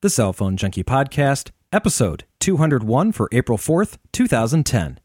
the 0.00 0.10
Cell 0.10 0.32
Phone 0.32 0.56
Junkie 0.56 0.84
Podcast, 0.84 1.50
episode 1.72 2.24
201 2.38 3.10
for 3.10 3.28
April 3.32 3.58
4th, 3.58 3.98
2010. 4.12 5.00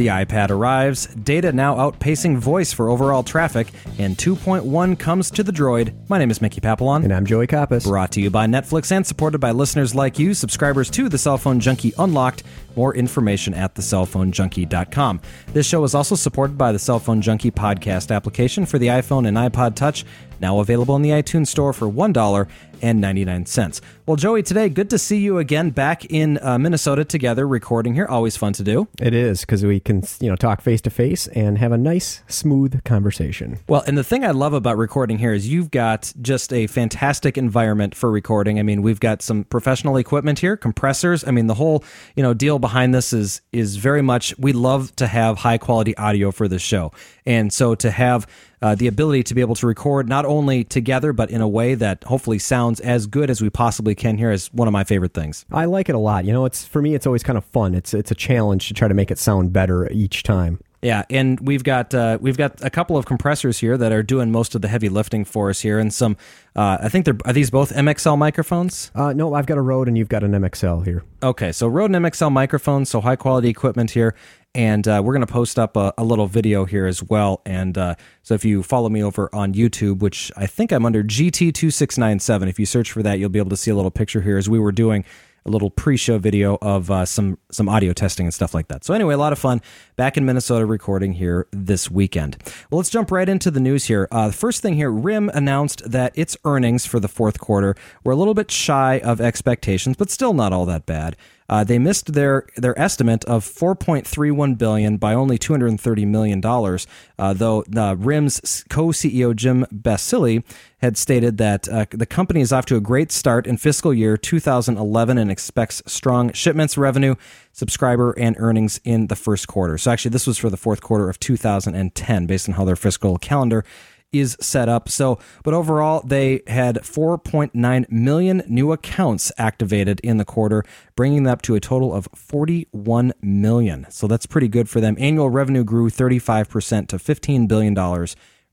The 0.00 0.06
iPad 0.06 0.48
arrives, 0.48 1.08
data 1.08 1.52
now 1.52 1.74
outpacing 1.74 2.38
voice 2.38 2.72
for 2.72 2.88
overall 2.88 3.22
traffic, 3.22 3.68
and 3.98 4.16
2.1 4.16 4.98
comes 4.98 5.30
to 5.32 5.42
the 5.42 5.52
Droid. 5.52 5.92
My 6.08 6.16
name 6.16 6.30
is 6.30 6.40
Mickey 6.40 6.62
Papillon. 6.62 7.04
And 7.04 7.12
I'm 7.12 7.26
Joey 7.26 7.46
Kappas. 7.46 7.84
Brought 7.84 8.10
to 8.12 8.20
you 8.22 8.30
by 8.30 8.46
Netflix 8.46 8.90
and 8.92 9.06
supported 9.06 9.40
by 9.40 9.50
listeners 9.50 9.94
like 9.94 10.18
you, 10.18 10.32
subscribers 10.32 10.88
to 10.92 11.10
the 11.10 11.18
Cell 11.18 11.36
Phone 11.36 11.60
Junkie 11.60 11.92
Unlocked. 11.98 12.44
More 12.76 12.94
information 12.94 13.52
at 13.52 13.74
thecellphonejunkie.com. 13.74 15.20
This 15.48 15.66
show 15.66 15.84
is 15.84 15.94
also 15.94 16.14
supported 16.14 16.56
by 16.56 16.72
the 16.72 16.78
Cell 16.78 16.98
Phone 16.98 17.20
Junkie 17.20 17.50
podcast 17.50 18.10
application 18.10 18.64
for 18.64 18.78
the 18.78 18.86
iPhone 18.86 19.28
and 19.28 19.36
iPod 19.36 19.74
Touch, 19.74 20.06
now 20.40 20.60
available 20.60 20.96
in 20.96 21.02
the 21.02 21.10
iTunes 21.10 21.48
Store 21.48 21.74
for 21.74 21.90
$1 21.90 22.48
and 22.82 23.00
99 23.00 23.46
cents. 23.46 23.80
Well, 24.06 24.16
Joey, 24.16 24.42
today, 24.42 24.68
good 24.68 24.90
to 24.90 24.98
see 24.98 25.18
you 25.18 25.38
again 25.38 25.70
back 25.70 26.04
in 26.06 26.38
uh, 26.42 26.58
Minnesota 26.58 27.04
together 27.04 27.46
recording 27.46 27.94
here. 27.94 28.06
Always 28.06 28.36
fun 28.36 28.52
to 28.54 28.62
do. 28.62 28.88
It 29.00 29.14
is 29.14 29.42
because 29.42 29.64
we 29.64 29.80
can, 29.80 30.02
you 30.20 30.28
know, 30.28 30.36
talk 30.36 30.60
face 30.60 30.80
to 30.82 30.90
face 30.90 31.26
and 31.28 31.58
have 31.58 31.72
a 31.72 31.78
nice, 31.78 32.22
smooth 32.28 32.82
conversation. 32.84 33.58
Well, 33.68 33.82
and 33.86 33.96
the 33.96 34.04
thing 34.04 34.24
I 34.24 34.30
love 34.30 34.52
about 34.52 34.76
recording 34.76 35.18
here 35.18 35.32
is 35.32 35.48
you've 35.48 35.70
got 35.70 36.12
just 36.20 36.52
a 36.52 36.66
fantastic 36.66 37.38
environment 37.38 37.94
for 37.94 38.10
recording. 38.10 38.58
I 38.58 38.62
mean, 38.62 38.82
we've 38.82 39.00
got 39.00 39.22
some 39.22 39.44
professional 39.44 39.96
equipment 39.96 40.38
here, 40.38 40.56
compressors. 40.56 41.26
I 41.26 41.30
mean, 41.30 41.46
the 41.46 41.54
whole, 41.54 41.84
you 42.16 42.22
know, 42.22 42.34
deal 42.34 42.58
behind 42.58 42.94
this 42.94 43.12
is 43.12 43.42
is 43.52 43.76
very 43.76 44.02
much 44.02 44.36
we 44.38 44.52
love 44.52 44.94
to 44.96 45.06
have 45.06 45.38
high 45.38 45.58
quality 45.58 45.96
audio 45.96 46.30
for 46.30 46.48
this 46.48 46.62
show. 46.62 46.92
And 47.26 47.52
so 47.52 47.74
to 47.76 47.90
have 47.90 48.26
uh, 48.62 48.74
the 48.74 48.86
ability 48.86 49.22
to 49.24 49.34
be 49.34 49.40
able 49.40 49.54
to 49.54 49.66
record 49.66 50.08
not 50.08 50.24
only 50.24 50.64
together 50.64 51.12
but 51.12 51.30
in 51.30 51.40
a 51.40 51.48
way 51.48 51.74
that 51.74 52.04
hopefully 52.04 52.38
sounds 52.38 52.69
as 52.78 53.08
good 53.08 53.30
as 53.30 53.42
we 53.42 53.50
possibly 53.50 53.96
can 53.96 54.16
here 54.16 54.30
is 54.30 54.46
one 54.52 54.68
of 54.68 54.72
my 54.72 54.84
favorite 54.84 55.14
things. 55.14 55.44
I 55.50 55.64
like 55.64 55.88
it 55.88 55.96
a 55.96 55.98
lot. 55.98 56.24
You 56.24 56.32
know, 56.32 56.44
it's 56.44 56.64
for 56.64 56.80
me, 56.80 56.94
it's 56.94 57.06
always 57.06 57.24
kind 57.24 57.36
of 57.36 57.44
fun. 57.46 57.74
It's 57.74 57.92
it's 57.92 58.12
a 58.12 58.14
challenge 58.14 58.68
to 58.68 58.74
try 58.74 58.86
to 58.86 58.94
make 58.94 59.10
it 59.10 59.18
sound 59.18 59.52
better 59.52 59.90
each 59.90 60.22
time. 60.22 60.60
Yeah, 60.82 61.04
and 61.10 61.38
we've 61.40 61.62
got 61.62 61.94
uh, 61.94 62.16
we've 62.22 62.38
got 62.38 62.64
a 62.64 62.70
couple 62.70 62.96
of 62.96 63.04
compressors 63.04 63.58
here 63.58 63.76
that 63.76 63.92
are 63.92 64.02
doing 64.02 64.32
most 64.32 64.54
of 64.54 64.62
the 64.62 64.68
heavy 64.68 64.88
lifting 64.88 65.26
for 65.26 65.50
us 65.50 65.60
here, 65.60 65.78
and 65.78 65.92
some. 65.92 66.16
Uh, 66.56 66.78
I 66.80 66.88
think 66.88 67.04
they're 67.04 67.18
are 67.26 67.34
these 67.34 67.50
both 67.50 67.72
MXL 67.72 68.16
microphones? 68.16 68.90
Uh, 68.94 69.12
no, 69.12 69.34
I've 69.34 69.46
got 69.46 69.58
a 69.58 69.60
Rode 69.60 69.88
and 69.88 69.98
you've 69.98 70.08
got 70.08 70.24
an 70.24 70.32
MXL 70.32 70.84
here. 70.84 71.04
Okay, 71.22 71.52
so 71.52 71.68
Rode 71.68 71.94
and 71.94 72.04
MXL 72.04 72.32
microphones, 72.32 72.88
so 72.88 73.02
high 73.02 73.16
quality 73.16 73.48
equipment 73.50 73.90
here, 73.90 74.14
and 74.54 74.86
uh, 74.88 75.00
we're 75.04 75.12
going 75.12 75.26
to 75.26 75.32
post 75.32 75.58
up 75.58 75.76
a, 75.76 75.92
a, 75.96 76.04
little 76.04 76.26
video 76.26 76.64
here 76.64 76.86
as 76.86 77.02
well. 77.02 77.40
And 77.46 77.78
uh, 77.78 77.94
so 78.22 78.34
if 78.34 78.44
you 78.44 78.62
follow 78.62 78.88
me 78.88 79.02
over 79.02 79.32
on 79.32 79.54
YouTube, 79.54 80.00
which 80.00 80.32
I 80.36 80.46
think 80.46 80.72
I'm 80.72 80.84
under 80.84 81.04
GT2697, 81.04 82.48
if 82.48 82.58
you 82.58 82.66
search 82.66 82.90
for 82.90 83.02
that, 83.02 83.18
you'll 83.18 83.28
be 83.28 83.38
able 83.38 83.50
to 83.50 83.56
see 83.56 83.70
a 83.70 83.76
little 83.76 83.90
picture 83.90 84.22
here 84.22 84.38
as 84.38 84.48
we 84.48 84.58
were 84.58 84.72
doing 84.72 85.04
a 85.46 85.50
little 85.50 85.70
pre-show 85.70 86.18
video 86.18 86.58
of 86.60 86.90
uh, 86.90 87.04
some 87.06 87.38
some 87.50 87.68
audio 87.68 87.92
testing 87.92 88.26
and 88.26 88.34
stuff 88.34 88.54
like 88.54 88.68
that. 88.68 88.84
So 88.84 88.94
anyway, 88.94 89.14
a 89.14 89.18
lot 89.18 89.32
of 89.32 89.38
fun 89.38 89.62
back 89.96 90.16
in 90.16 90.24
Minnesota 90.24 90.66
recording 90.66 91.14
here 91.14 91.46
this 91.50 91.90
weekend. 91.90 92.36
Well, 92.70 92.78
let's 92.78 92.90
jump 92.90 93.10
right 93.10 93.28
into 93.28 93.50
the 93.50 93.60
news 93.60 93.86
here. 93.86 94.08
Uh, 94.10 94.28
the 94.28 94.34
first 94.34 94.62
thing 94.62 94.74
here, 94.74 94.90
RIM 94.90 95.30
announced 95.30 95.90
that 95.90 96.12
its 96.16 96.36
earnings 96.44 96.86
for 96.86 97.00
the 97.00 97.08
fourth 97.08 97.40
quarter 97.40 97.74
were 98.04 98.12
a 98.12 98.16
little 98.16 98.34
bit 98.34 98.50
shy 98.50 98.98
of 98.98 99.20
expectations, 99.20 99.96
but 99.96 100.10
still 100.10 100.34
not 100.34 100.52
all 100.52 100.66
that 100.66 100.86
bad. 100.86 101.16
Uh, 101.50 101.64
they 101.64 101.80
missed 101.80 102.12
their 102.12 102.46
their 102.56 102.78
estimate 102.80 103.24
of 103.24 103.44
4.31 103.44 104.56
billion 104.56 104.96
by 104.98 105.12
only 105.14 105.36
230 105.36 106.06
million 106.06 106.40
dollars. 106.40 106.86
Uh, 107.18 107.32
though 107.32 107.64
uh, 107.76 107.96
RIM's 107.98 108.64
co-CEO 108.70 109.34
Jim 109.34 109.66
Balsillie 109.74 110.44
had 110.78 110.96
stated 110.96 111.38
that 111.38 111.68
uh, 111.68 111.86
the 111.90 112.06
company 112.06 112.40
is 112.40 112.52
off 112.52 112.66
to 112.66 112.76
a 112.76 112.80
great 112.80 113.10
start 113.10 113.48
in 113.48 113.56
fiscal 113.56 113.92
year 113.92 114.16
2011 114.16 115.18
and 115.18 115.30
expects 115.30 115.82
strong 115.86 116.32
shipments, 116.32 116.78
revenue, 116.78 117.16
subscriber, 117.52 118.12
and 118.12 118.36
earnings 118.38 118.80
in 118.84 119.08
the 119.08 119.16
first 119.16 119.48
quarter. 119.48 119.76
So 119.76 119.90
actually, 119.90 120.12
this 120.12 120.28
was 120.28 120.38
for 120.38 120.50
the 120.50 120.56
fourth 120.56 120.80
quarter 120.80 121.10
of 121.10 121.18
2010, 121.18 122.26
based 122.26 122.48
on 122.48 122.54
how 122.54 122.64
their 122.64 122.76
fiscal 122.76 123.18
calendar 123.18 123.64
is 124.12 124.36
set 124.40 124.68
up. 124.68 124.88
So, 124.88 125.18
but 125.44 125.54
overall, 125.54 126.02
they 126.04 126.42
had 126.46 126.76
4.9 126.76 127.90
million 127.90 128.42
new 128.48 128.72
accounts 128.72 129.32
activated 129.38 130.00
in 130.00 130.16
the 130.16 130.24
quarter, 130.24 130.64
bringing 130.96 131.24
them 131.24 131.32
up 131.32 131.42
to 131.42 131.54
a 131.54 131.60
total 131.60 131.94
of 131.94 132.08
41 132.14 133.12
million. 133.22 133.86
So 133.90 134.06
that's 134.06 134.26
pretty 134.26 134.48
good 134.48 134.68
for 134.68 134.80
them. 134.80 134.96
Annual 134.98 135.30
revenue 135.30 135.64
grew 135.64 135.90
35% 135.90 136.88
to 136.88 136.96
$15 136.96 137.48
billion 137.48 137.74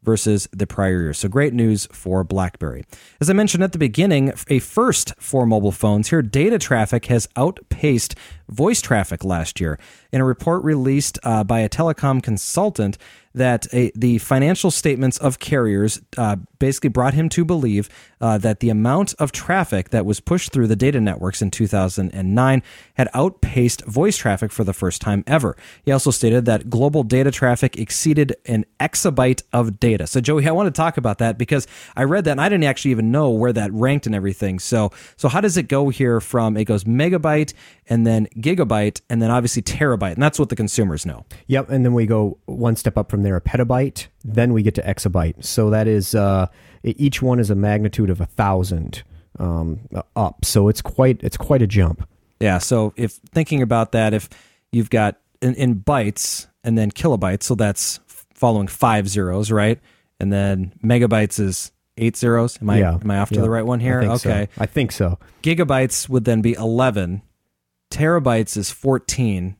versus 0.03 0.47
the 0.53 0.67
prior 0.67 1.01
year. 1.01 1.13
So 1.13 1.27
great 1.27 1.53
news 1.53 1.87
for 1.91 2.23
BlackBerry. 2.23 2.85
As 3.19 3.29
I 3.29 3.33
mentioned 3.33 3.63
at 3.63 3.73
the 3.73 3.77
beginning, 3.77 4.31
a 4.47 4.59
first 4.59 5.13
for 5.19 5.45
mobile 5.45 5.71
phones 5.71 6.09
here, 6.09 6.21
data 6.21 6.57
traffic 6.57 7.07
has 7.07 7.27
outpaced 7.35 8.15
voice 8.47 8.81
traffic 8.81 9.25
last 9.25 9.59
year. 9.59 9.77
In 10.11 10.21
a 10.21 10.25
report 10.25 10.63
released 10.63 11.19
uh, 11.23 11.43
by 11.43 11.59
a 11.59 11.69
telecom 11.69 12.21
consultant, 12.21 12.97
that 13.37 13.67
a, 13.73 13.91
the 13.95 14.17
financial 14.17 14.71
statements 14.71 15.17
of 15.19 15.39
carriers 15.39 16.01
uh, 16.17 16.35
basically 16.59 16.89
brought 16.89 17.13
him 17.13 17.29
to 17.29 17.45
believe 17.45 17.87
uh, 18.19 18.37
that 18.39 18.59
the 18.61 18.69
amount 18.69 19.13
of 19.19 19.31
traffic 19.31 19.91
that 19.91 20.05
was 20.05 20.19
pushed 20.19 20.51
through 20.51 20.65
the 20.65 20.75
data 20.75 20.99
networks 20.99 21.41
in 21.41 21.51
2009 21.51 22.63
had 22.95 23.09
outpaced 23.13 23.85
voice 23.85 24.17
traffic 24.17 24.51
for 24.51 24.63
the 24.63 24.73
first 24.73 25.01
time 25.01 25.23
ever. 25.27 25.55
He 25.85 25.91
also 25.91 26.09
stated 26.09 26.45
that 26.45 26.69
global 26.69 27.03
data 27.03 27.29
traffic 27.29 27.77
exceeded 27.77 28.35
an 28.45 28.65
exabyte 28.79 29.43
of 29.53 29.79
data. 29.79 30.07
So, 30.07 30.19
Joey, 30.19 30.47
I 30.47 30.51
want 30.51 30.73
to 30.73 30.77
talk 30.77 30.97
about 30.97 31.19
that 31.19 31.37
because 31.37 31.67
I 31.95 32.03
read 32.03 32.25
that 32.25 32.31
and 32.31 32.41
I 32.41 32.49
didn't 32.49 32.63
actually 32.63 32.91
even 32.91 33.11
know 33.11 33.29
where 33.29 33.53
that 33.53 33.71
ranked 33.71 34.07
and 34.07 34.15
everything. 34.15 34.57
So, 34.57 34.91
so 35.15 35.29
how 35.29 35.41
does 35.41 35.57
it 35.57 35.67
go 35.67 35.89
here 35.89 36.19
from 36.19 36.57
it 36.57 36.65
goes 36.65 36.85
megabyte 36.85 37.53
and 37.87 38.05
then 38.05 38.27
gigabyte 38.37 39.01
and 39.09 39.21
then 39.21 39.29
obviously 39.29 39.61
terabyte, 39.61 40.06
and 40.13 40.23
that's 40.23 40.39
what 40.39 40.49
the 40.49 40.55
consumers 40.55 41.05
know. 41.05 41.25
Yep, 41.47 41.69
and 41.69 41.85
then 41.85 41.93
we 41.93 42.05
go 42.05 42.37
one 42.45 42.75
step 42.75 42.97
up 42.97 43.09
from 43.09 43.23
there, 43.23 43.35
a 43.35 43.41
petabyte. 43.41 44.07
Then 44.23 44.53
we 44.53 44.63
get 44.63 44.75
to 44.75 44.81
exabyte. 44.81 45.43
So 45.43 45.69
that 45.69 45.87
is 45.87 46.15
uh, 46.15 46.47
each 46.83 47.21
one 47.21 47.39
is 47.39 47.49
a 47.49 47.55
magnitude 47.55 48.09
of 48.09 48.21
a 48.21 48.25
thousand 48.25 49.03
um, 49.39 49.79
up. 50.15 50.45
So 50.45 50.67
it's 50.67 50.81
quite 50.81 51.21
it's 51.23 51.37
quite 51.37 51.61
a 51.61 51.67
jump. 51.67 52.07
Yeah. 52.39 52.59
So 52.59 52.93
if 52.95 53.13
thinking 53.13 53.61
about 53.61 53.91
that, 53.93 54.13
if 54.13 54.29
you've 54.71 54.89
got 54.89 55.17
in, 55.41 55.55
in 55.55 55.75
bytes 55.75 56.47
and 56.63 56.77
then 56.77 56.91
kilobytes, 56.91 57.43
so 57.43 57.55
that's 57.55 57.99
following 58.33 58.67
five 58.67 59.07
zeros, 59.07 59.51
right? 59.51 59.79
And 60.19 60.31
then 60.31 60.73
megabytes 60.83 61.39
is 61.39 61.71
eight 61.97 62.15
zeros. 62.15 62.59
Am 62.61 62.69
I 62.69 62.79
yeah, 62.79 62.97
am 63.01 63.09
I 63.09 63.19
off 63.19 63.29
to 63.29 63.41
the 63.41 63.49
right 63.49 63.65
one 63.65 63.79
here? 63.79 64.01
I 64.01 64.07
okay, 64.07 64.49
so. 64.53 64.61
I 64.61 64.65
think 64.65 64.91
so. 64.91 65.19
Gigabytes 65.43 66.09
would 66.09 66.25
then 66.25 66.41
be 66.41 66.53
eleven. 66.53 67.21
Terabytes 67.91 68.57
is 68.57 68.71
fourteen. 68.71 69.55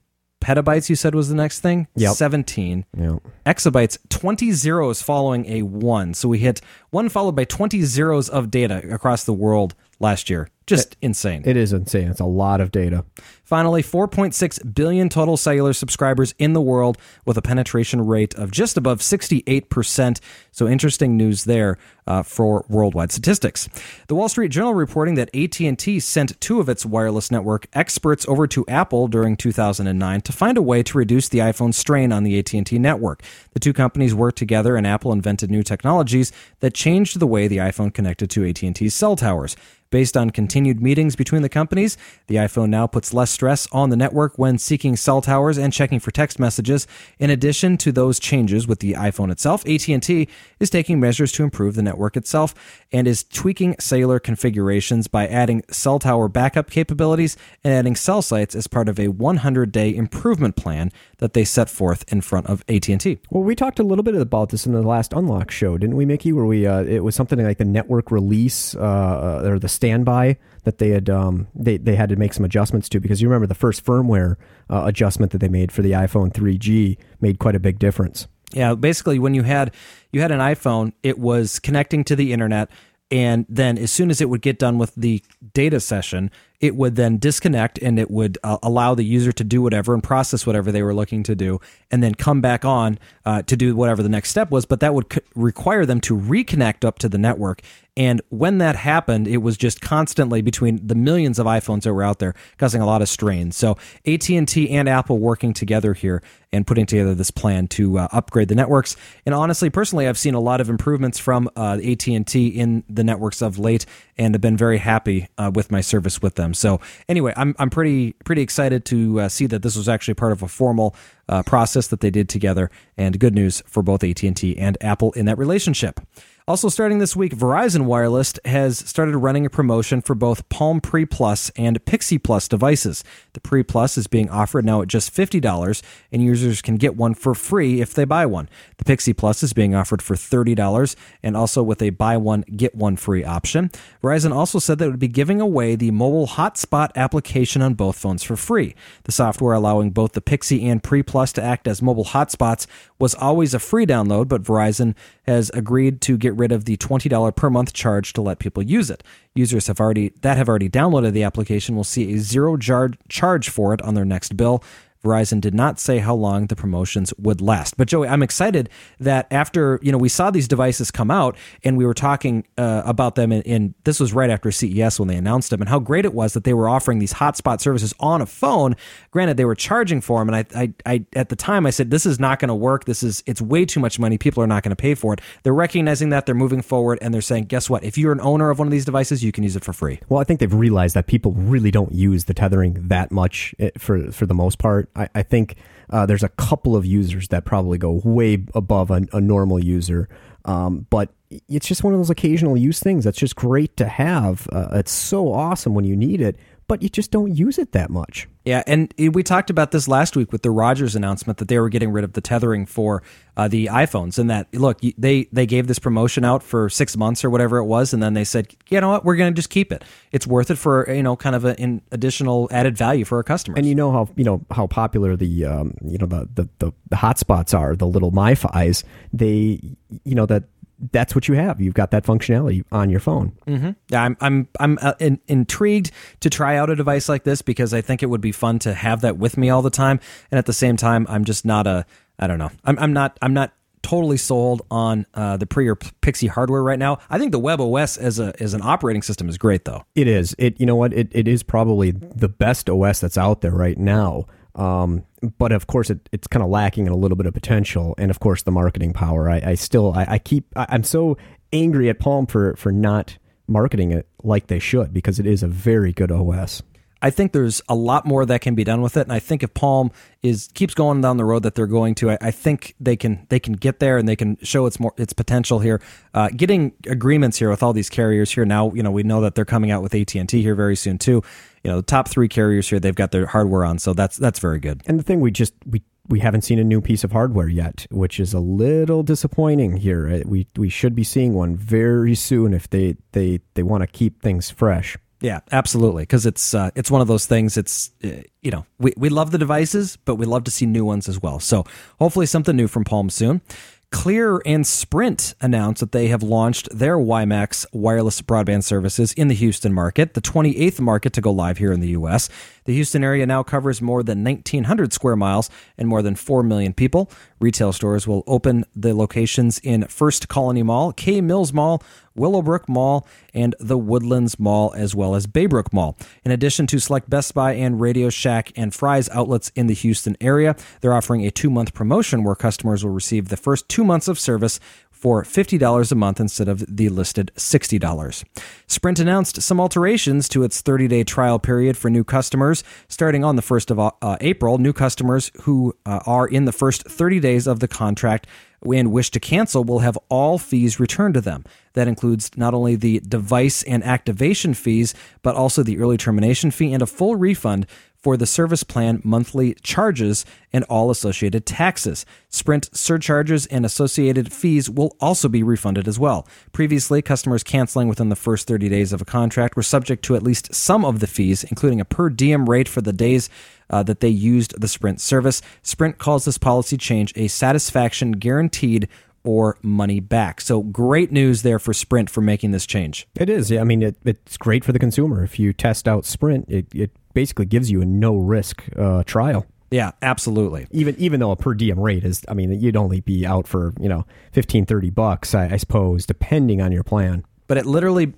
Petabytes, 0.48 0.90
you 0.90 0.96
said 0.96 1.14
was 1.14 1.28
the 1.28 1.36
next 1.36 1.60
thing. 1.60 1.88
Yep. 1.98 2.16
Seventeen. 2.16 2.86
Yep. 2.98 3.22
Exabytes, 3.46 3.98
twenty 4.08 4.54
zeros 4.54 5.02
following 5.02 5.46
a 5.46 5.64
one. 5.64 6.14
So 6.14 6.30
we 6.30 6.40
hit 6.40 6.62
one 6.90 7.10
followed 7.10 7.36
by 7.36 7.44
twenty 7.44 7.82
zeros 7.84 8.30
of 8.30 8.50
data 8.50 8.82
across 8.90 9.26
the 9.26 9.34
world 9.34 9.76
last 10.00 10.30
year. 10.30 10.48
Just 10.68 10.94
it, 10.94 10.98
insane. 11.02 11.44
It 11.46 11.56
is 11.56 11.72
insane. 11.72 12.10
It's 12.10 12.20
a 12.20 12.26
lot 12.26 12.60
of 12.60 12.72
data. 12.72 13.06
Finally, 13.48 13.82
4.6 13.82 14.76
billion 14.76 15.08
total 15.08 15.38
cellular 15.38 15.72
subscribers 15.72 16.36
in 16.38 16.52
the 16.52 16.60
world 16.60 16.98
with 17.26 17.38
a 17.38 17.42
penetration 17.42 18.06
rate 18.06 18.36
of 18.36 18.52
just 18.52 18.76
above 18.76 19.00
68%. 19.00 20.20
So 20.52 20.68
interesting 20.68 21.16
news 21.16 21.46
there 21.46 21.78
uh, 22.06 22.24
for 22.24 22.66
worldwide 22.68 23.14
statistics. 23.14 23.70
The 24.08 24.16
Wall 24.16 24.28
Street 24.28 24.50
Journal 24.50 24.74
reporting 24.74 25.16
that 25.16 25.34
AT&T 25.34 26.02
sent 26.02 26.40
two 26.42 26.60
of 26.60 26.68
its 26.68 26.86
wireless 26.86 27.32
network 27.32 27.68
experts 27.72 28.28
over 28.28 28.48
to 28.48 28.66
Apple 28.68 29.08
during 29.08 29.38
2009 29.38 30.22
to 30.22 30.34
find 30.34 30.58
a 30.58 30.62
way 30.62 30.84
to 30.84 30.98
reduce 30.98 31.30
the 31.30 31.40
iPhone 31.40 31.74
strain 31.74 32.12
on 32.12 32.24
the 32.24 32.38
AT&T 32.38 32.78
network. 32.78 33.24
The 33.54 33.62
two 33.62 33.72
companies 33.72 34.14
worked 34.14 34.38
together 34.38 34.76
and 34.76 34.86
Apple 34.86 35.14
invented 35.14 35.50
new 35.50 35.64
technologies 35.64 36.34
that 36.60 36.74
changed 36.74 37.20
the 37.20 37.28
way 37.28 37.48
the 37.48 37.58
iPhone 37.58 37.94
connected 37.94 38.30
to 38.32 38.46
AT&T's 38.46 38.94
cell 38.94 39.16
towers. 39.16 39.56
Based 39.90 40.18
on 40.18 40.32
continued 40.32 40.82
meetings 40.82 41.16
between 41.16 41.44
the 41.44 41.50
companies, 41.50 41.98
the 42.28 42.36
iPhone 42.36 42.70
now 42.70 42.88
puts 42.88 43.14
less 43.14 43.32
stress 43.32 43.68
on 43.72 43.90
the 43.90 43.96
network 43.96 44.38
when 44.38 44.58
seeking 44.58 44.98
cell 44.98 45.22
towers 45.22 45.58
and 45.58 45.72
checking 45.72 46.00
for 46.00 46.12
text 46.12 46.40
messages. 46.40 46.88
In 47.20 47.30
addition 47.30 47.78
to 47.78 47.94
those 47.94 48.20
changes 48.20 48.68
with 48.68 48.80
the 48.80 48.94
iPhone 48.94 49.32
itself, 49.32 49.66
AT&T 49.66 50.28
is 50.60 50.70
taking 50.70 51.00
measures 51.00 51.32
to 51.34 51.44
improve 51.44 51.76
the 51.76 51.82
network 51.82 52.18
itself 52.18 52.54
and 52.92 53.08
is 53.08 53.24
tweaking 53.24 53.76
cellular 53.80 54.20
configurations 54.20 55.08
by 55.08 55.26
adding 55.28 55.64
cell 55.70 56.00
tower 56.00 56.28
backup 56.28 56.70
capabilities 56.70 57.38
and 57.64 57.74
adding 57.74 57.96
cell 57.96 58.22
sites 58.22 58.56
as 58.56 58.68
part 58.68 58.90
of 58.90 59.00
a 59.00 59.08
100-day 59.08 59.96
improvement 59.96 60.58
plan 60.58 60.92
that 61.20 61.34
they 61.34 61.46
set 61.46 61.70
forth 61.70 62.04
in 62.12 62.20
front 62.20 62.48
of 62.48 62.64
AT&T. 62.68 63.20
Well, 63.30 63.44
we 63.44 63.56
talked 63.56 63.80
a 63.80 63.84
little 63.84 64.04
bit 64.04 64.16
about 64.16 64.50
this 64.50 64.66
in 64.66 64.74
the 64.74 64.82
last 64.82 65.14
Unlock 65.14 65.50
show, 65.50 65.78
didn't 65.78 65.96
we, 65.96 66.06
Mickey? 66.06 66.34
Where 66.34 66.46
we 66.46 66.68
uh, 66.68 66.84
it 66.84 67.04
was 67.04 67.16
something 67.16 67.42
like 67.42 67.58
the 67.58 67.66
network 67.66 68.12
release 68.12 68.76
uh, 68.76 69.44
or 69.46 69.60
the 69.60 69.70
standby 69.78 70.38
that 70.64 70.80
they 70.80 70.90
had 70.90 71.10
um, 71.10 71.48
they 71.56 71.78
they 71.78 71.96
had 71.96 72.10
to 72.10 72.18
make 72.18 72.34
some 72.34 72.44
adjustments 72.44 72.90
to 72.90 73.00
because 73.00 73.22
you 73.22 73.30
remember 73.30 73.48
the 73.48 73.56
first 73.56 73.86
firmware 73.86 74.36
uh, 74.70 74.84
adjustment 74.86 75.32
that 75.32 75.38
they 75.38 75.48
made 75.48 75.72
for 75.72 75.82
the 75.82 75.92
iPhone 75.92 76.34
3G 76.34 76.98
made 77.22 77.40
quite 77.40 77.56
a 77.56 77.60
big 77.60 77.80
difference. 77.80 78.28
Yeah, 78.52 78.76
basically 78.76 79.20
when 79.20 79.34
you 79.34 79.44
had 79.44 79.74
you 80.12 80.22
had 80.22 80.32
an 80.32 80.40
iPhone, 80.40 80.94
it 81.04 81.20
was 81.20 81.60
connecting 81.60 82.04
to 82.06 82.16
the 82.16 82.34
internet 82.34 82.70
and 83.10 83.46
then 83.48 83.78
as 83.78 83.92
soon 83.92 84.10
as 84.10 84.20
it 84.20 84.30
would 84.30 84.42
get 84.42 84.60
done 84.60 84.78
with 84.78 84.94
the 84.96 85.24
data 85.54 85.80
session, 85.80 86.30
it 86.60 86.76
would 86.76 86.96
then 86.96 87.18
disconnect 87.18 87.80
and 87.80 88.00
it 88.00 88.12
would 88.12 88.38
uh, 88.44 88.58
allow 88.62 88.96
the 88.96 89.06
user 89.06 89.32
to 89.32 89.44
do 89.44 89.62
whatever 89.62 89.94
and 89.94 90.04
process 90.04 90.46
whatever 90.46 90.72
they 90.72 90.84
were 90.84 90.94
looking 90.94 91.24
to 91.24 91.36
do 91.36 91.60
and 91.90 92.04
then 92.04 92.16
come 92.16 92.42
back 92.42 92.66
on 92.66 93.00
uh, 93.26 93.42
to 93.44 93.56
do 93.56 93.76
whatever 93.76 94.04
the 94.04 94.10
next 94.10 94.30
step 94.30 94.52
was 94.52 94.66
but 94.66 94.80
that 94.80 94.94
would 94.94 95.06
c- 95.14 95.22
require 95.36 95.86
them 95.86 96.02
to 96.02 96.18
reconnect 96.18 96.84
up 96.84 97.00
to 97.00 97.08
the 97.08 97.18
network 97.18 97.62
and 97.98 98.22
when 98.30 98.60
that 98.60 98.78
happened 98.78 99.28
it 99.28 99.38
was 99.38 99.58
just 99.58 99.82
constantly 99.82 100.42
between 100.42 100.80
the 100.86 100.96
millions 100.96 101.38
of 101.38 101.46
iPhones 101.46 101.82
that 101.82 101.94
were 101.94 102.04
out 102.04 102.20
there 102.20 102.34
causing 102.58 102.82
a 102.82 102.86
lot 102.86 103.02
of 103.02 103.10
strain 103.10 103.52
so 103.52 103.76
AT&T 104.06 104.70
and 104.70 104.88
Apple 104.88 105.20
working 105.20 105.54
together 105.54 105.94
here 105.94 106.24
and 106.54 106.66
putting 106.66 106.86
together 106.86 107.14
this 107.14 107.32
plan 107.32 107.68
to 107.68 108.00
uh, 108.00 108.08
upgrade 108.14 108.48
the 108.48 108.56
networks 108.56 108.96
and 109.26 109.36
honestly 109.36 109.70
personally 109.70 110.08
I've 110.08 110.18
seen 110.18 110.34
a 110.34 110.40
lot 110.40 110.62
of 110.62 110.70
improvements 110.70 111.20
from 111.20 111.50
uh, 111.58 111.80
AT&T 111.84 112.48
in 112.48 112.86
the 112.88 113.04
networks 113.04 113.42
of 113.42 113.60
late 113.60 113.86
and 114.18 114.34
have 114.34 114.42
been 114.42 114.58
very 114.58 114.78
happy 114.78 115.28
uh, 115.38 115.52
with 115.54 115.72
my 115.72 115.82
service 115.82 116.22
with 116.22 116.36
them. 116.36 116.54
So 116.54 116.80
anyway, 117.08 117.34
I'm 117.36 117.56
I'm 117.60 117.70
pretty 117.70 118.14
pretty 118.26 118.42
excited 118.42 118.86
to 118.86 119.22
uh, 119.22 119.30
see 119.30 119.46
that 119.48 119.62
this 119.62 119.76
was 119.76 119.88
actually 119.88 120.16
part 120.16 120.32
of 120.32 120.42
a 120.42 120.48
formal 120.48 120.96
uh, 121.30 121.44
process 121.44 121.88
that 121.88 122.00
they 122.00 122.10
did 122.10 122.30
together, 122.30 122.70
and 122.98 123.20
good 123.20 123.36
news 123.36 123.62
for 123.66 123.84
both 123.84 124.04
AT 124.04 124.24
and 124.24 124.36
T 124.36 124.58
and 124.58 124.78
Apple 124.82 125.12
in 125.14 125.26
that 125.26 125.38
relationship. 125.38 126.00
Also, 126.50 126.70
starting 126.70 127.00
this 127.00 127.14
week, 127.14 127.36
Verizon 127.36 127.82
Wireless 127.82 128.36
has 128.46 128.78
started 128.78 129.18
running 129.18 129.46
a 129.46 129.50
promotion 129.50 130.02
for 130.02 130.16
both 130.16 130.48
Palm 130.48 130.80
Pre 130.80 131.06
Plus 131.06 131.52
and 131.58 131.84
Pixi 131.84 132.24
Plus 132.24 132.48
devices. 132.48 133.04
The 133.34 133.42
Pre 133.42 133.64
Plus 133.64 133.98
is 133.98 134.08
being 134.08 134.30
offered 134.30 134.64
now 134.64 134.82
at 134.82 134.88
just 134.88 135.14
$50, 135.14 135.82
and 136.10 136.24
users 136.24 136.62
can 136.62 136.78
get 136.78 136.96
one 136.96 137.16
for 137.16 137.36
free 137.36 137.82
if 137.82 137.94
they 137.94 138.06
buy 138.06 138.26
one. 138.26 138.48
The 138.78 138.86
Pixi 138.86 139.16
Plus 139.16 139.44
is 139.44 139.52
being 139.52 139.76
offered 139.76 140.02
for 140.02 140.16
$30 140.16 140.96
and 141.22 141.36
also 141.36 141.62
with 141.62 141.82
a 141.82 141.90
buy 141.90 142.16
one, 142.16 142.46
get 142.56 142.74
one 142.74 142.96
free 142.96 143.26
option. 143.26 143.70
Verizon 144.02 144.34
also 144.34 144.58
said 144.58 144.78
that 144.78 144.86
it 144.86 144.92
would 144.92 145.00
be 145.00 145.10
giving 145.10 145.42
away 145.42 145.76
the 145.76 145.92
mobile 145.92 146.28
hotspot 146.28 146.96
application 146.96 147.62
on 147.62 147.74
both 147.74 147.98
phones 147.98 148.24
for 148.24 148.38
free. 148.38 148.74
The 149.04 149.12
software 149.12 149.54
allowing 149.54 149.92
both 149.92 150.14
the 150.14 150.22
Pixi 150.22 150.64
and 150.64 150.82
Pre 150.82 151.04
Plus 151.04 151.34
to 151.34 151.44
act 151.44 151.68
as 151.68 151.82
mobile 151.82 152.06
hotspots 152.06 152.68
was 153.00 153.16
always 153.16 153.54
a 153.54 153.60
free 153.60 153.86
download, 153.86 154.30
but 154.30 154.44
Verizon 154.44 154.96
has 155.26 155.52
agreed 155.54 156.00
to 156.00 156.18
get 156.18 156.37
rid 156.38 156.52
of 156.52 156.66
the 156.66 156.78
$20 156.78 157.36
per 157.36 157.50
month 157.50 157.74
charge 157.74 158.14
to 158.14 158.22
let 158.22 158.40
people 158.40 158.64
use 158.64 158.90
it. 158.90 159.04
Users 159.36 159.68
have 159.68 159.80
already 159.80 160.14
that 160.22 160.38
have 160.38 160.50
already 160.50 160.70
downloaded 160.70 161.14
the 161.14 161.24
application 161.24 161.76
will 161.76 161.84
see 161.84 162.14
a 162.14 162.20
zero 162.20 162.58
jar- 162.58 162.92
charge 163.10 163.50
for 163.50 163.74
it 163.74 163.82
on 163.82 163.94
their 163.94 164.06
next 164.06 164.38
bill. 164.38 164.64
Verizon 165.08 165.40
did 165.40 165.54
not 165.54 165.80
say 165.80 166.00
how 166.00 166.16
long 166.16 166.48
the 166.48 166.56
promotions 166.56 167.14
would 167.18 167.42
last. 167.42 167.78
But 167.78 167.88
Joey, 167.88 168.08
I'm 168.08 168.22
excited 168.22 168.70
that 169.00 169.28
after 169.32 169.80
you 169.82 169.92
know 169.92 169.98
we 169.98 170.10
saw 170.10 170.32
these 170.32 170.48
devices 170.48 170.92
come 170.92 171.10
out 171.10 171.38
and 171.64 171.78
we 171.78 171.86
were 171.86 171.94
talking 171.94 172.46
uh, 172.58 172.84
about 172.86 173.16
them, 173.16 173.32
and, 173.32 173.44
in, 173.44 173.76
this 173.84 174.00
was 174.00 174.14
right 174.14 174.30
after 174.30 174.52
CES 174.52 175.00
when 175.00 175.08
they 175.08 175.16
announced 175.16 175.50
them, 175.50 175.62
and 175.62 175.70
how 175.70 175.80
great 175.80 176.06
it 176.06 176.14
was 176.14 176.34
that 176.34 176.44
they 176.44 176.54
were 176.54 176.68
offering 176.68 177.00
these 177.00 177.14
hotspot 177.14 177.62
services 177.62 177.94
on 178.00 178.22
a 178.22 178.26
phone. 178.26 178.76
Granted, 179.12 179.38
they 179.38 179.46
were 179.46 179.56
charging 179.56 180.02
for 180.02 180.20
them, 180.20 180.34
and 180.34 180.36
I, 180.36 180.62
I, 180.62 180.74
I 180.86 181.06
at 181.14 181.30
the 181.30 181.36
time 181.36 181.66
I 181.66 181.70
said 181.70 181.90
this 181.90 182.06
is 182.06 182.20
not 182.20 182.40
going 182.40 182.50
to 182.50 182.56
work. 182.56 182.86
This 182.86 183.04
is 183.04 183.24
it's 183.26 183.42
way 183.42 183.66
too 183.66 183.80
much 183.80 184.00
money. 184.00 184.18
People 184.18 184.44
are 184.44 184.48
not 184.48 184.64
going 184.64 184.72
to 184.72 184.76
pay 184.76 184.96
for 184.96 185.14
it. 185.14 185.22
They're 185.44 185.54
recognizing 185.54 186.10
that 186.10 186.26
they're 186.26 186.36
moving 186.36 186.62
forward, 186.62 187.00
and 187.02 187.14
they're 187.14 187.22
saying, 187.22 187.46
guess 187.46 187.70
what? 187.70 187.84
If 187.84 187.98
you're 187.98 188.12
an 188.12 188.22
owner 188.22 188.50
of 188.50 188.60
one 188.60 188.68
of 188.68 188.72
these 188.72 188.86
devices, 188.86 189.24
you 189.24 189.32
can 189.32 189.44
use 189.44 189.56
it 189.56 189.64
for 189.64 189.74
free. 189.74 190.00
Well, 190.10 190.20
I 190.20 190.24
think 190.24 190.40
they've 190.40 190.54
realized 190.54 190.96
that 190.96 191.08
people 191.08 191.32
really 191.34 191.72
don't 191.72 191.94
use 191.94 192.26
the 192.26 192.34
tethering 192.34 192.88
that 192.88 193.12
much 193.12 193.56
eh, 193.60 193.72
for 193.78 194.12
for 194.12 194.26
the 194.26 194.34
most 194.34 194.58
part. 194.58 194.90
I, 194.98 195.10
I 195.16 195.24
think 195.24 195.56
uh, 195.90 196.06
there's 196.06 196.24
a 196.24 196.30
couple 196.30 196.76
of 196.76 196.86
users 196.86 197.30
that 197.30 197.46
probably 197.46 197.78
go 197.78 198.02
way 198.04 198.44
above 198.54 198.92
a, 198.92 199.02
a 199.14 199.22
normal 199.22 199.64
user, 199.64 200.10
um, 200.46 200.88
but 200.90 201.10
it's 201.50 201.68
just 201.68 201.84
one 201.84 201.94
of 201.94 202.00
those 202.00 202.10
occasional 202.10 202.58
use 202.58 202.80
things 202.80 203.04
that's 203.04 203.18
just 203.18 203.36
great 203.36 203.76
to 203.78 203.88
have. 203.88 204.48
Uh, 204.52 204.70
it's 204.74 204.92
so 204.92 205.32
awesome 205.32 205.74
when 205.74 205.86
you 205.86 205.96
need 205.96 206.22
it, 206.22 206.38
but 206.68 206.82
you 206.82 206.90
just 206.90 207.12
don't 207.12 207.36
use 207.36 207.58
it 207.58 207.72
that 207.72 207.90
much. 207.90 208.28
Yeah, 208.44 208.64
and 208.66 208.94
we 208.98 209.24
talked 209.24 209.50
about 209.50 209.72
this 209.72 209.88
last 209.88 210.16
week 210.16 210.32
with 210.32 210.42
the 210.42 210.52
Rogers 210.52 210.96
announcement 210.96 211.38
that 211.40 211.48
they 211.48 211.60
were 211.60 211.70
getting 211.70 211.92
rid 211.92 212.04
of 212.04 212.14
the 212.14 212.22
tethering 212.22 212.66
for 212.66 213.04
uh, 213.36 213.48
the 213.48 213.66
iPhones, 213.68 214.18
and 214.18 214.30
that 214.30 214.54
look, 214.54 214.80
they 214.98 215.28
they 215.32 215.46
gave 215.46 215.68
this 215.68 215.80
promotion 215.80 216.24
out 216.24 216.44
for 216.44 216.70
six 216.70 216.96
months 216.96 217.26
or 217.26 217.30
whatever 217.30 217.58
it 217.58 217.66
was, 217.66 217.94
and 217.94 218.02
then 218.02 218.14
they 218.14 218.24
said, 218.24 218.56
you 218.70 218.80
know 218.80 218.90
what, 218.90 219.04
we're 219.04 219.16
going 219.16 219.34
to 219.34 219.36
just 219.36 219.50
keep 219.50 219.72
it. 219.72 219.84
It's 220.12 220.26
worth 220.26 220.50
it 220.50 220.58
for 220.58 220.90
you 220.90 221.04
know 221.04 221.16
kind 221.16 221.36
of 221.36 221.44
an 221.46 221.82
additional 221.92 222.48
added 222.52 222.78
value 222.78 223.04
for 223.04 223.18
our 223.18 223.24
customers. 223.24 223.58
And 223.58 223.66
you 223.66 223.76
know 223.76 223.92
how 223.92 224.10
you 224.16 224.24
know 224.24 224.46
how 224.52 224.68
popular 224.68 225.16
the 225.16 225.46
um, 225.46 225.74
you 225.84 225.98
know 225.98 226.06
the, 226.06 226.30
the 226.34 226.50
the 226.60 226.74
the 226.90 226.96
hotspots 226.96 227.58
are, 227.58 227.76
the 227.76 227.88
little 227.88 228.12
MiFi's. 228.12 228.84
They 229.12 229.60
you 230.04 230.16
know 230.16 230.26
that 230.26 230.44
that's 230.92 231.16
what 231.16 231.28
you 231.28 231.36
have. 231.36 231.60
You've 231.60 231.74
got 231.74 231.92
that 231.92 232.04
functionality 232.04 232.64
on 232.72 232.90
your 232.90 233.00
phone. 233.00 233.34
Mm-hmm. 233.48 233.72
Yeah, 233.90 234.04
I'm 234.04 234.18
I'm 234.22 234.48
I'm 234.60 234.78
uh, 234.82 234.94
in, 235.00 235.20
intrigued 235.28 235.92
to 236.20 236.30
try 236.30 236.58
out 236.58 236.70
a 236.70 236.76
device 236.76 237.10
like 237.10 237.24
this 237.24 237.42
because 237.42 237.74
I 237.74 237.82
think 237.82 238.04
it 238.04 238.08
would 238.08 238.22
be 238.22 238.32
fun 238.32 238.60
to 238.60 238.74
have 238.74 239.02
that 239.02 239.18
with 239.18 239.38
me 239.38 239.50
all 239.50 239.62
the 239.62 239.70
time. 239.70 240.00
And 240.32 240.38
at 240.38 240.46
the 240.46 240.54
same 240.54 240.78
time, 240.78 241.06
I'm 241.10 241.26
just 241.26 241.46
not 241.46 241.68
a 241.68 241.86
I 242.20 242.28
don't 242.28 242.40
know. 242.40 242.52
I'm 242.64 242.78
I'm 242.80 242.94
not 242.94 243.18
I'm 243.22 243.34
not 243.34 243.54
totally 243.82 244.18
sold 244.18 244.62
on 244.70 245.06
uh, 245.14 245.38
the 245.38 245.46
Pre 245.46 245.68
or 245.68 245.76
Pixi 245.76 246.28
hardware 246.28 246.62
right 246.62 246.80
now. 246.80 247.00
I 247.10 247.18
think 247.18 247.32
the 247.32 247.40
Web 247.40 247.62
OS 247.62 247.98
as 247.98 248.20
a 248.20 248.34
as 248.42 248.54
an 248.54 248.62
operating 248.62 249.02
system 249.02 249.30
is 249.30 249.38
great 249.38 249.66
though. 249.66 249.84
It 249.96 250.08
is. 250.08 250.36
It 250.38 250.60
you 250.60 250.66
know 250.66 250.76
what? 250.76 250.94
It 250.94 251.10
it 251.12 251.28
is 251.28 251.44
probably 251.44 251.92
the 251.92 252.30
best 252.30 252.70
OS 252.70 253.00
that's 253.00 253.18
out 253.18 253.42
there 253.42 253.52
right 253.52 253.78
now. 253.78 254.26
Um, 254.58 255.06
but 255.38 255.52
of 255.52 255.68
course, 255.68 255.90
it, 255.90 256.10
it's 256.12 256.28
kind 256.28 256.44
of 256.44 256.50
lacking 256.50 256.88
in 256.88 256.92
a 256.92 256.98
little 256.98 257.16
bit 257.16 257.26
of 257.26 257.34
potential, 257.34 257.94
and 257.98 258.12
of 258.12 258.20
course, 258.20 258.44
the 258.44 258.52
marketing 258.52 258.94
power. 258.94 259.30
I, 259.30 259.42
I 259.46 259.56
still, 259.56 259.94
I, 259.94 260.06
I 260.10 260.20
keep, 260.20 260.46
I, 260.56 260.66
I'm 260.70 260.84
so 260.84 261.18
angry 261.54 261.90
at 261.90 262.00
Palm 262.00 262.26
for 262.26 262.56
for 262.56 262.72
not 262.72 263.18
marketing 263.48 263.92
it 263.92 264.08
like 264.24 264.48
they 264.48 264.60
should 264.60 264.94
because 264.94 265.20
it 265.20 265.26
is 265.26 265.44
a 265.44 265.48
very 265.48 265.94
good 265.94 266.12
OS. 266.12 266.62
I 267.02 267.10
think 267.10 267.32
there's 267.32 267.62
a 267.70 267.76
lot 267.76 268.06
more 268.06 268.26
that 268.26 268.42
can 268.42 268.56
be 268.56 268.64
done 268.64 268.82
with 268.82 268.98
it, 268.98 269.02
and 269.02 269.14
I 269.14 269.20
think 269.20 269.44
if 269.44 269.54
Palm 269.54 269.92
is 270.24 270.50
keeps 270.54 270.74
going 270.74 271.02
down 271.02 271.18
the 271.18 271.26
road 271.26 271.44
that 271.44 271.56
they're 271.56 271.68
going 271.68 271.96
to, 271.96 272.12
I, 272.12 272.18
I 272.22 272.32
think 272.32 272.76
they 272.80 272.96
can 272.96 273.26
they 273.30 273.40
can 273.40 273.54
get 273.54 273.80
there 273.80 273.98
and 273.98 274.08
they 274.08 274.16
can 274.16 274.38
show 274.42 274.66
its 274.66 274.80
more 274.80 274.94
its 274.98 275.14
potential 275.14 275.60
here. 275.60 275.82
Uh, 276.14 276.30
getting 276.36 276.74
agreements 276.88 277.38
here 277.38 277.50
with 277.50 277.62
all 277.62 277.74
these 277.74 277.90
carriers 277.90 278.32
here 278.32 278.46
now, 278.46 278.72
you 278.74 278.84
know, 278.84 278.92
we 278.92 279.04
know 279.04 279.22
that 279.22 279.36
they're 279.36 279.46
coming 279.46 279.72
out 279.72 279.82
with 279.84 279.94
AT 279.94 280.16
and 280.16 280.28
T 280.28 280.42
here 280.42 280.56
very 280.56 280.76
soon 280.76 280.98
too. 280.98 281.22
You 281.64 281.72
know, 281.72 281.78
the 281.78 281.84
top 281.84 282.08
three 282.08 282.28
carriers 282.28 282.70
here, 282.70 282.80
they've 282.80 282.96
got 282.96 283.12
their 283.12 283.26
hardware 283.26 283.66
on, 283.66 283.80
so 283.80 283.94
that's 283.94 284.18
that's 284.18 284.40
very 284.40 284.60
good. 284.60 284.82
And 284.86 285.00
the 285.00 285.04
thing 285.04 285.20
we 285.22 285.32
just 285.32 285.54
we 285.66 285.84
we 286.10 286.20
haven't 286.20 286.42
seen 286.42 286.60
a 286.60 286.64
new 286.64 286.82
piece 286.82 287.04
of 287.04 287.12
hardware 287.12 287.50
yet, 287.50 287.86
which 287.92 288.20
is 288.20 288.34
a 288.34 288.40
little 288.40 289.04
disappointing 289.04 289.78
here. 289.78 290.10
Uh, 290.10 290.20
we 290.26 290.48
we 290.56 290.70
should 290.70 290.96
be 290.96 291.04
seeing 291.04 291.34
one 291.34 291.56
very 291.56 292.16
soon 292.16 292.54
if 292.54 292.70
they 292.70 292.96
they 293.12 293.40
they 293.54 293.64
want 293.64 293.82
to 293.82 293.88
keep 293.88 294.22
things 294.22 294.50
fresh. 294.50 294.98
Yeah, 295.20 295.40
absolutely. 295.52 296.04
Because 296.04 296.26
it's 296.26 296.54
uh, 296.54 296.70
it's 296.76 296.92
one 296.92 297.02
of 297.02 297.08
those 297.08 297.26
things. 297.26 297.58
It's 297.58 297.92
uh, 298.04 298.22
you 298.42 298.52
know 298.52 298.66
we 298.80 298.94
we 298.98 299.10
love 299.10 299.32
the 299.32 299.38
devices, 299.38 299.98
but 300.06 300.16
we 300.16 300.26
love 300.26 300.44
to 300.46 300.52
see 300.52 300.66
new 300.66 300.86
ones 300.86 301.10
as 301.10 301.22
well. 301.22 301.40
So 301.40 301.66
hopefully 302.00 302.26
something 302.26 302.56
new 302.56 302.68
from 302.68 302.84
Palm 302.84 303.10
soon. 303.10 303.42
Clear 303.90 304.42
and 304.46 304.68
Sprint 304.68 305.34
announced 305.40 305.80
that 305.80 305.94
they 305.94 306.10
have 306.10 306.22
launched 306.22 306.68
their 306.78 306.98
WiMAX 306.98 307.66
wireless 307.72 308.22
broadband 308.22 308.66
services 308.66 309.14
in 309.14 309.30
the 309.30 309.34
Houston 309.34 309.74
market, 309.74 310.14
the 310.14 310.20
28th 310.20 310.82
market 310.82 311.14
to 311.14 311.22
go 311.22 311.32
live 311.32 311.58
here 311.58 311.72
in 311.72 311.80
the 311.80 311.88
U.S. 311.90 312.28
The 312.66 312.74
Houston 312.74 313.02
area 313.02 313.26
now 313.26 313.44
covers 313.44 313.82
more 313.82 314.04
than 314.04 314.26
1,900 314.26 314.92
square 314.92 315.16
miles 315.16 315.50
and 315.78 315.88
more 315.88 316.02
than 316.02 316.16
4 316.16 316.44
million 316.44 316.74
people. 316.74 317.10
Retail 317.40 317.72
stores 317.72 318.06
will 318.06 318.26
open 318.28 318.66
the 318.76 318.94
locations 318.94 319.58
in 319.60 319.86
First 319.86 320.28
Colony 320.28 320.64
Mall, 320.64 320.92
Katy 320.92 321.22
Mills 321.22 321.54
Mall, 321.54 321.82
Willowbrook 322.18 322.68
Mall, 322.68 323.08
and 323.34 323.56
the 323.60 323.78
Woodlands 323.78 324.40
Mall, 324.40 324.74
as 324.76 324.96
well 324.96 325.16
as 325.16 325.28
Baybrook 325.28 325.72
Mall. 325.72 325.98
In 326.26 326.32
addition 326.32 326.68
to 326.68 326.80
select 326.80 327.10
Best 327.10 327.34
Buy 327.34 327.54
and 327.54 327.80
Radio 327.80 328.10
Shack 328.10 328.52
and 328.56 328.74
Fry's 328.74 329.10
outlets 329.10 329.52
in 329.56 329.68
the 329.68 329.74
Houston 329.74 330.18
area, 330.20 330.56
they're 330.82 330.94
offering 330.94 331.26
a 331.26 331.32
two 331.32 331.50
month 331.50 331.74
promotion 331.74 332.24
where 332.24 332.36
customers 332.36 332.84
will 332.84 332.92
receive 332.92 333.30
the 333.30 333.38
first 333.38 333.70
two 333.70 333.84
months 333.84 334.08
of 334.08 334.20
service 334.20 334.60
for 334.98 335.24
$50 335.24 335.92
a 335.92 335.96
month 335.96 336.20
instead 336.20 336.48
of 336.48 336.66
the 336.68 336.90
listed 336.90 337.32
$60. 337.36 338.24
Sprint 338.66 339.00
announced 339.00 339.42
some 339.42 339.60
alterations 339.60 340.28
to 340.30 340.44
its 340.44 340.62
30 340.62 340.88
day 340.88 341.04
trial 341.04 341.38
period 341.38 341.78
for 341.78 341.90
new 341.90 342.04
customers. 342.04 342.64
Starting 342.88 343.24
on 343.24 343.36
the 343.36 343.42
1st 343.42 343.72
of 343.72 343.94
uh, 344.02 344.18
April, 344.22 344.58
new 344.58 344.74
customers 344.74 345.32
who 345.44 345.76
uh, 345.86 346.00
are 346.08 346.28
in 346.28 346.46
the 346.46 346.52
first 346.52 346.84
30 346.84 347.20
days 347.20 347.46
of 347.46 347.60
the 347.60 347.68
contract 347.68 348.26
and 348.66 348.92
wish 348.92 349.12
to 349.12 349.20
cancel 349.20 349.64
will 349.64 349.80
have 349.80 349.98
all 350.10 350.38
fees 350.38 350.80
returned 350.80 351.14
to 351.14 351.22
them. 351.22 351.46
That 351.74 351.88
includes 351.88 352.32
not 352.36 352.54
only 352.54 352.76
the 352.76 353.00
device 353.00 353.64
and 353.64 353.84
activation 353.84 354.54
fees, 354.54 354.94
but 355.22 355.36
also 355.36 355.64
the 355.64 355.78
early 355.78 355.98
termination 355.98 356.52
fee 356.52 356.74
and 356.74 356.82
a 356.82 356.88
full 356.88 357.16
refund 357.16 357.68
for 358.08 358.16
the 358.16 358.26
service 358.26 358.64
plan 358.64 359.02
monthly 359.04 359.54
charges 359.64 360.24
and 360.54 360.64
all 360.70 360.90
associated 360.90 361.46
taxes. 361.46 362.06
Sprint 362.30 362.70
surcharges 362.74 363.46
and 363.48 363.66
associated 363.66 364.32
fees 364.32 364.70
will 364.70 364.96
also 365.02 365.28
be 365.28 365.44
refunded 365.44 365.90
as 365.90 366.00
well. 366.00 366.26
Previously, 366.54 367.02
customers 367.02 367.44
canceling 367.44 367.90
within 367.90 368.08
the 368.08 368.16
first 368.16 368.48
30 368.48 368.70
days 368.70 368.94
of 368.94 369.02
a 369.02 369.06
contract 369.06 369.58
were 369.58 369.62
subject 369.62 370.06
to 370.06 370.16
at 370.16 370.24
least 370.24 370.56
some 370.56 370.86
of 370.86 371.02
the 371.02 371.06
fees, 371.06 371.44
including 371.44 371.82
a 371.82 371.86
per 371.86 372.10
diem 372.10 372.50
rate 372.50 372.70
for 372.70 372.80
the 372.80 372.94
days 372.94 373.30
uh, 373.70 373.84
that 373.84 374.00
they 374.00 374.08
used 374.08 374.58
the 374.58 374.70
Sprint 374.70 375.02
service. 375.02 375.42
Sprint 375.62 375.98
calls 375.98 376.24
this 376.24 376.38
policy 376.38 376.78
change 376.78 377.12
a 377.18 377.28
satisfaction 377.28 378.14
guaranteed 378.14 378.88
or 379.26 379.58
money 379.62 380.00
back. 380.00 380.40
So 380.40 380.64
great 380.64 381.12
news 381.12 381.42
there 381.42 381.60
for 381.60 381.74
Sprint 381.74 382.10
for 382.10 382.22
making 382.22 382.52
this 382.52 382.66
change. 382.66 383.06
It 383.20 383.30
is. 383.30 383.52
Yeah, 383.52 383.60
I 383.60 383.66
mean, 383.66 383.84
it, 383.84 383.98
it's 384.06 384.38
great 384.38 384.64
for 384.64 384.72
the 384.72 384.80
consumer. 384.80 385.26
If 385.26 385.38
you 385.38 385.52
test 385.52 385.90
out 385.90 386.06
Sprint, 386.06 386.46
it, 386.48 386.68
it 386.74 386.92
basically 387.18 387.48
gives 387.48 387.72
you 387.72 387.82
a 387.82 387.86
no 387.86 388.16
risk 388.16 388.64
uh, 388.78 389.04
trial. 389.04 389.44
Yeah, 389.72 389.94
absolutely. 390.04 390.68
Even 390.70 390.96
even 390.98 391.20
though 391.20 391.32
a 391.32 391.36
per 391.36 391.56
diem 391.56 391.80
rate 391.80 392.06
is, 392.06 392.24
I 392.30 392.36
mean, 392.36 392.52
you'd 392.62 392.78
only 392.78 393.02
be 393.02 393.26
out 393.26 393.48
for 393.48 393.74
you 393.80 393.90
know 393.90 394.06
15, 394.34 394.68
30 394.68 394.92
bucks, 394.92 395.34
I, 395.34 395.50
I 395.50 395.58
suppose, 395.58 396.06
depending 396.06 396.62
on 396.62 396.72
your 396.72 396.84
plan. 396.84 397.26
But 397.48 397.58
it 397.58 397.66
literally 397.66 398.14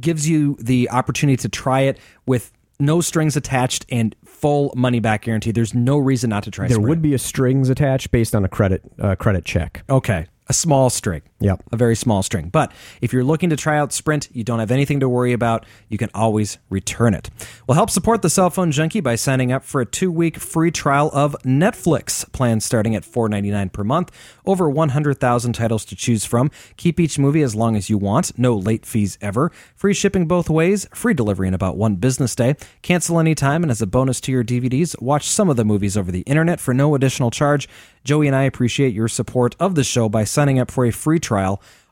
gives 0.00 0.26
you 0.26 0.56
the 0.60 0.88
opportunity 0.88 1.36
to 1.36 1.50
try 1.50 1.82
it 1.82 1.98
with 2.24 2.50
no 2.80 3.02
strings 3.02 3.36
attached 3.36 3.84
and 3.90 4.16
full 4.24 4.72
money 4.74 5.00
back 5.00 5.22
guarantee. 5.22 5.50
There's 5.50 5.74
no 5.74 5.98
reason 5.98 6.30
not 6.30 6.44
to 6.44 6.50
try. 6.50 6.68
There 6.68 6.80
would 6.80 7.02
be 7.02 7.12
a 7.12 7.18
strings 7.18 7.68
attached 7.68 8.12
based 8.12 8.34
on 8.34 8.46
a 8.46 8.48
credit 8.48 8.80
uh, 8.98 9.14
credit 9.16 9.44
check. 9.44 9.84
Okay, 9.90 10.26
a 10.46 10.54
small 10.54 10.88
string. 10.88 11.20
Yep. 11.40 11.62
A 11.70 11.76
very 11.76 11.94
small 11.94 12.24
string. 12.24 12.48
But 12.48 12.72
if 13.00 13.12
you're 13.12 13.22
looking 13.22 13.50
to 13.50 13.56
try 13.56 13.78
out 13.78 13.92
Sprint, 13.92 14.28
you 14.32 14.42
don't 14.42 14.58
have 14.58 14.72
anything 14.72 14.98
to 15.00 15.08
worry 15.08 15.32
about, 15.32 15.66
you 15.88 15.96
can 15.96 16.10
always 16.12 16.58
return 16.68 17.14
it. 17.14 17.30
Well, 17.66 17.76
help 17.76 17.90
support 17.90 18.22
the 18.22 18.30
cell 18.30 18.50
phone 18.50 18.72
junkie 18.72 19.00
by 19.00 19.14
signing 19.14 19.52
up 19.52 19.62
for 19.62 19.80
a 19.80 19.86
two 19.86 20.10
week 20.10 20.38
free 20.38 20.72
trial 20.72 21.10
of 21.12 21.36
Netflix. 21.44 22.30
Plans 22.32 22.64
starting 22.64 22.96
at 22.96 23.04
$4.99 23.04 23.72
per 23.72 23.84
month. 23.84 24.10
Over 24.44 24.68
100,000 24.68 25.52
titles 25.52 25.84
to 25.84 25.94
choose 25.94 26.24
from. 26.24 26.50
Keep 26.76 26.98
each 26.98 27.20
movie 27.20 27.42
as 27.42 27.54
long 27.54 27.76
as 27.76 27.88
you 27.88 27.98
want. 27.98 28.36
No 28.36 28.56
late 28.56 28.84
fees 28.84 29.16
ever. 29.20 29.52
Free 29.76 29.94
shipping 29.94 30.26
both 30.26 30.50
ways. 30.50 30.88
Free 30.92 31.14
delivery 31.14 31.46
in 31.46 31.54
about 31.54 31.76
one 31.76 31.96
business 31.96 32.34
day. 32.34 32.56
Cancel 32.82 33.20
anytime. 33.20 33.62
And 33.62 33.70
as 33.70 33.80
a 33.80 33.86
bonus 33.86 34.20
to 34.22 34.32
your 34.32 34.42
DVDs, 34.42 35.00
watch 35.00 35.28
some 35.28 35.48
of 35.48 35.56
the 35.56 35.64
movies 35.64 35.96
over 35.96 36.10
the 36.10 36.22
internet 36.22 36.58
for 36.58 36.74
no 36.74 36.96
additional 36.96 37.30
charge. 37.30 37.68
Joey 38.02 38.26
and 38.26 38.34
I 38.34 38.44
appreciate 38.44 38.94
your 38.94 39.08
support 39.08 39.54
of 39.60 39.74
the 39.74 39.84
show 39.84 40.08
by 40.08 40.24
signing 40.24 40.58
up 40.58 40.70
for 40.70 40.86
a 40.86 40.90
free 40.90 41.18
trial 41.20 41.27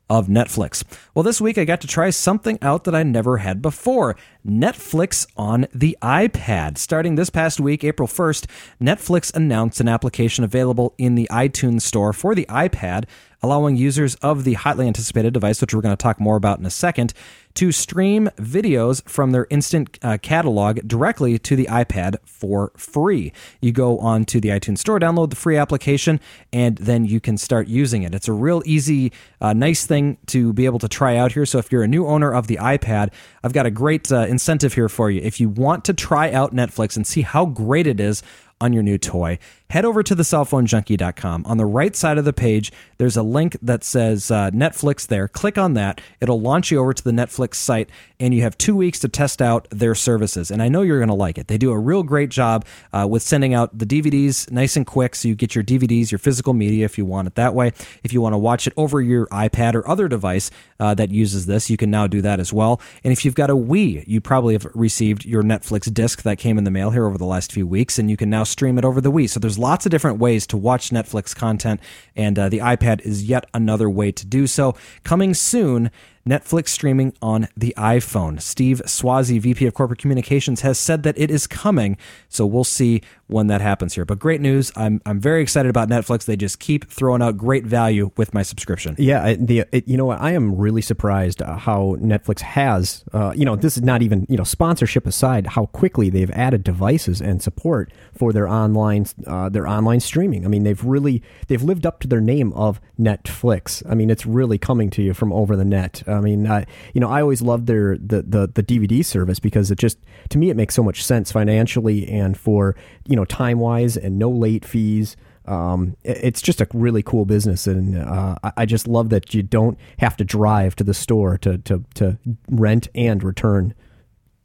of 0.08 0.28
Netflix. 0.28 0.84
Well, 1.14 1.22
this 1.22 1.40
week 1.40 1.58
I 1.58 1.64
got 1.64 1.80
to 1.80 1.88
try 1.88 2.10
something 2.10 2.58
out 2.62 2.84
that 2.84 2.94
I 2.94 3.02
never 3.02 3.38
had 3.38 3.60
before 3.60 4.16
Netflix 4.46 5.26
on 5.36 5.66
the 5.74 5.98
iPad. 6.00 6.78
Starting 6.78 7.16
this 7.16 7.30
past 7.30 7.58
week, 7.58 7.82
April 7.82 8.06
1st, 8.06 8.46
Netflix 8.80 9.34
announced 9.34 9.80
an 9.80 9.88
application 9.88 10.44
available 10.44 10.94
in 10.96 11.16
the 11.16 11.28
iTunes 11.30 11.82
Store 11.82 12.12
for 12.12 12.34
the 12.34 12.46
iPad, 12.48 13.06
allowing 13.42 13.76
users 13.76 14.14
of 14.16 14.44
the 14.44 14.54
hotly 14.54 14.86
anticipated 14.86 15.34
device, 15.34 15.60
which 15.60 15.74
we're 15.74 15.82
going 15.82 15.96
to 15.96 16.02
talk 16.02 16.20
more 16.20 16.36
about 16.36 16.60
in 16.60 16.66
a 16.66 16.70
second, 16.70 17.12
to 17.56 17.72
stream 17.72 18.28
videos 18.36 19.06
from 19.08 19.32
their 19.32 19.46
instant 19.50 19.98
uh, 20.02 20.18
catalog 20.22 20.80
directly 20.86 21.38
to 21.38 21.56
the 21.56 21.66
iPad 21.66 22.16
for 22.24 22.72
free. 22.76 23.32
You 23.60 23.72
go 23.72 23.98
on 23.98 24.24
to 24.26 24.40
the 24.40 24.50
iTunes 24.50 24.78
Store, 24.78 25.00
download 25.00 25.30
the 25.30 25.36
free 25.36 25.56
application, 25.56 26.20
and 26.52 26.76
then 26.78 27.04
you 27.04 27.20
can 27.20 27.36
start 27.36 27.66
using 27.68 28.02
it. 28.02 28.14
It's 28.14 28.28
a 28.28 28.32
real 28.32 28.62
easy, 28.64 29.12
uh, 29.40 29.52
nice 29.52 29.86
thing 29.86 30.18
to 30.26 30.52
be 30.52 30.66
able 30.66 30.78
to 30.78 30.88
try 30.88 31.16
out 31.16 31.32
here. 31.32 31.46
So 31.46 31.58
if 31.58 31.72
you're 31.72 31.82
a 31.82 31.88
new 31.88 32.06
owner 32.06 32.32
of 32.32 32.46
the 32.46 32.56
iPad, 32.56 33.12
I've 33.42 33.52
got 33.52 33.66
a 33.66 33.70
great 33.70 34.12
uh, 34.12 34.26
incentive 34.26 34.74
here 34.74 34.88
for 34.88 35.10
you. 35.10 35.20
If 35.22 35.40
you 35.40 35.48
want 35.48 35.84
to 35.86 35.94
try 35.94 36.30
out 36.30 36.54
Netflix 36.54 36.96
and 36.96 37.06
see 37.06 37.22
how 37.22 37.46
great 37.46 37.86
it 37.86 38.00
is, 38.00 38.22
on 38.60 38.72
your 38.72 38.82
new 38.82 38.96
toy, 38.96 39.38
head 39.70 39.84
over 39.84 40.02
to 40.02 40.14
the 40.14 40.22
cellphonejunkie.com. 40.22 41.44
On 41.46 41.56
the 41.56 41.66
right 41.66 41.94
side 41.94 42.18
of 42.18 42.24
the 42.24 42.32
page, 42.32 42.72
there's 42.98 43.16
a 43.16 43.22
link 43.22 43.56
that 43.62 43.84
says 43.84 44.30
uh, 44.30 44.50
Netflix 44.50 45.06
there. 45.06 45.28
Click 45.28 45.58
on 45.58 45.74
that. 45.74 46.00
It'll 46.20 46.40
launch 46.40 46.70
you 46.70 46.78
over 46.78 46.94
to 46.94 47.04
the 47.04 47.10
Netflix 47.10 47.56
site, 47.56 47.90
and 48.18 48.32
you 48.34 48.42
have 48.42 48.56
two 48.56 48.76
weeks 48.76 49.00
to 49.00 49.08
test 49.08 49.42
out 49.42 49.66
their 49.70 49.94
services. 49.94 50.50
And 50.50 50.62
I 50.62 50.68
know 50.68 50.82
you're 50.82 50.98
going 50.98 51.08
to 51.08 51.14
like 51.14 51.38
it. 51.38 51.48
They 51.48 51.58
do 51.58 51.70
a 51.70 51.78
real 51.78 52.02
great 52.02 52.30
job 52.30 52.64
uh, 52.92 53.06
with 53.08 53.22
sending 53.22 53.54
out 53.54 53.76
the 53.76 53.86
DVDs 53.86 54.50
nice 54.50 54.76
and 54.76 54.86
quick 54.86 55.14
so 55.14 55.28
you 55.28 55.34
get 55.34 55.54
your 55.54 55.64
DVDs, 55.64 56.10
your 56.10 56.18
physical 56.18 56.54
media 56.54 56.84
if 56.84 56.96
you 56.96 57.04
want 57.04 57.26
it 57.26 57.34
that 57.34 57.54
way. 57.54 57.72
If 58.02 58.12
you 58.12 58.20
want 58.20 58.32
to 58.34 58.38
watch 58.38 58.66
it 58.66 58.72
over 58.76 59.00
your 59.00 59.26
iPad 59.26 59.74
or 59.74 59.86
other 59.88 60.08
device 60.08 60.50
uh, 60.80 60.94
that 60.94 61.10
uses 61.10 61.46
this, 61.46 61.68
you 61.70 61.76
can 61.76 61.90
now 61.90 62.06
do 62.06 62.22
that 62.22 62.40
as 62.40 62.52
well. 62.52 62.80
And 63.04 63.12
if 63.12 63.24
you've 63.24 63.34
got 63.34 63.50
a 63.50 63.56
Wii, 63.56 64.04
you 64.06 64.20
probably 64.20 64.54
have 64.54 64.66
received 64.74 65.24
your 65.24 65.42
Netflix 65.42 65.92
disc 65.92 66.22
that 66.22 66.38
came 66.38 66.58
in 66.58 66.64
the 66.64 66.70
mail 66.70 66.90
here 66.90 67.06
over 67.06 67.18
the 67.18 67.26
last 67.26 67.52
few 67.52 67.66
weeks, 67.66 67.98
and 67.98 68.10
you 68.10 68.16
can 68.16 68.30
now 68.30 68.44
stream 68.44 68.78
it 68.78 68.84
over 68.84 69.00
the 69.00 69.12
Wii. 69.12 69.28
So 69.28 69.40
there's 69.40 69.55
lots 69.58 69.86
of 69.86 69.90
different 69.90 70.18
ways 70.18 70.46
to 70.48 70.56
watch 70.56 70.90
Netflix 70.90 71.34
content, 71.34 71.80
and 72.14 72.38
uh, 72.38 72.48
the 72.48 72.58
iPad 72.58 73.00
is 73.00 73.24
yet 73.24 73.46
another 73.54 73.88
way 73.90 74.12
to 74.12 74.26
do 74.26 74.46
so. 74.46 74.74
Coming 75.04 75.34
soon, 75.34 75.90
Netflix 76.26 76.68
streaming 76.68 77.14
on 77.22 77.48
the 77.56 77.72
iPhone. 77.76 78.40
Steve 78.42 78.82
Swasey, 78.84 79.40
VP 79.40 79.66
of 79.66 79.74
Corporate 79.74 80.00
Communications, 80.00 80.62
has 80.62 80.78
said 80.78 81.04
that 81.04 81.16
it 81.16 81.30
is 81.30 81.46
coming, 81.46 81.96
so 82.28 82.44
we'll 82.44 82.64
see 82.64 83.00
when 83.28 83.46
that 83.46 83.60
happens 83.60 83.94
here. 83.94 84.04
But 84.04 84.18
great 84.18 84.40
news! 84.40 84.72
I'm 84.76 85.00
I'm 85.06 85.20
very 85.20 85.42
excited 85.42 85.68
about 85.70 85.88
Netflix. 85.88 86.24
They 86.24 86.36
just 86.36 86.58
keep 86.58 86.90
throwing 86.90 87.22
out 87.22 87.36
great 87.36 87.64
value 87.64 88.10
with 88.16 88.34
my 88.34 88.42
subscription. 88.42 88.96
Yeah, 88.98 89.34
the 89.38 89.64
it, 89.72 89.86
you 89.86 89.96
know 89.96 90.06
what? 90.06 90.20
I 90.20 90.32
am 90.32 90.56
really 90.56 90.82
surprised 90.82 91.42
uh, 91.42 91.56
how 91.56 91.96
Netflix 92.00 92.40
has. 92.40 93.04
Uh, 93.12 93.32
you 93.36 93.44
know, 93.44 93.56
this 93.56 93.76
is 93.76 93.82
not 93.82 94.02
even 94.02 94.26
you 94.28 94.36
know 94.36 94.44
sponsorship 94.44 95.06
aside, 95.06 95.46
how 95.48 95.66
quickly 95.66 96.10
they've 96.10 96.30
added 96.32 96.64
devices 96.64 97.20
and 97.20 97.42
support 97.42 97.92
for 98.12 98.32
their 98.32 98.48
online 98.48 99.06
uh, 99.26 99.48
their 99.48 99.66
online 99.66 100.00
streaming. 100.00 100.44
I 100.44 100.48
mean, 100.48 100.64
they've 100.64 100.82
really 100.84 101.22
they've 101.46 101.62
lived 101.62 101.86
up 101.86 102.00
to 102.00 102.08
their 102.08 102.20
name 102.20 102.52
of 102.54 102.80
Netflix. 102.98 103.82
I 103.88 103.94
mean, 103.94 104.10
it's 104.10 104.26
really 104.26 104.58
coming 104.58 104.90
to 104.90 105.02
you 105.02 105.14
from 105.14 105.32
over 105.32 105.56
the 105.56 105.64
net. 105.64 106.02
I 106.16 106.20
mean, 106.20 106.46
I, 106.46 106.66
you 106.94 107.00
know, 107.00 107.08
I 107.08 107.20
always 107.20 107.42
loved 107.42 107.66
their 107.66 107.96
the, 107.98 108.22
the 108.22 108.50
the 108.52 108.62
DVD 108.62 109.04
service 109.04 109.38
because 109.38 109.70
it 109.70 109.78
just 109.78 109.98
to 110.30 110.38
me 110.38 110.50
it 110.50 110.56
makes 110.56 110.74
so 110.74 110.82
much 110.82 111.04
sense 111.04 111.30
financially 111.30 112.08
and 112.08 112.36
for 112.36 112.74
you 113.06 113.16
know 113.16 113.24
time 113.24 113.58
wise 113.58 113.96
and 113.96 114.18
no 114.18 114.30
late 114.30 114.64
fees. 114.64 115.16
Um, 115.46 115.96
it's 116.02 116.42
just 116.42 116.60
a 116.60 116.66
really 116.74 117.04
cool 117.04 117.24
business, 117.24 117.68
and 117.68 117.96
uh, 117.96 118.34
I 118.56 118.66
just 118.66 118.88
love 118.88 119.10
that 119.10 119.32
you 119.32 119.44
don't 119.44 119.78
have 119.98 120.16
to 120.16 120.24
drive 120.24 120.74
to 120.76 120.84
the 120.84 120.94
store 120.94 121.38
to 121.38 121.58
to 121.58 121.84
to 121.94 122.18
rent 122.50 122.88
and 122.94 123.22
return 123.22 123.74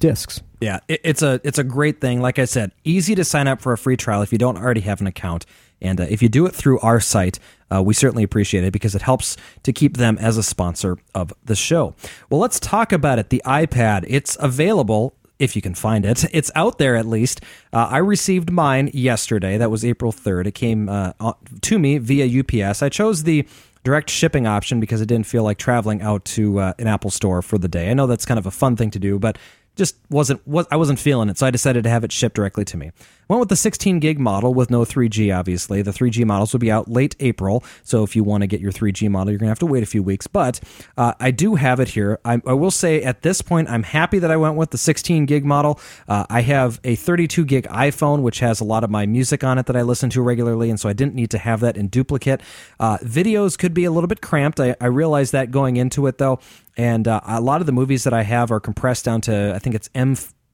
discs. 0.01 0.41
Yeah, 0.59 0.79
it's 0.87 1.23
a 1.23 1.41
it's 1.43 1.57
a 1.57 1.63
great 1.63 2.01
thing. 2.01 2.21
Like 2.21 2.37
I 2.37 2.45
said, 2.45 2.71
easy 2.83 3.15
to 3.15 3.23
sign 3.23 3.47
up 3.47 3.61
for 3.61 3.73
a 3.73 3.77
free 3.77 3.97
trial 3.97 4.21
if 4.21 4.31
you 4.31 4.37
don't 4.37 4.57
already 4.57 4.81
have 4.81 5.01
an 5.01 5.07
account. 5.07 5.45
And 5.81 5.99
uh, 5.99 6.05
if 6.09 6.21
you 6.21 6.29
do 6.29 6.45
it 6.45 6.53
through 6.53 6.79
our 6.79 6.99
site, 6.99 7.39
uh, 7.73 7.81
we 7.81 7.93
certainly 7.93 8.23
appreciate 8.23 8.63
it 8.63 8.73
because 8.73 8.95
it 8.95 9.01
helps 9.01 9.37
to 9.63 9.73
keep 9.73 9.97
them 9.97 10.17
as 10.19 10.37
a 10.37 10.43
sponsor 10.43 10.97
of 11.15 11.33
the 11.43 11.55
show. 11.55 11.95
Well, 12.29 12.39
let's 12.39 12.59
talk 12.59 12.91
about 12.91 13.19
it. 13.19 13.29
The 13.29 13.41
iPad, 13.45 14.05
it's 14.07 14.37
available 14.39 15.15
if 15.39 15.55
you 15.55 15.61
can 15.61 15.73
find 15.73 16.05
it. 16.05 16.25
It's 16.33 16.51
out 16.55 16.77
there 16.77 16.95
at 16.95 17.05
least. 17.05 17.41
Uh, 17.73 17.87
I 17.89 17.97
received 17.97 18.51
mine 18.51 18.89
yesterday. 18.93 19.57
That 19.57 19.71
was 19.71 19.83
April 19.83 20.11
3rd. 20.11 20.47
It 20.47 20.53
came 20.53 20.87
uh, 20.87 21.13
to 21.61 21.79
me 21.79 21.97
via 21.97 22.39
UPS. 22.39 22.81
I 22.81 22.89
chose 22.89 23.23
the 23.23 23.47
direct 23.83 24.09
shipping 24.09 24.45
option 24.45 24.79
because 24.79 25.01
it 25.01 25.07
didn't 25.07 25.25
feel 25.25 25.43
like 25.43 25.57
traveling 25.57 26.01
out 26.01 26.23
to 26.25 26.59
uh, 26.59 26.73
an 26.77 26.87
Apple 26.87 27.09
store 27.09 27.41
for 27.41 27.57
the 27.57 27.67
day. 27.67 27.89
I 27.89 27.93
know 27.93 28.07
that's 28.07 28.25
kind 28.25 28.37
of 28.37 28.45
a 28.45 28.51
fun 28.51 28.75
thing 28.75 28.91
to 28.91 28.99
do, 28.99 29.17
but 29.19 29.37
just 29.75 29.95
wasn't 30.09 30.45
was 30.47 30.67
I 30.69 30.75
wasn't 30.75 30.99
feeling 30.99 31.29
it, 31.29 31.37
so 31.37 31.47
I 31.47 31.51
decided 31.51 31.83
to 31.85 31.89
have 31.89 32.03
it 32.03 32.11
shipped 32.11 32.35
directly 32.35 32.65
to 32.65 32.77
me. 32.77 32.91
Went 33.31 33.39
with 33.39 33.47
the 33.47 33.55
16 33.55 33.99
gig 33.99 34.19
model 34.19 34.53
with 34.53 34.69
no 34.69 34.81
3G. 34.81 35.33
Obviously, 35.33 35.81
the 35.81 35.91
3G 35.91 36.25
models 36.25 36.51
will 36.51 36.59
be 36.59 36.69
out 36.69 36.89
late 36.89 37.15
April, 37.21 37.63
so 37.81 38.03
if 38.03 38.13
you 38.13 38.25
want 38.25 38.41
to 38.41 38.47
get 38.47 38.59
your 38.59 38.73
3G 38.73 39.09
model, 39.09 39.31
you're 39.31 39.39
gonna 39.39 39.47
have 39.47 39.59
to 39.59 39.65
wait 39.65 39.83
a 39.83 39.85
few 39.85 40.03
weeks. 40.03 40.27
But 40.27 40.59
uh, 40.97 41.13
I 41.17 41.31
do 41.31 41.55
have 41.55 41.79
it 41.79 41.87
here. 41.87 42.19
I, 42.25 42.41
I, 42.45 42.51
will 42.51 42.71
say 42.71 43.01
at 43.01 43.21
this 43.21 43.41
point, 43.41 43.69
I'm 43.69 43.83
happy 43.83 44.19
that 44.19 44.31
I 44.31 44.35
went 44.35 44.57
with 44.57 44.71
the 44.71 44.77
16 44.77 45.27
gig 45.27 45.45
model. 45.45 45.79
Uh, 46.09 46.25
I 46.29 46.41
have 46.41 46.81
a 46.83 46.95
32 46.95 47.45
gig 47.45 47.67
iPhone, 47.69 48.21
which 48.21 48.39
has 48.39 48.59
a 48.59 48.65
lot 48.65 48.83
of 48.83 48.89
my 48.89 49.05
music 49.05 49.45
on 49.45 49.57
it 49.57 49.65
that 49.67 49.77
I 49.77 49.83
listen 49.83 50.09
to 50.09 50.21
regularly, 50.21 50.69
and 50.69 50.77
so 50.77 50.89
I 50.89 50.93
didn't 50.93 51.15
need 51.15 51.31
to 51.31 51.37
have 51.37 51.61
that 51.61 51.77
in 51.77 51.87
duplicate. 51.87 52.41
Uh, 52.81 52.97
videos 52.97 53.57
could 53.57 53.73
be 53.73 53.85
a 53.85 53.91
little 53.91 54.09
bit 54.09 54.19
cramped. 54.19 54.59
I, 54.59 54.75
I 54.81 54.87
realized 54.87 55.31
that 55.31 55.51
going 55.51 55.77
into 55.77 56.05
it 56.07 56.17
though. 56.17 56.41
And 56.75 57.07
uh, 57.07 57.21
a 57.23 57.39
lot 57.39 57.61
of 57.61 57.65
the 57.65 57.71
movies 57.71 58.03
that 58.03 58.13
I 58.13 58.23
have 58.23 58.51
are 58.51 58.59
compressed 58.59 59.05
down 59.05 59.21
to, 59.21 59.53
I 59.55 59.59
think 59.59 59.73
it's 59.73 59.89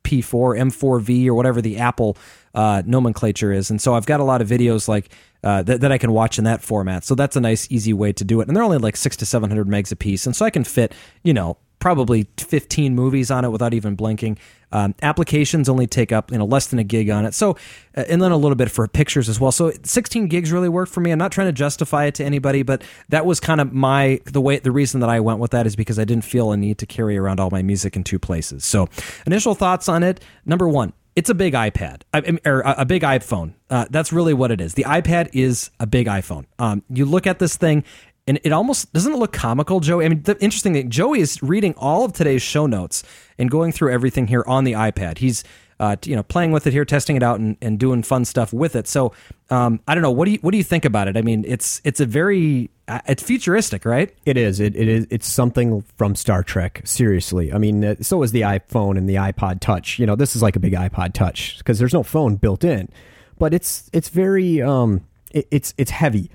MP4, 0.08 0.60
M4V, 0.60 1.28
or 1.28 1.34
whatever 1.34 1.62
the 1.62 1.78
Apple 1.78 2.18
uh, 2.54 2.82
nomenclature 2.86 3.52
is. 3.52 3.70
And 3.70 3.82
so 3.82 3.94
I've 3.94 4.06
got 4.06 4.20
a 4.20 4.24
lot 4.24 4.42
of 4.42 4.48
videos 4.48 4.88
like 4.88 5.10
uh, 5.44 5.64
that, 5.64 5.82
that 5.82 5.92
I 5.92 5.98
can 5.98 6.12
watch 6.12 6.38
in 6.38 6.44
that 6.46 6.62
format. 6.62 7.04
So 7.04 7.16
that's 7.16 7.36
a 7.36 7.42
nice, 7.42 7.68
easy 7.72 7.94
way 7.94 8.14
to 8.14 8.24
do 8.24 8.42
it. 8.42 8.48
And 8.48 8.56
they're 8.56 8.64
only 8.64 8.78
like 8.78 8.98
six 8.98 9.16
to 9.18 9.26
700 9.26 9.68
megs 9.68 9.92
a 9.92 9.96
piece. 9.96 10.26
And 10.26 10.36
so 10.36 10.46
I 10.46 10.50
can 10.50 10.64
fit, 10.64 10.94
you 11.24 11.34
know, 11.34 11.58
probably 11.80 12.28
15 12.38 12.96
movies 12.96 13.30
on 13.30 13.46
it 13.46 13.50
without 13.50 13.74
even 13.74 13.96
blinking. 13.96 14.38
Um, 14.72 14.96
applications 15.02 15.70
only 15.70 15.88
take 15.88 16.12
up 16.12 16.30
you 16.30 16.38
know 16.38 16.46
less 16.46 16.68
than 16.68 16.80
a 16.80 16.84
gig 16.84 17.10
on 17.10 17.26
it. 17.26 17.34
So, 17.34 17.52
uh, 17.96 18.04
and 18.10 18.22
then 18.22 18.32
a 18.32 18.38
little 18.38 18.56
bit 18.56 18.70
for 18.70 18.86
pictures 18.88 19.30
as 19.30 19.40
well. 19.40 19.52
So, 19.52 19.72
16 19.84 20.28
gigs 20.28 20.52
really 20.52 20.68
worked 20.68 20.92
for 20.92 21.00
me. 21.00 21.12
I'm 21.12 21.18
not 21.18 21.32
trying 21.32 21.48
to 21.48 21.54
justify 21.54 22.06
it 22.06 22.16
to 22.16 22.26
anybody, 22.26 22.64
but 22.64 22.84
that 23.10 23.26
was 23.26 23.40
kind 23.40 23.62
of 23.62 23.72
my 23.72 24.20
the 24.26 24.42
way 24.42 24.60
the 24.60 24.72
reason 24.72 25.00
that 25.00 25.10
I 25.10 25.22
went 25.22 25.40
with 25.40 25.52
that 25.52 25.66
is 25.66 25.78
because 25.78 25.98
I 25.98 26.04
didn't 26.04 26.26
feel 26.26 26.52
a 26.52 26.58
need 26.58 26.80
to 26.80 26.86
carry 26.86 27.18
around 27.18 27.40
all 27.40 27.50
my 27.50 27.62
music 27.62 27.96
in 27.96 28.04
two 28.04 28.20
places. 28.20 28.66
So, 28.66 28.90
initial 29.26 29.56
thoughts 29.56 29.88
on 29.88 30.04
it. 30.04 30.20
Number 30.46 30.68
one, 30.68 30.92
it's 31.18 31.32
a 31.32 31.34
big 31.34 31.54
iPad 31.54 32.04
or 32.46 32.62
a 32.64 32.86
big 32.86 33.02
iPhone. 33.02 33.56
Uh, 33.72 33.86
that's 33.90 34.14
really 34.14 34.36
what 34.36 34.52
it 34.52 34.62
is. 34.62 34.76
The 34.76 34.84
iPad 34.84 35.30
is 35.34 35.72
a 35.80 35.88
big 35.88 36.06
iPhone. 36.06 36.46
Um, 36.60 36.84
you 36.92 37.06
look 37.06 37.26
at 37.26 37.40
this 37.40 37.58
thing, 37.58 37.84
and 38.28 38.40
it 38.44 38.52
almost 38.52 38.92
doesn't 38.94 39.14
it 39.14 39.18
look 39.18 39.34
comical, 39.34 39.80
Joey. 39.80 40.06
I 40.06 40.10
mean, 40.10 40.24
the 40.24 40.38
interesting 40.40 40.74
thing, 40.74 40.90
Joey 40.90 41.22
is 41.22 41.42
reading 41.42 41.74
all 41.78 42.04
of 42.04 42.14
today's 42.14 42.42
show 42.42 42.66
notes 42.66 43.04
and 43.38 43.50
going 43.50 43.72
through 43.72 43.94
everything 43.94 44.28
here 44.28 44.44
on 44.48 44.66
the 44.66 44.74
iPad. 44.74 45.20
He's 45.20 45.44
uh, 45.80 45.96
you 46.06 46.16
know 46.16 46.24
playing 46.24 46.52
with 46.52 46.68
it 46.68 46.74
here, 46.74 46.86
testing 46.86 47.16
it 47.16 47.24
out, 47.24 47.40
and, 47.40 47.56
and 47.62 47.80
doing 47.80 48.04
fun 48.04 48.26
stuff 48.26 48.52
with 48.52 48.76
it. 48.76 48.88
So 48.88 49.14
um, 49.50 49.80
I 49.88 49.96
don't 49.96 50.02
know. 50.02 50.12
What 50.12 50.26
do 50.26 50.32
you 50.32 50.40
what 50.42 50.52
do 50.52 50.58
you 50.58 50.64
think 50.64 50.86
about 50.86 51.08
it? 51.08 51.16
I 51.16 51.22
mean, 51.22 51.46
it's 51.48 51.82
it's 51.84 52.00
a 52.00 52.06
very 52.06 52.70
uh, 52.88 53.00
it's 53.08 53.24
futuristic, 53.24 53.86
right? 53.86 54.14
It 54.26 54.38
is. 54.38 54.60
It, 54.60 54.76
it 54.76 54.88
is. 54.88 55.08
It's 55.10 55.28
something 55.28 55.84
from 55.96 56.16
Star 56.16 56.44
Trek. 56.44 56.82
Seriously. 56.84 57.54
I 57.54 57.58
mean, 57.58 57.84
uh, 57.84 57.96
so 58.02 58.24
is 58.24 58.32
the 58.32 58.42
iPhone 58.42 58.98
and 58.98 59.08
the 59.08 59.16
iPod 59.16 59.60
Touch. 59.60 60.00
You 60.00 60.06
know, 60.06 60.16
this 60.16 60.36
is 60.36 60.42
like 60.42 60.56
a 60.56 60.60
big 60.60 60.74
iPod 60.74 61.14
Touch 61.14 61.58
because 61.60 61.80
there's 61.80 61.94
no 61.94 62.04
phone 62.04 62.36
built 62.36 62.64
in, 62.64 62.90
but 63.38 63.54
it's 63.54 63.90
it's 63.94 64.10
very 64.10 64.62
um 64.62 65.02
it, 65.32 65.48
it's 65.52 65.74
it's 65.78 65.92
heavy. 65.92 66.30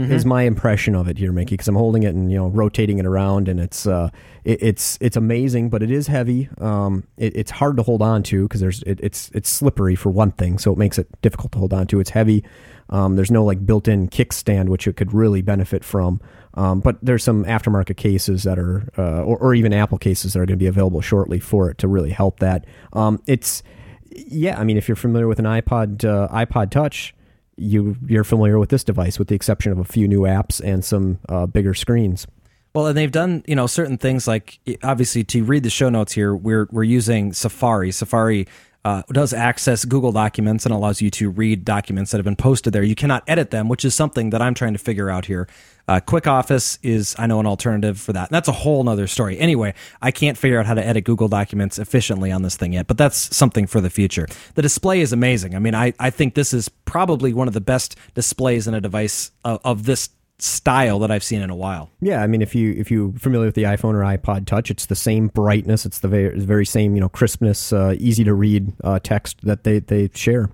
Is 0.00 0.24
my 0.24 0.42
impression 0.42 0.94
of 0.94 1.08
it 1.08 1.18
here, 1.18 1.32
Mickey? 1.32 1.54
Because 1.54 1.68
I'm 1.68 1.76
holding 1.76 2.02
it 2.02 2.14
and 2.14 2.30
you 2.30 2.38
know 2.38 2.48
rotating 2.48 2.98
it 2.98 3.06
around, 3.06 3.48
and 3.48 3.60
it's 3.60 3.86
uh 3.86 4.10
it, 4.44 4.62
it's 4.62 4.98
it's 5.00 5.16
amazing, 5.16 5.70
but 5.70 5.82
it 5.82 5.90
is 5.90 6.06
heavy. 6.06 6.48
Um, 6.58 7.04
it, 7.16 7.36
it's 7.36 7.50
hard 7.50 7.76
to 7.76 7.82
hold 7.82 8.02
on 8.02 8.22
to 8.24 8.44
because 8.46 8.60
there's 8.60 8.82
it, 8.84 9.00
it's 9.02 9.30
it's 9.34 9.48
slippery 9.48 9.94
for 9.96 10.10
one 10.10 10.32
thing, 10.32 10.58
so 10.58 10.72
it 10.72 10.78
makes 10.78 10.98
it 10.98 11.08
difficult 11.22 11.52
to 11.52 11.58
hold 11.58 11.72
on 11.72 11.86
to. 11.88 12.00
It's 12.00 12.10
heavy. 12.10 12.44
Um, 12.90 13.16
there's 13.16 13.30
no 13.30 13.44
like 13.44 13.64
built-in 13.64 14.08
kickstand, 14.08 14.68
which 14.68 14.86
it 14.86 14.96
could 14.96 15.14
really 15.14 15.42
benefit 15.42 15.84
from. 15.84 16.20
Um, 16.54 16.80
but 16.80 16.96
there's 17.00 17.22
some 17.22 17.44
aftermarket 17.44 17.96
cases 17.96 18.42
that 18.42 18.58
are, 18.58 18.88
uh, 18.98 19.22
or, 19.22 19.38
or 19.38 19.54
even 19.54 19.72
Apple 19.72 19.98
cases 19.98 20.32
that 20.32 20.40
are 20.40 20.46
going 20.46 20.58
to 20.58 20.62
be 20.62 20.66
available 20.66 21.00
shortly 21.00 21.38
for 21.38 21.70
it 21.70 21.78
to 21.78 21.88
really 21.88 22.10
help 22.10 22.40
that. 22.40 22.64
Um, 22.92 23.22
it's, 23.28 23.62
yeah, 24.10 24.58
I 24.58 24.64
mean, 24.64 24.76
if 24.76 24.88
you're 24.88 24.96
familiar 24.96 25.28
with 25.28 25.38
an 25.38 25.44
iPod, 25.44 26.04
uh, 26.04 26.26
iPod 26.34 26.72
Touch, 26.72 27.14
you 27.60 27.96
you're 28.06 28.24
familiar 28.24 28.58
with 28.58 28.70
this 28.70 28.82
device, 28.82 29.18
with 29.18 29.28
the 29.28 29.34
exception 29.34 29.70
of 29.72 29.78
a 29.78 29.84
few 29.84 30.08
new 30.08 30.20
apps 30.20 30.60
and 30.64 30.84
some 30.84 31.18
uh, 31.28 31.46
bigger 31.46 31.74
screens. 31.74 32.26
Well, 32.74 32.86
and 32.86 32.96
they've 32.96 33.10
done 33.10 33.44
you 33.46 33.54
know 33.54 33.66
certain 33.66 33.98
things 33.98 34.26
like 34.26 34.58
obviously 34.82 35.24
to 35.24 35.44
read 35.44 35.62
the 35.62 35.70
show 35.70 35.88
notes 35.88 36.12
here, 36.12 36.34
we're 36.34 36.68
we're 36.70 36.84
using 36.84 37.32
Safari. 37.32 37.92
Safari 37.92 38.46
uh, 38.84 39.02
does 39.12 39.32
access 39.32 39.84
Google 39.84 40.12
Documents 40.12 40.64
and 40.64 40.74
allows 40.74 41.02
you 41.02 41.10
to 41.10 41.30
read 41.30 41.64
documents 41.64 42.10
that 42.10 42.18
have 42.18 42.24
been 42.24 42.36
posted 42.36 42.72
there. 42.72 42.82
You 42.82 42.94
cannot 42.94 43.22
edit 43.26 43.50
them, 43.50 43.68
which 43.68 43.84
is 43.84 43.94
something 43.94 44.30
that 44.30 44.40
I'm 44.40 44.54
trying 44.54 44.72
to 44.72 44.78
figure 44.78 45.10
out 45.10 45.26
here. 45.26 45.48
Uh, 45.86 46.00
Quick 46.00 46.26
Office 46.26 46.78
is, 46.82 47.14
I 47.18 47.26
know, 47.26 47.40
an 47.40 47.46
alternative 47.46 48.00
for 48.00 48.12
that. 48.12 48.28
And 48.28 48.34
that's 48.34 48.48
a 48.48 48.52
whole 48.52 48.82
nother 48.84 49.06
story. 49.06 49.38
Anyway, 49.38 49.74
I 50.00 50.12
can't 50.12 50.38
figure 50.38 50.58
out 50.58 50.66
how 50.66 50.74
to 50.74 50.86
edit 50.86 51.04
Google 51.04 51.28
Documents 51.28 51.78
efficiently 51.78 52.32
on 52.32 52.42
this 52.42 52.56
thing 52.56 52.72
yet, 52.72 52.86
but 52.86 52.96
that's 52.96 53.36
something 53.36 53.66
for 53.66 53.80
the 53.80 53.90
future. 53.90 54.26
The 54.54 54.62
display 54.62 55.00
is 55.00 55.12
amazing. 55.12 55.54
I 55.54 55.58
mean, 55.58 55.74
I, 55.74 55.92
I 55.98 56.10
think 56.10 56.34
this 56.34 56.54
is 56.54 56.68
probably 56.68 57.34
one 57.34 57.48
of 57.48 57.54
the 57.54 57.60
best 57.60 57.96
displays 58.14 58.66
in 58.66 58.74
a 58.74 58.80
device 58.80 59.32
of, 59.44 59.60
of 59.64 59.84
this 59.84 60.10
style 60.42 60.98
that 61.00 61.10
I've 61.10 61.24
seen 61.24 61.42
in 61.42 61.50
a 61.50 61.56
while. 61.56 61.90
Yeah, 62.00 62.22
I 62.22 62.26
mean, 62.26 62.42
if 62.42 62.54
you 62.54 62.72
if 62.72 62.90
you're 62.90 63.12
familiar 63.12 63.46
with 63.46 63.54
the 63.54 63.64
iPhone 63.64 63.94
or 63.94 64.00
iPod 64.00 64.46
Touch, 64.46 64.70
it's 64.70 64.86
the 64.86 64.96
same 64.96 65.28
brightness, 65.28 65.86
it's 65.86 66.00
the 66.00 66.08
very, 66.08 66.38
very 66.38 66.66
same 66.66 66.94
you 66.94 67.00
know 67.00 67.08
crispness, 67.08 67.72
uh, 67.72 67.94
easy 67.98 68.24
to 68.24 68.34
read 68.34 68.72
uh, 68.84 68.98
text 68.98 69.40
that 69.42 69.64
they 69.64 69.80
they 69.80 70.10
share. 70.14 70.50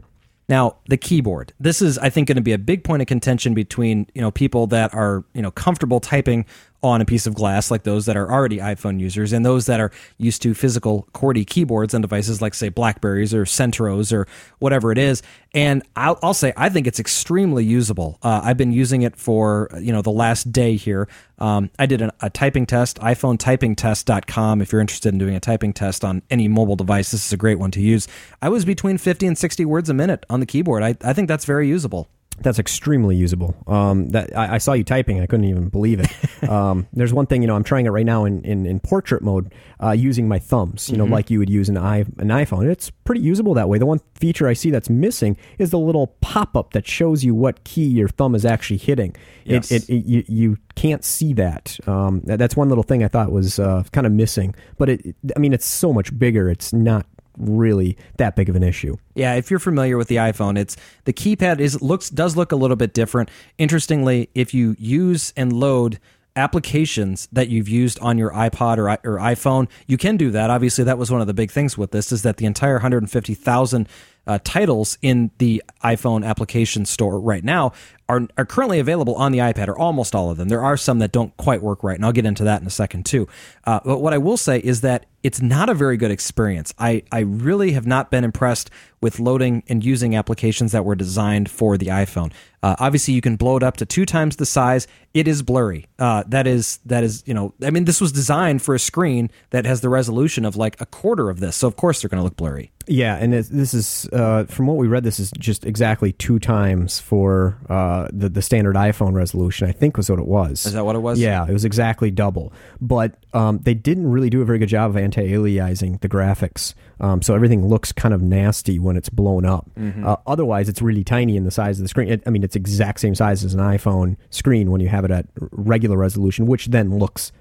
Now, 0.48 0.76
the 0.86 0.96
keyboard. 0.96 1.52
This 1.58 1.82
is, 1.82 1.98
I 1.98 2.08
think, 2.08 2.28
going 2.28 2.36
to 2.36 2.42
be 2.42 2.52
a 2.52 2.58
big 2.58 2.84
point 2.84 3.02
of 3.02 3.08
contention 3.08 3.52
between 3.52 4.06
you 4.14 4.20
know 4.20 4.30
people 4.30 4.66
that 4.68 4.94
are 4.94 5.24
you 5.34 5.42
know 5.42 5.50
comfortable 5.50 6.00
typing 6.00 6.46
on 6.88 7.00
a 7.00 7.04
piece 7.04 7.26
of 7.26 7.34
glass, 7.34 7.70
like 7.70 7.82
those 7.84 8.06
that 8.06 8.16
are 8.16 8.30
already 8.30 8.58
iPhone 8.58 9.00
users, 9.00 9.32
and 9.32 9.44
those 9.44 9.66
that 9.66 9.80
are 9.80 9.90
used 10.18 10.42
to 10.42 10.54
physical 10.54 11.08
QWERTY 11.12 11.46
keyboards 11.46 11.94
on 11.94 12.00
devices 12.00 12.40
like, 12.42 12.54
say, 12.54 12.68
Blackberries 12.68 13.34
or 13.34 13.44
Centros 13.44 14.12
or 14.12 14.26
whatever 14.58 14.92
it 14.92 14.98
is. 14.98 15.22
And 15.54 15.82
I'll, 15.96 16.18
I'll 16.22 16.34
say, 16.34 16.52
I 16.56 16.68
think 16.68 16.86
it's 16.86 17.00
extremely 17.00 17.64
usable. 17.64 18.18
Uh, 18.22 18.42
I've 18.44 18.56
been 18.56 18.72
using 18.72 19.02
it 19.02 19.16
for 19.16 19.70
you 19.80 19.92
know 19.92 20.02
the 20.02 20.10
last 20.10 20.52
day 20.52 20.76
here. 20.76 21.08
Um, 21.38 21.70
I 21.78 21.86
did 21.86 22.02
an, 22.02 22.10
a 22.20 22.30
typing 22.30 22.66
test, 22.66 22.98
iPhonetypingtest.com. 22.98 24.60
If 24.60 24.72
you're 24.72 24.80
interested 24.80 25.12
in 25.12 25.18
doing 25.18 25.34
a 25.34 25.40
typing 25.40 25.72
test 25.72 26.04
on 26.04 26.22
any 26.30 26.48
mobile 26.48 26.76
device, 26.76 27.10
this 27.10 27.26
is 27.26 27.32
a 27.32 27.36
great 27.36 27.58
one 27.58 27.70
to 27.72 27.80
use. 27.80 28.08
I 28.42 28.48
was 28.48 28.64
between 28.64 28.98
50 28.98 29.26
and 29.26 29.38
60 29.38 29.64
words 29.64 29.88
a 29.88 29.94
minute 29.94 30.24
on 30.28 30.40
the 30.40 30.46
keyboard. 30.46 30.82
I, 30.82 30.96
I 31.02 31.12
think 31.12 31.28
that's 31.28 31.44
very 31.44 31.68
usable. 31.68 32.08
That's 32.40 32.58
extremely 32.58 33.16
usable. 33.16 33.56
Um, 33.66 34.08
that 34.10 34.36
I, 34.36 34.54
I 34.54 34.58
saw 34.58 34.72
you 34.74 34.84
typing. 34.84 35.20
I 35.20 35.26
couldn't 35.26 35.46
even 35.46 35.68
believe 35.68 36.00
it. 36.00 36.48
um, 36.48 36.86
there's 36.92 37.12
one 37.12 37.26
thing, 37.26 37.42
you 37.42 37.48
know, 37.48 37.56
I'm 37.56 37.64
trying 37.64 37.86
it 37.86 37.90
right 37.90 38.04
now 38.06 38.24
in, 38.24 38.42
in, 38.44 38.66
in 38.66 38.78
portrait 38.80 39.22
mode 39.22 39.52
uh, 39.82 39.90
using 39.92 40.28
my 40.28 40.38
thumbs, 40.38 40.88
you 40.88 40.96
know, 40.96 41.04
like 41.04 41.30
you 41.30 41.38
would 41.38 41.50
use 41.50 41.68
an, 41.68 41.76
i 41.76 41.98
an 41.98 42.28
iPhone. 42.28 42.70
It's 42.70 42.90
pretty 42.90 43.20
usable 43.22 43.54
that 43.54 43.68
way. 43.68 43.78
The 43.78 43.86
one 43.86 44.00
feature 44.14 44.46
I 44.48 44.52
see 44.52 44.70
that's 44.70 44.88
missing 44.90 45.36
is 45.58 45.70
the 45.70 45.78
little 45.78 46.08
pop 46.20 46.56
up 46.56 46.72
that 46.72 46.86
shows 46.86 47.24
you 47.24 47.34
what 47.34 47.64
key 47.64 47.86
your 47.86 48.08
thumb 48.08 48.34
is 48.34 48.44
actually 48.44 48.78
hitting. 48.78 49.16
Yes. 49.44 49.70
It, 49.70 49.88
it, 49.88 49.94
it, 49.94 50.06
you, 50.06 50.24
you 50.28 50.58
can't 50.74 51.04
see 51.04 51.32
that. 51.34 51.78
Um, 51.88 52.20
that- 52.24 52.38
that's 52.38 52.56
one 52.56 52.68
little 52.68 52.84
thing 52.84 53.02
I 53.02 53.08
thought 53.08 53.32
was 53.32 53.58
uh, 53.58 53.82
kind 53.92 54.06
of 54.06 54.12
missing. 54.12 54.54
But 54.78 54.90
it, 54.90 55.16
I 55.34 55.38
mean, 55.38 55.52
it's 55.52 55.66
so 55.66 55.92
much 55.92 56.16
bigger. 56.18 56.50
It's 56.50 56.72
not 56.72 57.06
really 57.36 57.96
that 58.16 58.36
big 58.36 58.48
of 58.48 58.56
an 58.56 58.62
issue. 58.62 58.96
Yeah, 59.14 59.34
if 59.34 59.50
you're 59.50 59.60
familiar 59.60 59.96
with 59.96 60.08
the 60.08 60.16
iPhone, 60.16 60.58
it's 60.58 60.76
the 61.04 61.12
keypad 61.12 61.60
is 61.60 61.80
looks 61.82 62.10
does 62.10 62.36
look 62.36 62.52
a 62.52 62.56
little 62.56 62.76
bit 62.76 62.94
different. 62.94 63.30
Interestingly, 63.58 64.30
if 64.34 64.54
you 64.54 64.76
use 64.78 65.32
and 65.36 65.52
load 65.52 65.98
applications 66.36 67.28
that 67.32 67.48
you've 67.48 67.68
used 67.68 67.98
on 68.00 68.18
your 68.18 68.30
iPod 68.30 68.76
or, 68.76 68.90
or 68.90 69.18
iPhone, 69.18 69.68
you 69.86 69.96
can 69.96 70.16
do 70.16 70.30
that. 70.30 70.50
Obviously, 70.50 70.84
that 70.84 70.98
was 70.98 71.10
one 71.10 71.20
of 71.20 71.26
the 71.26 71.34
big 71.34 71.50
things 71.50 71.76
with 71.78 71.90
this 71.90 72.12
is 72.12 72.22
that 72.22 72.36
the 72.36 72.44
entire 72.44 72.74
150,000 72.74 73.88
uh, 74.26 74.38
titles 74.44 74.98
in 75.02 75.30
the 75.38 75.62
iPhone 75.82 76.24
application 76.26 76.84
store 76.84 77.18
right 77.18 77.44
now 77.44 77.72
are, 78.08 78.26
are 78.36 78.44
currently 78.44 78.78
available 78.78 79.14
on 79.14 79.32
the 79.32 79.38
iPad, 79.38 79.68
or 79.68 79.78
almost 79.78 80.14
all 80.14 80.30
of 80.30 80.36
them. 80.36 80.48
There 80.48 80.62
are 80.62 80.76
some 80.76 80.98
that 80.98 81.12
don't 81.12 81.36
quite 81.36 81.62
work 81.62 81.82
right, 81.82 81.96
and 81.96 82.04
I'll 82.04 82.12
get 82.12 82.26
into 82.26 82.44
that 82.44 82.60
in 82.60 82.66
a 82.66 82.70
second 82.70 83.06
too. 83.06 83.26
Uh, 83.64 83.80
but 83.84 83.98
what 83.98 84.12
I 84.12 84.18
will 84.18 84.36
say 84.36 84.58
is 84.58 84.82
that 84.82 85.06
it's 85.26 85.42
not 85.42 85.68
a 85.68 85.74
very 85.74 85.96
good 85.96 86.12
experience. 86.12 86.72
I, 86.78 87.02
I 87.10 87.18
really 87.18 87.72
have 87.72 87.84
not 87.84 88.12
been 88.12 88.22
impressed 88.22 88.70
with 89.00 89.18
loading 89.18 89.64
and 89.66 89.84
using 89.84 90.14
applications 90.14 90.70
that 90.70 90.84
were 90.84 90.94
designed 90.94 91.50
for 91.50 91.76
the 91.76 91.86
iPhone. 91.86 92.32
Uh, 92.62 92.74
obviously, 92.78 93.14
you 93.14 93.20
can 93.20 93.36
blow 93.36 93.56
it 93.56 93.62
up 93.62 93.76
to 93.76 93.86
two 93.86 94.06
times 94.06 94.36
the 94.36 94.46
size. 94.46 94.86
It 95.14 95.28
is 95.28 95.42
blurry. 95.42 95.86
Uh, 95.98 96.24
that 96.28 96.46
is 96.46 96.78
that 96.86 97.04
is 97.04 97.22
you 97.26 97.34
know 97.34 97.54
I 97.62 97.70
mean 97.70 97.84
this 97.84 98.00
was 98.00 98.12
designed 98.12 98.62
for 98.62 98.74
a 98.74 98.78
screen 98.78 99.30
that 99.50 99.64
has 99.64 99.80
the 99.80 99.88
resolution 99.88 100.44
of 100.44 100.56
like 100.56 100.80
a 100.80 100.86
quarter 100.86 101.30
of 101.30 101.40
this, 101.40 101.56
so 101.56 101.68
of 101.68 101.76
course 101.76 102.02
they're 102.02 102.08
going 102.08 102.20
to 102.20 102.24
look 102.24 102.36
blurry. 102.36 102.72
Yeah, 102.88 103.16
and 103.16 103.32
this 103.32 103.74
is 103.74 104.08
uh, 104.12 104.44
from 104.44 104.66
what 104.66 104.76
we 104.76 104.86
read. 104.88 105.04
This 105.04 105.20
is 105.20 105.32
just 105.38 105.64
exactly 105.64 106.12
two 106.12 106.38
times 106.38 106.98
for 106.98 107.58
uh, 107.68 108.08
the 108.12 108.28
the 108.28 108.42
standard 108.42 108.74
iPhone 108.76 109.14
resolution. 109.14 109.68
I 109.68 109.72
think 109.72 109.96
was 109.96 110.10
what 110.10 110.18
it 110.18 110.26
was. 110.26 110.66
Is 110.66 110.72
that 110.72 110.84
what 110.84 110.96
it 110.96 111.00
was? 111.00 111.20
Yeah, 111.20 111.46
it 111.46 111.52
was 111.52 111.64
exactly 111.64 112.10
double. 112.10 112.52
But 112.80 113.14
um, 113.32 113.58
they 113.58 113.74
didn't 113.74 114.10
really 114.10 114.30
do 114.30 114.40
a 114.42 114.44
very 114.44 114.58
good 114.58 114.68
job 114.68 114.90
of 114.90 114.96
anti-aliasing 115.16 116.00
the 116.00 116.08
graphics, 116.08 116.74
um, 117.00 117.22
so 117.22 117.34
everything 117.34 117.66
looks 117.66 117.92
kind 117.92 118.14
of 118.14 118.22
nasty 118.22 118.78
when 118.78 118.96
it's 118.96 119.08
blown 119.08 119.44
up. 119.44 119.70
Uh, 120.04 120.16
otherwise, 120.26 120.68
it's 120.68 120.82
really 120.82 121.04
tiny 121.04 121.36
in 121.36 121.44
the 121.44 121.50
size 121.50 121.78
of 121.78 121.84
the 121.84 121.88
screen. 121.88 122.08
It, 122.08 122.22
I 122.26 122.30
mean, 122.30 122.42
it's 122.42 122.56
exact 122.56 123.00
same 123.00 123.14
size 123.14 123.44
as 123.44 123.54
an 123.54 123.60
iPhone 123.60 124.16
screen 124.30 124.70
when 124.70 124.80
you 124.80 124.88
have 124.88 125.04
it 125.04 125.10
at 125.10 125.26
regular 125.52 125.96
resolution, 125.96 126.46
which 126.46 126.66
then 126.66 126.98
looks 126.98 127.32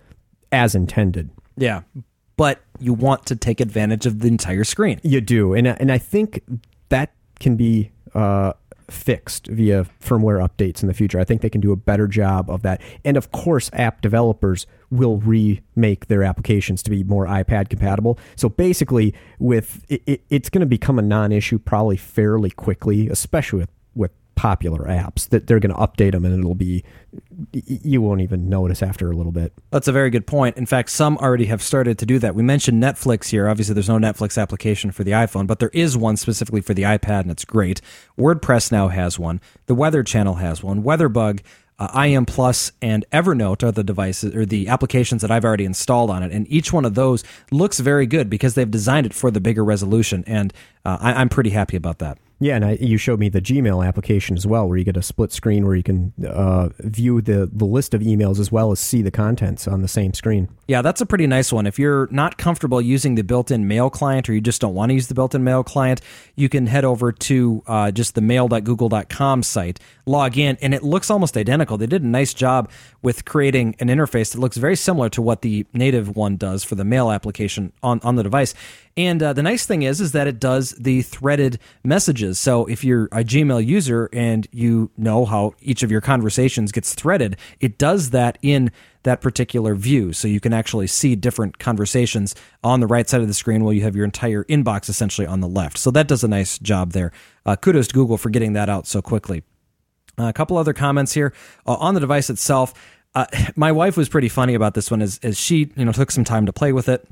as 0.52 0.76
intended. 0.76 1.30
Yeah, 1.58 1.82
but 2.38 2.62
you 2.80 2.94
want 2.94 3.26
to 3.28 3.36
take 3.36 3.62
advantage 3.62 4.06
of 4.06 4.20
the 4.20 4.28
entire 4.28 4.64
screen. 4.64 5.00
You 5.04 5.22
do, 5.22 5.54
and 5.54 5.68
I- 5.68 5.78
and 5.80 5.92
I 5.92 5.98
think 5.98 6.42
that 6.90 7.14
can 7.40 7.56
be 7.56 7.92
uh, 8.14 8.54
fixed 8.90 9.48
via 9.48 9.86
firmware 10.02 10.46
updates 10.46 10.82
in 10.82 10.88
the 10.88 10.94
future. 10.94 11.20
I 11.20 11.24
think 11.24 11.42
they 11.42 11.50
can 11.50 11.62
do 11.62 11.72
a 11.72 11.76
better 11.76 12.08
job 12.08 12.50
of 12.50 12.62
that, 12.64 12.82
and 13.04 13.18
of 13.18 13.32
course, 13.32 13.70
app 13.74 14.02
developers 14.02 14.68
will 14.90 15.18
remake 15.18 16.08
their 16.08 16.24
applications 16.24 16.84
to 16.84 16.90
be 16.90 17.04
more 17.04 17.26
iPad 17.26 17.70
compatible. 17.70 18.20
So 18.36 18.50
basically, 18.50 19.14
with 19.40 19.84
it, 19.90 20.02
it, 20.06 20.24
it's 20.30 20.50
going 20.50 20.62
to 20.62 20.66
become 20.66 21.00
a 21.00 21.04
non-issue 21.04 21.60
probably 21.60 21.98
fairly 21.98 22.50
quickly, 22.50 23.10
especially 23.10 23.60
with 23.60 23.70
with 23.96 24.12
popular 24.46 24.84
apps 24.84 25.28
that 25.30 25.48
they're 25.48 25.60
going 25.60 25.74
to 25.74 25.82
update 25.82 26.12
them 26.12 26.24
and 26.24 26.38
it'll 26.38 26.54
be 26.54 26.84
you 27.52 28.00
won't 28.00 28.22
even 28.22 28.48
notice 28.48 28.84
after 28.84 29.10
a 29.10 29.16
little 29.16 29.32
bit 29.32 29.52
That's 29.72 29.88
a 29.88 29.92
very 29.92 30.12
good 30.12 30.28
point. 30.28 30.56
In 30.56 30.68
fact, 30.68 30.92
some 30.92 31.18
already 31.18 31.46
have 31.46 31.64
started 31.64 31.98
to 31.98 32.06
do 32.06 32.20
that. 32.20 32.36
We 32.36 32.44
mentioned 32.44 32.82
Netflix 32.82 33.30
here. 33.30 33.50
Obviously, 33.50 33.74
there's 33.74 33.90
no 33.90 33.98
Netflix 33.98 34.40
application 34.40 34.92
for 34.92 35.04
the 35.04 35.14
iPhone, 35.14 35.48
but 35.48 35.58
there 35.58 35.72
is 35.74 35.98
one 35.98 36.16
specifically 36.16 36.62
for 36.62 36.76
the 36.76 36.84
iPad, 36.84 37.22
and 37.22 37.32
it's 37.32 37.44
great. 37.44 37.82
WordPress 38.20 38.72
now 38.72 38.90
has 38.90 39.18
one. 39.18 39.42
The 39.66 39.74
Weather 39.74 40.04
Channel 40.04 40.36
has 40.36 40.62
one. 40.62 40.84
WeatherBug, 40.84 41.42
uh, 41.80 42.04
IM 42.06 42.28
Plus, 42.28 42.72
and 42.84 43.04
Evernote 43.12 43.64
are 43.64 43.72
the 43.72 43.84
devices 43.84 44.36
or 44.36 44.46
the 44.46 44.68
applications 44.68 45.24
that 45.24 45.32
I've 45.32 45.46
already 45.46 45.66
installed 45.66 46.12
on 46.12 46.22
it, 46.22 46.32
and 46.32 46.46
each 46.52 46.72
one 46.72 46.86
of 46.86 46.94
those 46.94 47.24
looks 47.52 47.80
very 47.80 48.06
good 48.06 48.30
because 48.30 48.54
they've 48.54 48.70
designed 48.70 49.08
it 49.08 49.14
for 49.16 49.32
the 49.32 49.42
bigger 49.42 49.64
resolution, 49.64 50.24
and 50.28 50.54
uh, 50.86 50.98
I, 51.02 51.14
I'm 51.14 51.30
pretty 51.30 51.50
happy 51.50 51.78
about 51.78 51.98
that. 51.98 52.20
Yeah, 52.40 52.58
and 52.58 52.66
I, 52.66 52.72
you 52.82 52.98
showed 52.98 53.20
me 53.20 53.30
the 53.30 53.42
Gmail 53.42 53.86
application 53.86 54.36
as 54.36 54.46
well, 54.46 54.68
where 54.68 54.78
you 54.78 54.84
get 54.84 54.98
a 54.98 55.02
split 55.02 55.32
screen 55.32 55.66
where 55.66 55.76
you 55.76 55.84
can 55.84 56.12
uh, 56.28 56.70
view 56.80 57.22
the, 57.22 57.50
the 57.52 57.66
list 57.66 57.94
of 57.94 58.02
emails 58.02 58.40
as 58.40 58.52
well 58.52 58.72
as 58.72 58.80
see 58.80 59.02
the 59.02 59.12
contents 59.12 59.68
on 59.68 59.82
the 59.82 59.88
same 59.88 60.14
screen. 60.14 60.50
Yeah, 60.68 60.82
that's 60.82 61.00
a 61.00 61.06
pretty 61.06 61.28
nice 61.28 61.54
one. 61.54 61.66
If 61.66 61.80
you're 61.80 62.10
not 62.12 62.38
comfortable 62.38 62.82
using 62.82 63.16
the 63.16 63.24
built 63.24 63.52
in 63.52 63.68
mail 63.68 63.90
client 63.90 64.28
or 64.30 64.34
you 64.34 64.42
just 64.42 64.60
don't 64.60 64.74
want 64.74 64.90
to 64.90 64.96
use 64.96 65.08
the 65.08 65.14
built 65.14 65.34
in 65.34 65.46
mail 65.46 65.64
client, 65.64 66.02
you 66.36 66.50
can 66.50 66.68
head 66.68 66.84
over 66.84 67.14
to 67.14 67.64
uh, 67.68 67.92
just 67.92 68.16
the 68.16 68.22
mail.google.com 68.22 69.44
site, 69.44 69.80
log 70.06 70.38
in, 70.38 70.58
and 70.62 70.74
it 70.74 70.84
looks 70.84 71.10
almost 71.10 71.38
identical. 71.38 71.78
They 71.78 71.88
did 71.88 72.04
a 72.04 72.08
nice 72.08 72.34
job 72.34 72.70
with 73.02 73.24
creating 73.24 73.76
an 73.80 73.88
interface 73.88 74.34
that 74.34 74.40
looks 74.40 74.58
very 74.58 74.76
similar 74.76 75.08
to 75.10 75.22
what 75.22 75.42
the 75.42 75.66
native 75.74 76.16
one 76.18 76.36
does 76.36 76.64
for 76.66 76.76
the 76.76 76.84
mail 76.84 77.12
application 77.12 77.72
on, 77.82 78.02
on 78.04 78.16
the 78.16 78.24
device. 78.24 78.54
And 78.98 79.22
uh, 79.22 79.34
the 79.34 79.44
nice 79.44 79.66
thing 79.66 79.84
is, 79.84 80.00
is 80.00 80.14
that 80.14 80.26
it 80.26 80.40
does 80.40 80.72
the 80.72 81.02
threaded 81.02 81.60
messages. 81.84 82.25
So 82.34 82.66
if 82.66 82.84
you're 82.84 83.06
a 83.06 83.24
Gmail 83.24 83.66
user 83.66 84.10
and 84.12 84.48
you 84.52 84.92
know 84.98 85.26
how 85.26 85.54
each 85.62 85.84
of 85.84 85.92
your 85.92 86.02
conversations 86.02 86.72
gets 86.72 86.94
threaded, 86.94 87.38
it 87.60 87.78
does 87.78 88.10
that 88.12 88.38
in 88.42 88.72
that 89.04 89.22
particular 89.22 89.76
view. 89.76 90.14
So 90.14 90.28
you 90.28 90.40
can 90.40 90.54
actually 90.54 90.88
see 90.88 91.16
different 91.16 91.60
conversations 91.60 92.36
on 92.64 92.80
the 92.80 92.88
right 92.88 93.08
side 93.08 93.22
of 93.22 93.28
the 93.28 93.34
screen 93.34 93.64
while 93.64 93.74
you 93.74 93.84
have 93.84 93.96
your 93.96 94.06
entire 94.06 94.44
inbox 94.46 94.90
essentially 94.90 95.28
on 95.28 95.40
the 95.40 95.48
left. 95.48 95.78
So 95.78 95.92
that 95.92 96.08
does 96.08 96.24
a 96.24 96.28
nice 96.28 96.58
job 96.58 96.94
there. 96.94 97.12
Uh, 97.46 97.56
kudos 97.56 97.88
to 97.88 97.94
Google 97.94 98.18
for 98.18 98.30
getting 98.30 98.54
that 98.54 98.70
out 98.70 98.88
so 98.88 99.02
quickly. 99.02 99.44
Uh, 100.18 100.26
a 100.26 100.34
couple 100.34 100.58
other 100.58 100.74
comments 100.74 101.14
here 101.14 101.34
uh, 101.68 101.76
on 101.76 101.94
the 101.94 102.00
device 102.00 102.30
itself. 102.30 102.74
Uh, 103.14 103.26
my 103.56 103.72
wife 103.72 103.96
was 103.96 104.10
pretty 104.10 104.30
funny 104.30 104.56
about 104.56 104.74
this 104.74 104.90
one 104.90 105.02
as, 105.02 105.20
as 105.24 105.38
she 105.38 105.72
you 105.76 105.86
know 105.86 105.92
took 105.92 106.12
some 106.12 106.24
time 106.24 106.46
to 106.46 106.54
play 106.54 106.74
with 106.74 106.90
it 106.90 107.08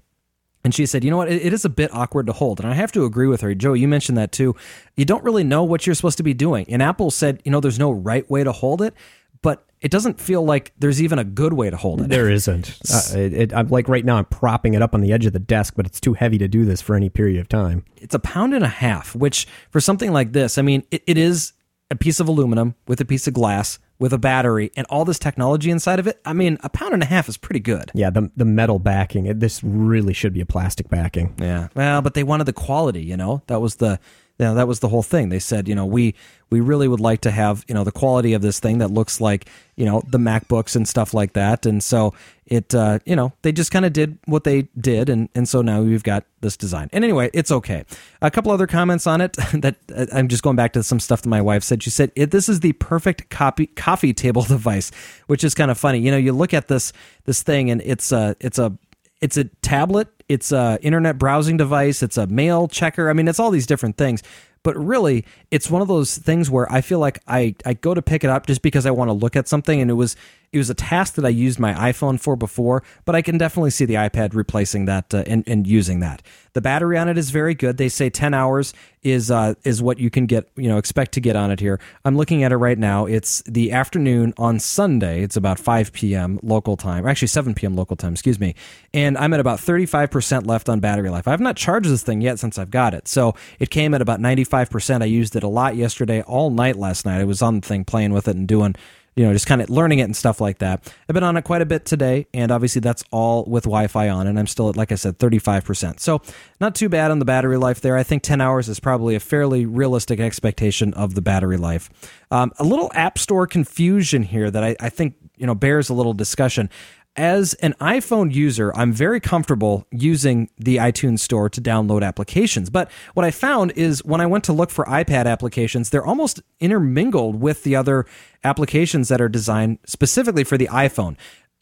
and 0.64 0.74
she 0.74 0.86
said, 0.86 1.04
you 1.04 1.12
know 1.12 1.18
what, 1.18 1.32
it, 1.32 1.54
is 1.54 1.66
a 1.66 1.70
bit 1.70 1.94
awkward 1.94 2.28
to 2.28 2.34
hold. 2.34 2.60
And 2.60 2.70
I 2.70 2.74
have 2.74 2.92
to 2.94 3.04
agree 3.04 3.28
with 3.28 3.42
her. 3.42 3.54
Joe, 3.54 3.74
you 3.74 3.88
mentioned 3.88 4.18
that 4.18 4.32
too. 4.32 4.56
You 4.96 5.06
don't 5.06 5.24
really 5.24 5.44
know 5.44 5.64
what 5.64 5.86
you're 5.86 5.96
supposed 5.96 6.18
to 6.18 6.24
be 6.24 6.34
doing. 6.34 6.66
And 6.70 6.82
Apple 6.82 7.12
said, 7.12 7.42
you 7.44 7.52
know, 7.52 7.60
there's 7.60 7.80
no 7.80 7.92
right 7.92 8.30
way 8.30 8.44
to 8.44 8.52
hold 8.52 8.82
it, 8.82 8.94
but 9.42 9.66
it 9.82 9.92
doesn't 9.92 10.22
feel 10.22 10.44
like 10.44 10.72
there's 10.80 11.02
even 11.02 11.20
a 11.20 11.26
good 11.26 11.52
way 11.52 11.70
to 11.70 11.76
hold 11.76 12.00
it. 12.02 12.08
There 12.08 12.30
isn't. 12.30 12.78
Uh, 12.90 13.18
it, 13.18 13.34
it, 13.34 13.54
I'm 13.54 13.68
like 13.68 13.90
right 13.90 14.06
now, 14.06 14.16
I'm 14.16 14.26
propping 14.26 14.74
it 14.74 14.82
up 14.82 14.94
on 14.94 15.02
the 15.02 15.12
edge 15.12 15.26
of 15.26 15.34
the 15.34 15.40
desk, 15.40 15.74
but 15.76 15.86
it's 15.86 16.00
too 16.00 16.14
heavy 16.14 16.38
to 16.38 16.48
do 16.48 16.64
this 16.64 16.82
for 16.82 16.96
any 16.96 17.10
period 17.10 17.42
of 17.42 17.50
time. 17.50 17.84
It's 17.98 18.16
a 18.16 18.20
pound 18.20 18.54
and 18.54 18.64
a 18.64 18.70
half, 18.70 19.14
which 19.16 19.46
for 19.70 19.82
something 19.82 20.14
like 20.14 20.32
this, 20.32 20.58
I 20.58 20.62
mean, 20.62 20.86
it, 20.92 21.04
it 21.06 21.18
is 21.18 21.52
a 21.92 21.96
piece 21.98 22.22
of 22.22 22.30
aluminum 22.30 22.76
with 22.88 23.02
a 23.02 23.06
piece 23.06 23.28
of 23.28 23.34
glass 23.34 23.80
with 24.00 24.14
a 24.14 24.18
battery 24.18 24.72
and 24.76 24.86
all 24.90 25.06
this 25.06 25.20
technology 25.20 25.70
inside 25.70 26.00
of 26.00 26.08
it, 26.08 26.20
I 26.26 26.34
mean, 26.34 26.58
a 26.64 26.70
pound 26.70 26.94
and 26.94 27.04
a 27.04 27.06
half 27.06 27.30
is 27.30 27.38
pretty 27.38 27.60
good. 27.60 27.92
Yeah, 27.94 28.10
the 28.10 28.32
the 28.36 28.46
metal 28.46 28.80
backing. 28.80 29.26
It, 29.26 29.40
this 29.40 29.64
really 29.64 30.14
should 30.14 30.34
be 30.34 30.42
a 30.42 30.46
plastic 30.46 30.90
backing. 30.90 31.36
Yeah. 31.40 31.70
Well, 31.76 32.02
but 32.02 32.14
they 32.14 32.24
wanted 32.24 32.46
the 32.46 32.54
quality, 32.54 33.04
you 33.04 33.18
know. 33.18 33.44
That 33.48 33.62
was 33.62 33.76
the 33.76 34.00
you 34.40 34.46
know, 34.46 34.56
that 34.56 34.68
was 34.68 34.80
the 34.80 34.90
whole 34.90 35.04
thing. 35.04 35.30
They 35.30 35.40
said, 35.40 35.68
you 35.68 35.76
know, 35.76 35.86
we 35.86 36.16
we 36.50 36.60
really 36.60 36.88
would 36.88 37.00
like 37.00 37.22
to 37.22 37.32
have, 37.32 37.64
you 37.68 37.74
know, 37.74 37.84
the 37.84 37.92
quality 37.92 38.34
of 38.34 38.42
this 38.42 38.60
thing 38.60 38.80
that 38.80 38.90
looks 38.90 39.22
like, 39.22 39.48
you 39.76 39.86
know, 39.86 40.04
the 40.08 40.18
MacBooks 40.18 40.76
and 40.76 40.88
stuff 40.88 41.14
like 41.14 41.34
that. 41.34 41.66
And 41.66 41.84
so 41.84 42.14
it, 42.46 42.76
uh, 42.76 43.00
you 43.06 43.16
know, 43.16 43.34
they 43.42 43.52
just 43.52 43.72
kind 43.72 43.86
of 43.86 43.94
did 43.94 44.18
what 44.26 44.44
they 44.44 44.64
did, 44.78 45.10
and 45.10 45.30
and 45.36 45.48
so 45.48 45.62
now 45.62 45.82
we've 45.82 46.04
got 46.04 46.26
this 46.42 46.58
design. 46.58 46.90
And 46.92 47.04
anyway, 47.04 47.30
it's 47.34 47.52
okay. 47.52 47.86
A 48.22 48.30
couple 48.32 48.52
other 48.52 48.68
comments 48.68 49.08
on 49.08 49.22
it 49.22 49.34
that 49.54 49.76
uh, 49.96 50.08
I'm 50.12 50.28
just 50.28 50.44
going 50.44 50.56
back 50.56 50.74
to 50.74 50.84
some 50.84 51.00
stuff 51.00 51.22
that 51.22 51.30
my 51.30 51.42
wife 51.42 51.64
said. 51.64 51.84
She 51.84 51.90
said 51.90 52.12
this 52.16 52.50
is 52.50 52.60
the 52.60 52.74
perfect 52.74 53.30
copy 53.30 53.68
coffee 53.68 54.14
table 54.14 54.42
device, 54.56 54.92
which 55.28 55.44
is 55.44 55.54
kind 55.54 55.70
of 55.70 55.78
funny. 55.78 56.00
You 56.00 56.12
know, 56.12 56.18
you 56.18 56.34
look 56.34 56.54
at 56.54 56.68
this 56.68 56.92
this 57.26 57.44
thing, 57.44 57.70
and 57.72 57.82
it's 57.82 58.12
a 58.12 58.36
it's 58.40 58.60
a 58.60 58.78
it's 59.24 59.38
a 59.38 59.46
tablet, 59.62 60.10
it's 60.28 60.52
a 60.52 60.78
internet 60.82 61.18
browsing 61.18 61.56
device, 61.56 62.04
it's 62.04 62.18
a 62.18 62.28
mail 62.28 62.68
checker. 62.68 63.10
I 63.10 63.14
mean, 63.14 63.30
it's 63.30 63.40
all 63.40 63.52
these 63.52 63.66
different 63.66 63.96
things. 63.96 64.22
But 64.64 64.76
really, 64.76 65.24
it's 65.50 65.72
one 65.72 65.82
of 65.82 65.88
those 65.88 66.18
things 66.18 66.52
where 66.52 66.70
I 66.70 66.82
feel 66.82 67.00
like 67.00 67.20
I, 67.26 67.56
I 67.66 67.74
go 67.74 67.94
to 67.94 68.02
pick 68.02 68.26
it 68.26 68.30
up 68.30 68.48
just 68.48 68.62
because 68.62 68.86
I 68.86 68.92
want 68.92 69.08
to 69.08 69.14
look 69.14 69.38
at 69.38 69.48
something, 69.48 69.80
and 69.80 69.90
it 69.90 69.94
was 69.94 70.18
it 70.54 70.58
was 70.60 70.70
a 70.70 70.76
task 70.76 71.16
that 71.16 71.26
I 71.26 71.30
used 71.30 71.60
my 71.60 71.74
iPhone 71.74 72.20
for 72.20 72.36
before, 72.36 72.84
but 73.06 73.16
I 73.16 73.24
can 73.24 73.40
definitely 73.40 73.72
see 73.72 73.86
the 73.86 73.96
iPad 73.96 74.36
replacing 74.36 74.86
that 74.86 75.14
uh, 75.14 75.24
and, 75.26 75.44
and 75.48 75.66
using 75.66 76.00
that. 76.02 76.22
The 76.54 76.62
battery 76.62 77.00
on 77.00 77.10
it 77.10 77.18
is 77.18 77.32
very 77.32 77.56
good. 77.56 77.78
They 77.78 77.90
say 77.90 78.12
10 78.12 78.36
hours 78.36 78.74
is 79.02 79.32
uh, 79.32 79.56
is 79.64 79.82
what 79.82 79.98
you 79.98 80.12
can 80.12 80.28
get, 80.28 80.48
you 80.56 80.70
know, 80.70 80.78
expect 80.78 81.14
to 81.14 81.20
get 81.20 81.36
on 81.36 81.50
it 81.50 81.60
here. 81.60 81.80
I'm 82.06 82.16
looking 82.16 82.44
at 82.44 82.52
it 82.52 82.58
right 82.58 82.78
now. 82.78 83.08
It's 83.08 83.42
the 83.48 83.72
afternoon 83.72 84.36
on 84.38 84.60
Sunday. 84.60 85.24
It's 85.24 85.36
about 85.36 85.58
5 85.58 85.92
p.m. 85.92 86.40
local 86.44 86.78
time, 86.78 87.08
actually 87.08 87.30
7 87.30 87.56
p.m. 87.56 87.76
local 87.76 87.96
time, 87.96 88.14
excuse 88.14 88.40
me. 88.40 88.54
And 88.94 89.18
I'm 89.18 89.34
at 89.34 89.40
about 89.40 89.58
35% 89.58 90.46
left 90.46 90.70
on 90.70 90.80
battery 90.80 91.10
life. 91.10 91.28
I've 91.28 91.42
not 91.42 91.58
charged 91.58 91.90
this 91.90 92.04
thing 92.04 92.22
yet 92.22 92.38
since 92.38 92.60
I've 92.60 92.70
got 92.70 92.94
it. 92.94 93.08
So 93.08 93.34
it 93.60 93.72
came 93.72 93.96
at 93.96 94.02
about 94.02 94.20
95%. 94.20 95.02
I 95.02 95.06
used 95.06 95.36
it 95.36 95.42
a 95.42 95.48
lot 95.48 95.76
yesterday, 95.76 96.22
all 96.22 96.52
night 96.52 96.76
last 96.76 97.08
night. 97.08 97.20
I 97.20 97.24
was 97.24 97.42
on 97.42 97.62
the 97.62 97.68
thing 97.68 97.86
playing 97.86 98.14
with 98.14 98.28
it 98.28 98.36
and 98.36 98.48
doing 98.48 98.76
you 99.16 99.24
know, 99.24 99.34
just 99.34 99.46
kind 99.46 99.62
of 99.62 99.70
learning 99.70 100.00
it 100.00 100.04
and 100.04 100.16
stuff 100.16 100.42
like 100.42 100.60
that. 100.60 100.92
I've 101.08 101.14
been 101.14 101.24
on 101.24 101.38
it 101.38 101.44
quite 101.44 101.62
a 101.62 101.66
bit 101.66 101.86
today, 101.86 102.28
and 102.34 102.52
obviously 102.52 102.80
that's 102.80 103.04
all 103.12 103.46
with 103.46 103.64
Wi 103.64 103.88
Fi 103.88 104.10
on, 104.10 104.28
and 104.28 104.40
I'm 104.40 104.48
still 104.48 104.70
at, 104.70 104.76
like 104.76 104.92
I 104.92 104.96
said, 104.96 105.20
35%. 105.20 106.00
So 106.00 106.22
not 106.60 106.76
too 106.76 106.90
bad 106.90 107.12
on 107.12 107.20
the 107.20 107.26
battery 107.26 107.58
life 107.58 107.82
there. 107.82 107.98
I 107.98 108.04
think 108.04 108.24
10 108.24 108.42
hours 108.42 108.70
is 108.70 108.80
probably 108.80 109.16
a 109.16 109.20
fairly 109.20 109.66
realistic 109.66 110.20
expectation 110.20 110.94
of 110.94 111.16
the 111.16 111.22
battery 111.22 111.58
life. 111.58 111.90
Um, 112.32 112.52
a 112.58 112.64
little 112.64 112.92
App 112.96 113.18
Store 113.18 113.46
confusion 113.46 114.24
here 114.24 114.50
that 114.50 114.64
I, 114.64 114.76
I 114.80 114.90
think, 114.90 115.16
you 115.38 115.46
know, 115.46 115.56
bears 115.56 115.90
a 115.90 115.94
little 115.94 116.14
discussion 116.14 116.70
as 117.16 117.54
an 117.56 117.74
iPhone 117.80 118.34
user, 118.34 118.72
I'm 118.76 118.92
very 118.92 119.20
comfortable 119.20 119.86
using 119.92 120.50
the 120.58 120.78
iTunes 120.78 121.20
Store 121.20 121.50
to 121.50 121.62
download 121.62 122.04
applications. 122.04 122.70
But 122.70 122.90
what 123.14 123.26
I 123.26 123.32
found 123.32 123.72
is 123.76 124.04
when 124.04 124.22
I 124.22 124.26
went 124.26 124.44
to 124.46 124.54
look 124.54 124.72
for 124.72 124.86
iPad 124.86 125.26
applications, 125.26 125.90
they're 125.90 126.06
almost 126.06 126.42
intermingled 126.60 127.40
with 127.40 127.64
the 127.64 127.76
other 127.76 128.06
applications 128.44 129.10
that 129.10 129.22
are 129.22 129.30
designed 129.30 129.78
specifically 129.86 130.44
for 130.44 130.58
the 130.58 130.68
iPhone. 130.68 131.16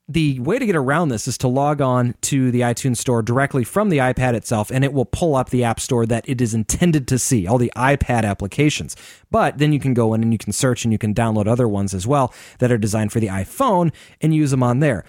The 0.08 0.40
way 0.40 0.58
to 0.58 0.66
get 0.66 0.76
around 0.76 1.10
this 1.10 1.28
is 1.28 1.38
to 1.38 1.48
log 1.48 1.80
on 1.80 2.16
to 2.22 2.52
the 2.52 2.62
iTunes 2.62 2.98
Store 2.98 3.22
directly 3.22 3.64
from 3.64 3.90
the 3.90 4.00
iPad 4.00 4.34
itself, 4.34 4.72
and 4.72 4.84
it 4.84 4.94
will 4.94 5.06
pull 5.06 5.36
up 5.36 5.50
the 5.50 5.64
App 5.64 5.80
Store 5.80 6.06
that 6.06 6.28
it 6.28 6.42
is 6.42 6.54
intended 6.54 7.08
to 7.10 7.20
see, 7.20 7.46
all 7.46 7.58
the 7.58 7.72
iPad 7.76 8.24
applications. 8.24 8.96
But 9.30 9.58
then 9.58 9.74
you 9.74 9.80
can 9.80 9.94
go 9.94 10.14
in 10.14 10.22
and 10.22 10.32
you 10.32 10.38
can 10.38 10.54
search 10.54 10.86
and 10.86 10.92
you 10.92 10.98
can 10.98 11.14
download 11.14 11.48
other 11.48 11.68
ones 11.68 11.94
as 11.94 12.08
well 12.08 12.34
that 12.60 12.72
are 12.72 12.78
designed 12.78 13.12
for 13.12 13.20
the 13.20 13.28
iPhone 13.28 13.94
and 14.22 14.34
use 14.34 14.52
them 14.52 14.64
on 14.64 14.80
there 14.80 15.04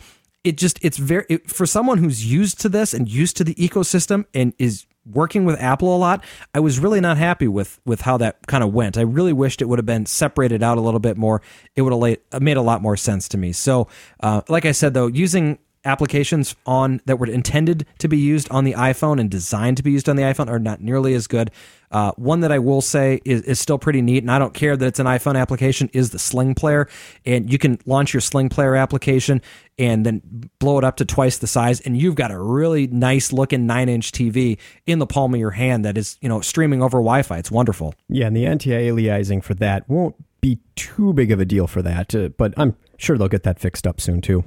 it 0.45 0.57
just 0.57 0.79
it's 0.83 0.97
very 0.97 1.25
it, 1.29 1.51
for 1.51 1.67
someone 1.67 1.99
who's 1.99 2.31
used 2.31 2.61
to 2.61 2.69
this 2.69 2.93
and 2.95 3.09
used 3.09 3.37
to 3.37 3.45
the 3.45 3.55
ecosystem 3.55 4.27
and 4.35 4.55
is 4.59 4.87
working 5.05 5.45
with 5.45 5.61
Apple 5.61 5.95
a 5.95 5.99
lot, 5.99 6.25
I 6.55 6.61
was 6.61 6.79
really 6.79 7.01
not 7.01 7.17
happy 7.17 7.49
with 7.49 7.81
with 7.85 8.03
how 8.03 8.17
that 8.19 8.47
kind 8.47 8.65
of 8.65 8.73
went. 8.73 8.99
I 8.99 9.03
really 9.03 9.33
wished 9.33 9.63
it 9.63 9.67
would 9.67 9.79
have 9.79 9.87
been 9.87 10.07
separated 10.07 10.63
out 10.63 10.79
a 10.79 10.81
little 10.81 11.01
bit 11.01 11.17
more. 11.17 11.43
It 11.77 11.83
would 11.83 12.19
have 12.33 12.43
made 12.43 12.57
a 12.57 12.63
lot 12.63 12.83
more 12.83 12.97
sense 12.97 13.29
to 13.29 13.39
me. 13.39 13.53
So, 13.53 13.89
uh, 14.21 14.43
like 14.49 14.65
I 14.65 14.73
said 14.73 14.95
though, 14.95 15.07
using 15.07 15.59
applications 15.85 16.55
on 16.67 17.01
that 17.07 17.19
were 17.19 17.27
intended 17.27 17.87
to 17.99 18.09
be 18.09 18.19
used 18.19 18.51
on 18.51 18.65
the 18.65 18.75
iPhone 18.75 19.21
and 19.21 19.31
designed 19.31 19.77
to 19.77 19.83
be 19.83 19.91
used 19.91 20.09
on 20.09 20.17
the 20.17 20.23
iPhone 20.23 20.49
are 20.49 20.59
not 20.59 20.81
nearly 20.81 21.15
as 21.15 21.27
good. 21.27 21.51
Uh, 21.91 22.11
one 22.13 22.41
that 22.41 22.51
I 22.51 22.59
will 22.59 22.81
say 22.81 23.21
is, 23.25 23.43
is 23.43 23.61
still 23.61 23.79
pretty 23.79 24.01
neat, 24.01 24.23
and 24.23 24.31
I 24.31 24.39
don't 24.39 24.55
care 24.55 24.77
that 24.77 24.87
it's 24.87 24.99
an 24.99 25.07
iPhone 25.07 25.39
application, 25.39 25.91
is 25.93 26.11
the 26.11 26.19
Sling 26.19 26.55
Player. 26.55 26.89
And 27.27 27.53
you 27.53 27.59
can 27.59 27.79
launch 27.85 28.15
your 28.15 28.23
Sling 28.23 28.49
Player 28.49 28.75
application 28.77 29.43
and 29.79 30.07
then 30.07 30.51
blow 30.59 30.79
it 30.79 30.85
up 30.85 30.97
to 30.97 31.05
twice 31.05 31.39
the 31.39 31.47
size, 31.47 31.81
and 31.81 31.97
you've 32.01 32.15
got 32.15 32.31
a 32.31 32.41
really 32.41 32.87
nice 32.87 33.33
looking 33.33 33.67
nine 33.67 33.89
inch 33.89 34.13
TV 34.13 34.59
in 34.87 35.01
the 35.01 35.07
palm 35.07 35.35
of 35.35 35.41
your 35.41 35.51
hand 35.51 35.85
that 35.85 35.99
is, 35.99 36.17
you 36.23 36.29
know, 36.29 36.41
streaming 36.41 36.83
over 36.83 36.99
Wi 36.99 37.23
Fi. 37.23 37.39
It's 37.39 37.51
wonderful. 37.51 37.95
Yeah, 38.09 38.27
and 38.27 38.37
the 38.37 38.47
anti 38.47 38.71
aliasing 38.71 39.43
for 39.43 39.55
that 39.55 39.89
won't 39.89 40.15
be 40.41 40.59
too 40.77 41.13
big 41.13 41.31
of 41.31 41.41
a 41.41 41.45
deal 41.45 41.67
for 41.67 41.83
that, 41.83 42.15
uh, 42.15 42.29
but 42.31 42.55
I'm 42.57 42.77
sure 42.97 43.19
they'll 43.19 43.29
get 43.29 43.43
that 43.43 43.59
fixed 43.59 43.87
up 43.87 44.01
soon 44.01 44.21
too. 44.21 44.45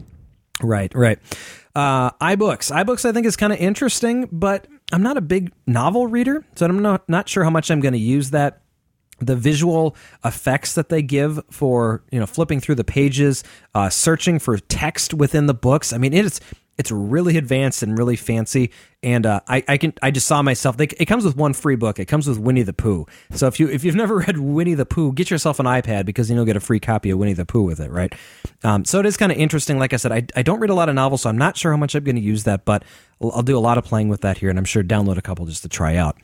Right, 0.62 0.94
right. 0.96 1.20
Uh, 1.76 2.12
iBooks. 2.12 2.72
iBooks, 2.72 3.04
I 3.06 3.12
think, 3.12 3.26
is 3.26 3.36
kind 3.36 3.52
of 3.52 3.60
interesting, 3.60 4.30
but 4.32 4.68
I'm 4.94 5.04
not 5.04 5.18
a 5.18 5.22
big 5.22 5.52
novel 5.68 6.08
reader, 6.08 6.46
so 6.56 6.66
I'm 6.66 6.82
not, 6.82 7.08
not 7.10 7.28
sure 7.28 7.44
how 7.44 7.50
much 7.50 7.70
I'm 7.70 7.82
going 7.82 7.94
to 7.94 8.00
use 8.00 8.32
that. 8.32 8.62
The 9.20 9.36
visual 9.38 9.96
effects 10.26 10.74
that 10.76 10.90
they 10.90 11.02
give 11.02 11.40
for 11.50 12.04
you 12.12 12.20
know 12.20 12.26
flipping 12.26 12.60
through 12.60 12.76
the 12.76 12.84
pages, 12.84 13.46
uh, 13.74 13.90
searching 13.90 14.40
for 14.40 14.58
text 14.58 15.14
within 15.14 15.46
the 15.46 15.54
books. 15.54 15.94
I 15.94 15.98
mean, 15.98 16.12
it's 16.12 16.42
it's 16.78 16.92
really 16.92 17.38
advanced 17.38 17.84
and 17.84 17.98
really 17.98 18.16
fancy. 18.16 18.72
And 19.02 19.26
uh, 19.26 19.40
I, 19.48 19.64
I 19.68 19.78
can 19.78 19.94
I 20.02 20.12
just 20.12 20.28
saw 20.28 20.42
myself. 20.42 20.78
They, 20.78 20.86
it 20.86 21.06
comes 21.06 21.24
with 21.24 21.38
one 21.38 21.54
free 21.54 21.76
book. 21.76 22.00
It 22.00 22.06
comes 22.06 22.28
with 22.28 22.40
Winnie 22.40 22.64
the 22.64 22.74
Pooh. 22.74 23.06
So 23.32 23.48
if 23.48 23.60
you 23.60 23.70
if 23.70 23.84
you've 23.84 23.96
never 23.96 24.18
read 24.28 24.38
Winnie 24.40 24.74
the 24.74 24.86
Pooh, 24.86 25.14
get 25.14 25.30
yourself 25.30 25.60
an 25.60 25.66
iPad 25.66 26.06
because 26.06 26.30
you'll 26.30 26.46
get 26.46 26.58
a 26.58 26.62
free 26.62 26.80
copy 26.80 27.12
of 27.12 27.20
Winnie 27.20 27.34
the 27.34 27.46
Pooh 27.46 27.64
with 27.64 27.80
it, 27.80 27.92
right? 27.92 28.14
Um, 28.64 28.84
so 28.84 29.00
it 29.00 29.06
is 29.06 29.16
kind 29.16 29.32
of 29.32 29.38
interesting. 29.38 29.78
Like 29.78 29.94
I 29.94 29.98
said, 29.98 30.12
I, 30.12 30.26
I 30.36 30.42
don't 30.42 30.60
read 30.60 30.72
a 30.72 30.76
lot 30.76 30.90
of 30.90 30.96
novels, 30.96 31.22
so 31.22 31.30
I'm 31.30 31.38
not 31.38 31.56
sure 31.56 31.72
how 31.72 31.78
much 31.78 31.96
I'm 31.96 32.04
going 32.04 32.16
to 32.16 32.22
use 32.22 32.44
that, 32.46 32.66
but 32.66 32.84
I'll 33.22 33.44
do 33.44 33.58
a 33.58 33.60
lot 33.60 33.78
of 33.78 33.86
playing 33.86 34.10
with 34.10 34.22
that 34.22 34.40
here, 34.40 34.50
and 34.50 34.60
I'm 34.60 34.66
sure 34.66 34.84
download 34.84 35.18
a 35.18 35.22
couple 35.22 35.46
just 35.46 35.62
to 35.64 35.70
try 35.70 35.96
out 35.96 36.18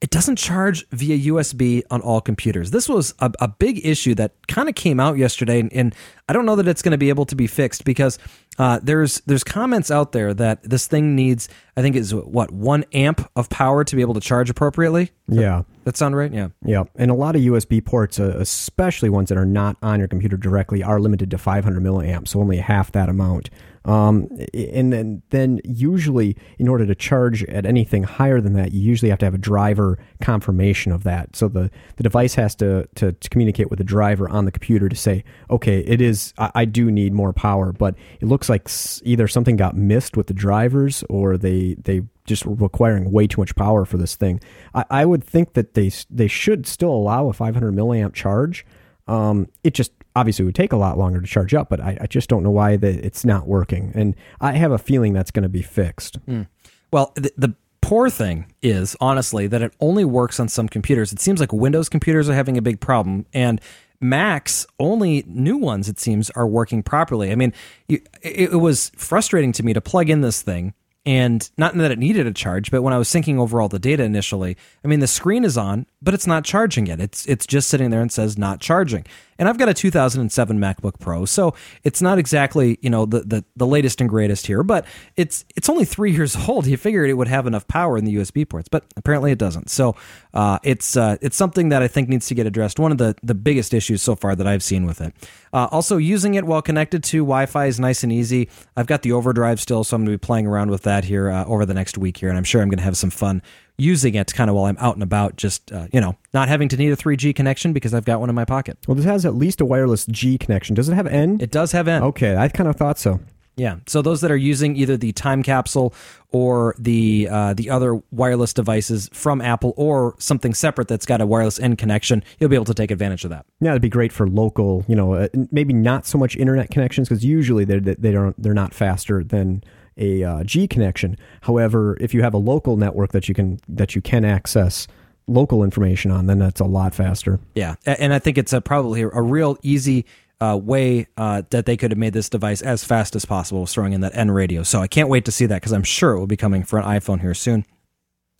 it 0.00 0.08
doesn't 0.08 0.36
charge 0.36 0.88
via 0.90 1.30
USB 1.30 1.82
on 1.90 2.00
all 2.00 2.22
computers. 2.22 2.70
This 2.70 2.88
was 2.88 3.12
a, 3.18 3.30
a 3.38 3.48
big 3.48 3.84
issue 3.84 4.14
that 4.14 4.32
kind 4.48 4.68
of 4.68 4.74
came 4.74 4.98
out 4.98 5.18
yesterday, 5.18 5.60
and, 5.60 5.72
and, 5.72 5.94
I 6.26 6.32
don't 6.32 6.46
know 6.46 6.54
that 6.56 6.68
it's 6.68 6.80
going 6.80 6.92
to 6.92 6.98
be 6.98 7.08
able 7.08 7.26
to 7.26 7.34
be 7.34 7.48
fixed 7.48 7.84
because 7.84 8.16
uh, 8.56 8.78
there's 8.84 9.20
there's 9.26 9.42
comments 9.42 9.90
out 9.90 10.12
there 10.12 10.32
that 10.34 10.62
this 10.62 10.86
thing 10.86 11.16
needs, 11.16 11.48
I 11.76 11.82
think, 11.82 11.96
is 11.96 12.14
what 12.14 12.52
one 12.52 12.84
amp 12.92 13.28
of 13.34 13.50
power 13.50 13.82
to 13.82 13.96
be 13.96 14.00
able 14.00 14.14
to 14.14 14.20
charge 14.20 14.48
appropriately. 14.48 15.10
Yeah. 15.26 15.64
that 15.82 15.96
sound 15.96 16.14
right? 16.14 16.32
Yeah. 16.32 16.50
Yeah, 16.64 16.84
and 16.94 17.10
a 17.10 17.14
lot 17.14 17.34
of 17.34 17.42
USB 17.42 17.84
ports, 17.84 18.20
uh, 18.20 18.36
especially 18.38 19.10
ones 19.10 19.28
that 19.30 19.38
are 19.38 19.44
not 19.44 19.76
on 19.82 19.98
your 19.98 20.06
computer 20.06 20.36
directly, 20.36 20.84
are 20.84 21.00
limited 21.00 21.32
to 21.32 21.38
500 21.38 21.82
milliamps, 21.82 22.28
so 22.28 22.40
only 22.40 22.58
half 22.58 22.92
that 22.92 23.08
amount. 23.08 23.50
Um, 23.84 24.28
and 24.52 24.92
then, 24.92 25.22
then 25.30 25.60
usually, 25.64 26.36
in 26.58 26.68
order 26.68 26.86
to 26.86 26.94
charge 26.94 27.42
at 27.44 27.64
anything 27.64 28.02
higher 28.02 28.40
than 28.40 28.52
that, 28.54 28.72
you 28.72 28.80
usually 28.80 29.08
have 29.08 29.18
to 29.20 29.26
have 29.26 29.34
a 29.34 29.38
driver 29.38 29.98
confirmation 30.20 30.92
of 30.92 31.02
that. 31.04 31.34
So 31.34 31.48
the, 31.48 31.70
the 31.96 32.02
device 32.02 32.34
has 32.34 32.54
to, 32.56 32.86
to, 32.96 33.12
to 33.12 33.30
communicate 33.30 33.70
with 33.70 33.78
the 33.78 33.84
driver 33.84 34.28
on 34.28 34.44
the 34.44 34.52
computer 34.52 34.88
to 34.88 34.96
say, 34.96 35.24
okay, 35.48 35.80
it 35.80 36.00
is, 36.00 36.34
I, 36.36 36.50
I, 36.54 36.64
do 36.66 36.90
need 36.90 37.14
more 37.14 37.32
power. 37.32 37.72
But 37.72 37.94
it 38.20 38.26
looks 38.26 38.48
like 38.48 38.68
either 39.02 39.26
something 39.26 39.56
got 39.56 39.76
missed 39.76 40.16
with 40.16 40.26
the 40.26 40.34
drivers 40.34 41.02
or 41.08 41.38
they, 41.38 41.74
they 41.82 42.02
just 42.26 42.44
were 42.44 42.54
requiring 42.54 43.10
way 43.10 43.26
too 43.26 43.40
much 43.40 43.56
power 43.56 43.86
for 43.86 43.96
this 43.96 44.14
thing. 44.14 44.40
I, 44.74 44.84
I 44.90 45.06
would 45.06 45.24
think 45.24 45.54
that 45.54 45.72
they, 45.72 45.90
they 46.10 46.28
should 46.28 46.66
still 46.66 46.92
allow 46.92 47.28
a 47.28 47.32
500 47.32 47.74
milliamp 47.74 48.12
charge. 48.12 48.66
Um, 49.08 49.48
it 49.64 49.74
just 49.74 49.92
obviously 50.16 50.44
it 50.44 50.46
would 50.46 50.54
take 50.54 50.72
a 50.72 50.76
lot 50.76 50.98
longer 50.98 51.20
to 51.20 51.26
charge 51.26 51.54
up, 51.54 51.68
but 51.68 51.80
I, 51.80 51.98
I 52.00 52.06
just 52.06 52.28
don't 52.28 52.42
know 52.42 52.50
why 52.50 52.72
it's 52.72 53.24
not 53.24 53.46
working. 53.46 53.92
And 53.94 54.14
I 54.40 54.52
have 54.52 54.72
a 54.72 54.78
feeling 54.78 55.12
that's 55.12 55.30
going 55.30 55.42
to 55.44 55.48
be 55.48 55.62
fixed. 55.62 56.24
Mm. 56.26 56.48
Well, 56.92 57.12
the, 57.14 57.32
the 57.36 57.54
poor 57.80 58.10
thing 58.10 58.52
is, 58.62 58.96
honestly, 59.00 59.46
that 59.46 59.62
it 59.62 59.72
only 59.80 60.04
works 60.04 60.40
on 60.40 60.48
some 60.48 60.68
computers. 60.68 61.12
It 61.12 61.20
seems 61.20 61.40
like 61.40 61.52
Windows 61.52 61.88
computers 61.88 62.28
are 62.28 62.34
having 62.34 62.56
a 62.56 62.62
big 62.62 62.80
problem. 62.80 63.26
And 63.32 63.60
Macs, 64.00 64.66
only 64.78 65.24
new 65.26 65.56
ones, 65.56 65.88
it 65.88 65.98
seems, 65.98 66.30
are 66.30 66.46
working 66.46 66.82
properly. 66.82 67.30
I 67.30 67.34
mean, 67.34 67.52
it, 67.88 68.06
it 68.22 68.60
was 68.60 68.90
frustrating 68.96 69.52
to 69.52 69.62
me 69.62 69.72
to 69.72 69.80
plug 69.80 70.08
in 70.08 70.22
this 70.22 70.42
thing 70.42 70.74
and 71.06 71.50
not 71.56 71.74
that 71.76 71.90
it 71.90 71.98
needed 71.98 72.26
a 72.26 72.32
charge, 72.32 72.70
but 72.70 72.82
when 72.82 72.92
I 72.92 72.98
was 72.98 73.08
syncing 73.08 73.38
over 73.38 73.60
all 73.60 73.68
the 73.68 73.78
data 73.78 74.02
initially, 74.02 74.56
I 74.84 74.88
mean 74.88 75.00
the 75.00 75.06
screen 75.06 75.44
is 75.44 75.56
on, 75.56 75.86
but 76.02 76.12
it's 76.12 76.26
not 76.26 76.44
charging 76.44 76.86
yet. 76.86 77.00
It's 77.00 77.24
it's 77.26 77.46
just 77.46 77.70
sitting 77.70 77.90
there 77.90 78.02
and 78.02 78.12
says 78.12 78.36
not 78.36 78.60
charging. 78.60 79.06
And 79.38 79.48
I've 79.48 79.56
got 79.56 79.70
a 79.70 79.74
2007 79.74 80.58
MacBook 80.58 81.00
Pro, 81.00 81.24
so 81.24 81.54
it's 81.84 82.02
not 82.02 82.18
exactly 82.18 82.78
you 82.82 82.90
know 82.90 83.06
the 83.06 83.20
the, 83.20 83.44
the 83.56 83.66
latest 83.66 84.02
and 84.02 84.10
greatest 84.10 84.46
here, 84.46 84.62
but 84.62 84.84
it's 85.16 85.46
it's 85.56 85.70
only 85.70 85.86
three 85.86 86.12
years 86.16 86.36
old. 86.48 86.66
You 86.66 86.76
figured 86.76 87.08
it 87.08 87.14
would 87.14 87.28
have 87.28 87.46
enough 87.46 87.66
power 87.66 87.96
in 87.96 88.04
the 88.04 88.16
USB 88.16 88.46
ports, 88.46 88.68
but 88.68 88.84
apparently 88.96 89.32
it 89.32 89.38
doesn't. 89.38 89.70
So 89.70 89.96
uh, 90.34 90.58
it's 90.62 90.98
uh, 90.98 91.16
it's 91.22 91.36
something 91.36 91.70
that 91.70 91.82
I 91.82 91.88
think 91.88 92.10
needs 92.10 92.26
to 92.26 92.34
get 92.34 92.46
addressed. 92.46 92.78
One 92.78 92.92
of 92.92 92.98
the 92.98 93.16
the 93.22 93.34
biggest 93.34 93.72
issues 93.72 94.02
so 94.02 94.16
far 94.16 94.36
that 94.36 94.46
I've 94.46 94.62
seen 94.62 94.84
with 94.84 95.00
it. 95.00 95.14
Uh, 95.52 95.68
also, 95.70 95.96
using 95.96 96.34
it 96.34 96.44
while 96.44 96.62
connected 96.62 97.02
to 97.04 97.18
Wi-Fi 97.18 97.66
is 97.66 97.80
nice 97.80 98.02
and 98.02 98.12
easy. 98.12 98.48
I've 98.76 98.86
got 98.86 99.02
the 99.02 99.12
overdrive 99.12 99.60
still, 99.60 99.82
so 99.82 99.96
I'm 99.96 100.02
going 100.04 100.12
to 100.12 100.18
be 100.18 100.24
playing 100.24 100.46
around 100.46 100.70
with 100.70 100.82
that 100.82 101.04
here 101.04 101.30
uh, 101.30 101.44
over 101.44 101.66
the 101.66 101.74
next 101.74 101.98
week 101.98 102.16
here, 102.18 102.28
and 102.28 102.38
I'm 102.38 102.44
sure 102.44 102.62
I'm 102.62 102.68
going 102.68 102.78
to 102.78 102.84
have 102.84 102.96
some 102.96 103.10
fun 103.10 103.42
using 103.76 104.14
it 104.14 104.32
kind 104.34 104.50
of 104.50 104.56
while 104.56 104.66
I'm 104.66 104.76
out 104.78 104.94
and 104.94 105.02
about, 105.02 105.36
just, 105.36 105.72
uh, 105.72 105.86
you 105.92 106.00
know, 106.00 106.16
not 106.34 106.48
having 106.48 106.68
to 106.68 106.76
need 106.76 106.92
a 106.92 106.96
3G 106.96 107.34
connection 107.34 107.72
because 107.72 107.94
I've 107.94 108.04
got 108.04 108.20
one 108.20 108.28
in 108.28 108.34
my 108.34 108.44
pocket. 108.44 108.78
Well, 108.86 108.94
this 108.94 109.06
has 109.06 109.24
at 109.24 109.34
least 109.34 109.60
a 109.60 109.64
wireless 109.64 110.06
G 110.06 110.38
connection. 110.38 110.74
Does 110.74 110.88
it 110.88 110.94
have 110.94 111.06
N? 111.06 111.38
It 111.40 111.50
does 111.50 111.72
have 111.72 111.88
N. 111.88 112.02
Okay, 112.02 112.36
I 112.36 112.48
kind 112.48 112.68
of 112.68 112.76
thought 112.76 112.98
so. 112.98 113.20
Yeah. 113.60 113.76
So 113.86 114.00
those 114.00 114.22
that 114.22 114.30
are 114.30 114.38
using 114.38 114.74
either 114.74 114.96
the 114.96 115.12
time 115.12 115.42
capsule 115.42 115.92
or 116.30 116.74
the 116.78 117.28
uh, 117.30 117.52
the 117.52 117.68
other 117.68 118.00
wireless 118.10 118.54
devices 118.54 119.10
from 119.12 119.42
Apple 119.42 119.74
or 119.76 120.14
something 120.18 120.54
separate 120.54 120.88
that's 120.88 121.04
got 121.04 121.20
a 121.20 121.26
wireless 121.26 121.60
end 121.60 121.76
connection, 121.76 122.24
you'll 122.38 122.48
be 122.48 122.56
able 122.56 122.64
to 122.64 122.74
take 122.74 122.90
advantage 122.90 123.22
of 123.24 123.30
that. 123.30 123.44
Yeah, 123.60 123.72
it'd 123.72 123.82
be 123.82 123.90
great 123.90 124.12
for 124.12 124.26
local, 124.26 124.86
you 124.88 124.96
know, 124.96 125.12
uh, 125.12 125.28
maybe 125.50 125.74
not 125.74 126.06
so 126.06 126.16
much 126.16 126.36
internet 126.36 126.70
connections 126.70 127.06
because 127.06 127.22
usually 127.22 127.66
they're 127.66 127.80
they 127.80 128.12
don't 128.12 128.42
they're 128.42 128.54
not 128.54 128.72
faster 128.72 129.22
than 129.22 129.62
a 129.98 130.24
uh, 130.24 130.42
G 130.44 130.66
connection. 130.66 131.18
However, 131.42 131.98
if 132.00 132.14
you 132.14 132.22
have 132.22 132.32
a 132.32 132.38
local 132.38 132.78
network 132.78 133.12
that 133.12 133.28
you 133.28 133.34
can 133.34 133.60
that 133.68 133.94
you 133.94 134.00
can 134.00 134.24
access 134.24 134.88
local 135.26 135.62
information 135.62 136.10
on, 136.10 136.24
then 136.24 136.38
that's 136.38 136.60
a 136.60 136.64
lot 136.64 136.94
faster. 136.94 137.38
Yeah, 137.54 137.74
and 137.84 138.14
I 138.14 138.18
think 138.20 138.38
it's 138.38 138.54
a, 138.54 138.62
probably 138.62 139.02
a 139.02 139.20
real 139.20 139.58
easy 139.62 140.06
uh, 140.40 140.58
way 140.60 141.06
uh, 141.16 141.42
that 141.50 141.66
they 141.66 141.76
could 141.76 141.90
have 141.90 141.98
made 141.98 142.12
this 142.12 142.28
device 142.28 142.62
as 142.62 142.84
fast 142.84 143.14
as 143.14 143.24
possible, 143.24 143.66
throwing 143.66 143.92
in 143.92 144.00
that 144.00 144.14
N 144.14 144.30
radio. 144.30 144.62
So 144.62 144.80
I 144.80 144.86
can't 144.86 145.08
wait 145.08 145.24
to 145.26 145.32
see 145.32 145.46
that 145.46 145.56
because 145.56 145.72
I'm 145.72 145.82
sure 145.82 146.12
it 146.12 146.18
will 146.18 146.26
be 146.26 146.36
coming 146.36 146.64
for 146.64 146.78
an 146.78 146.84
iPhone 146.84 147.20
here 147.20 147.34
soon. 147.34 147.64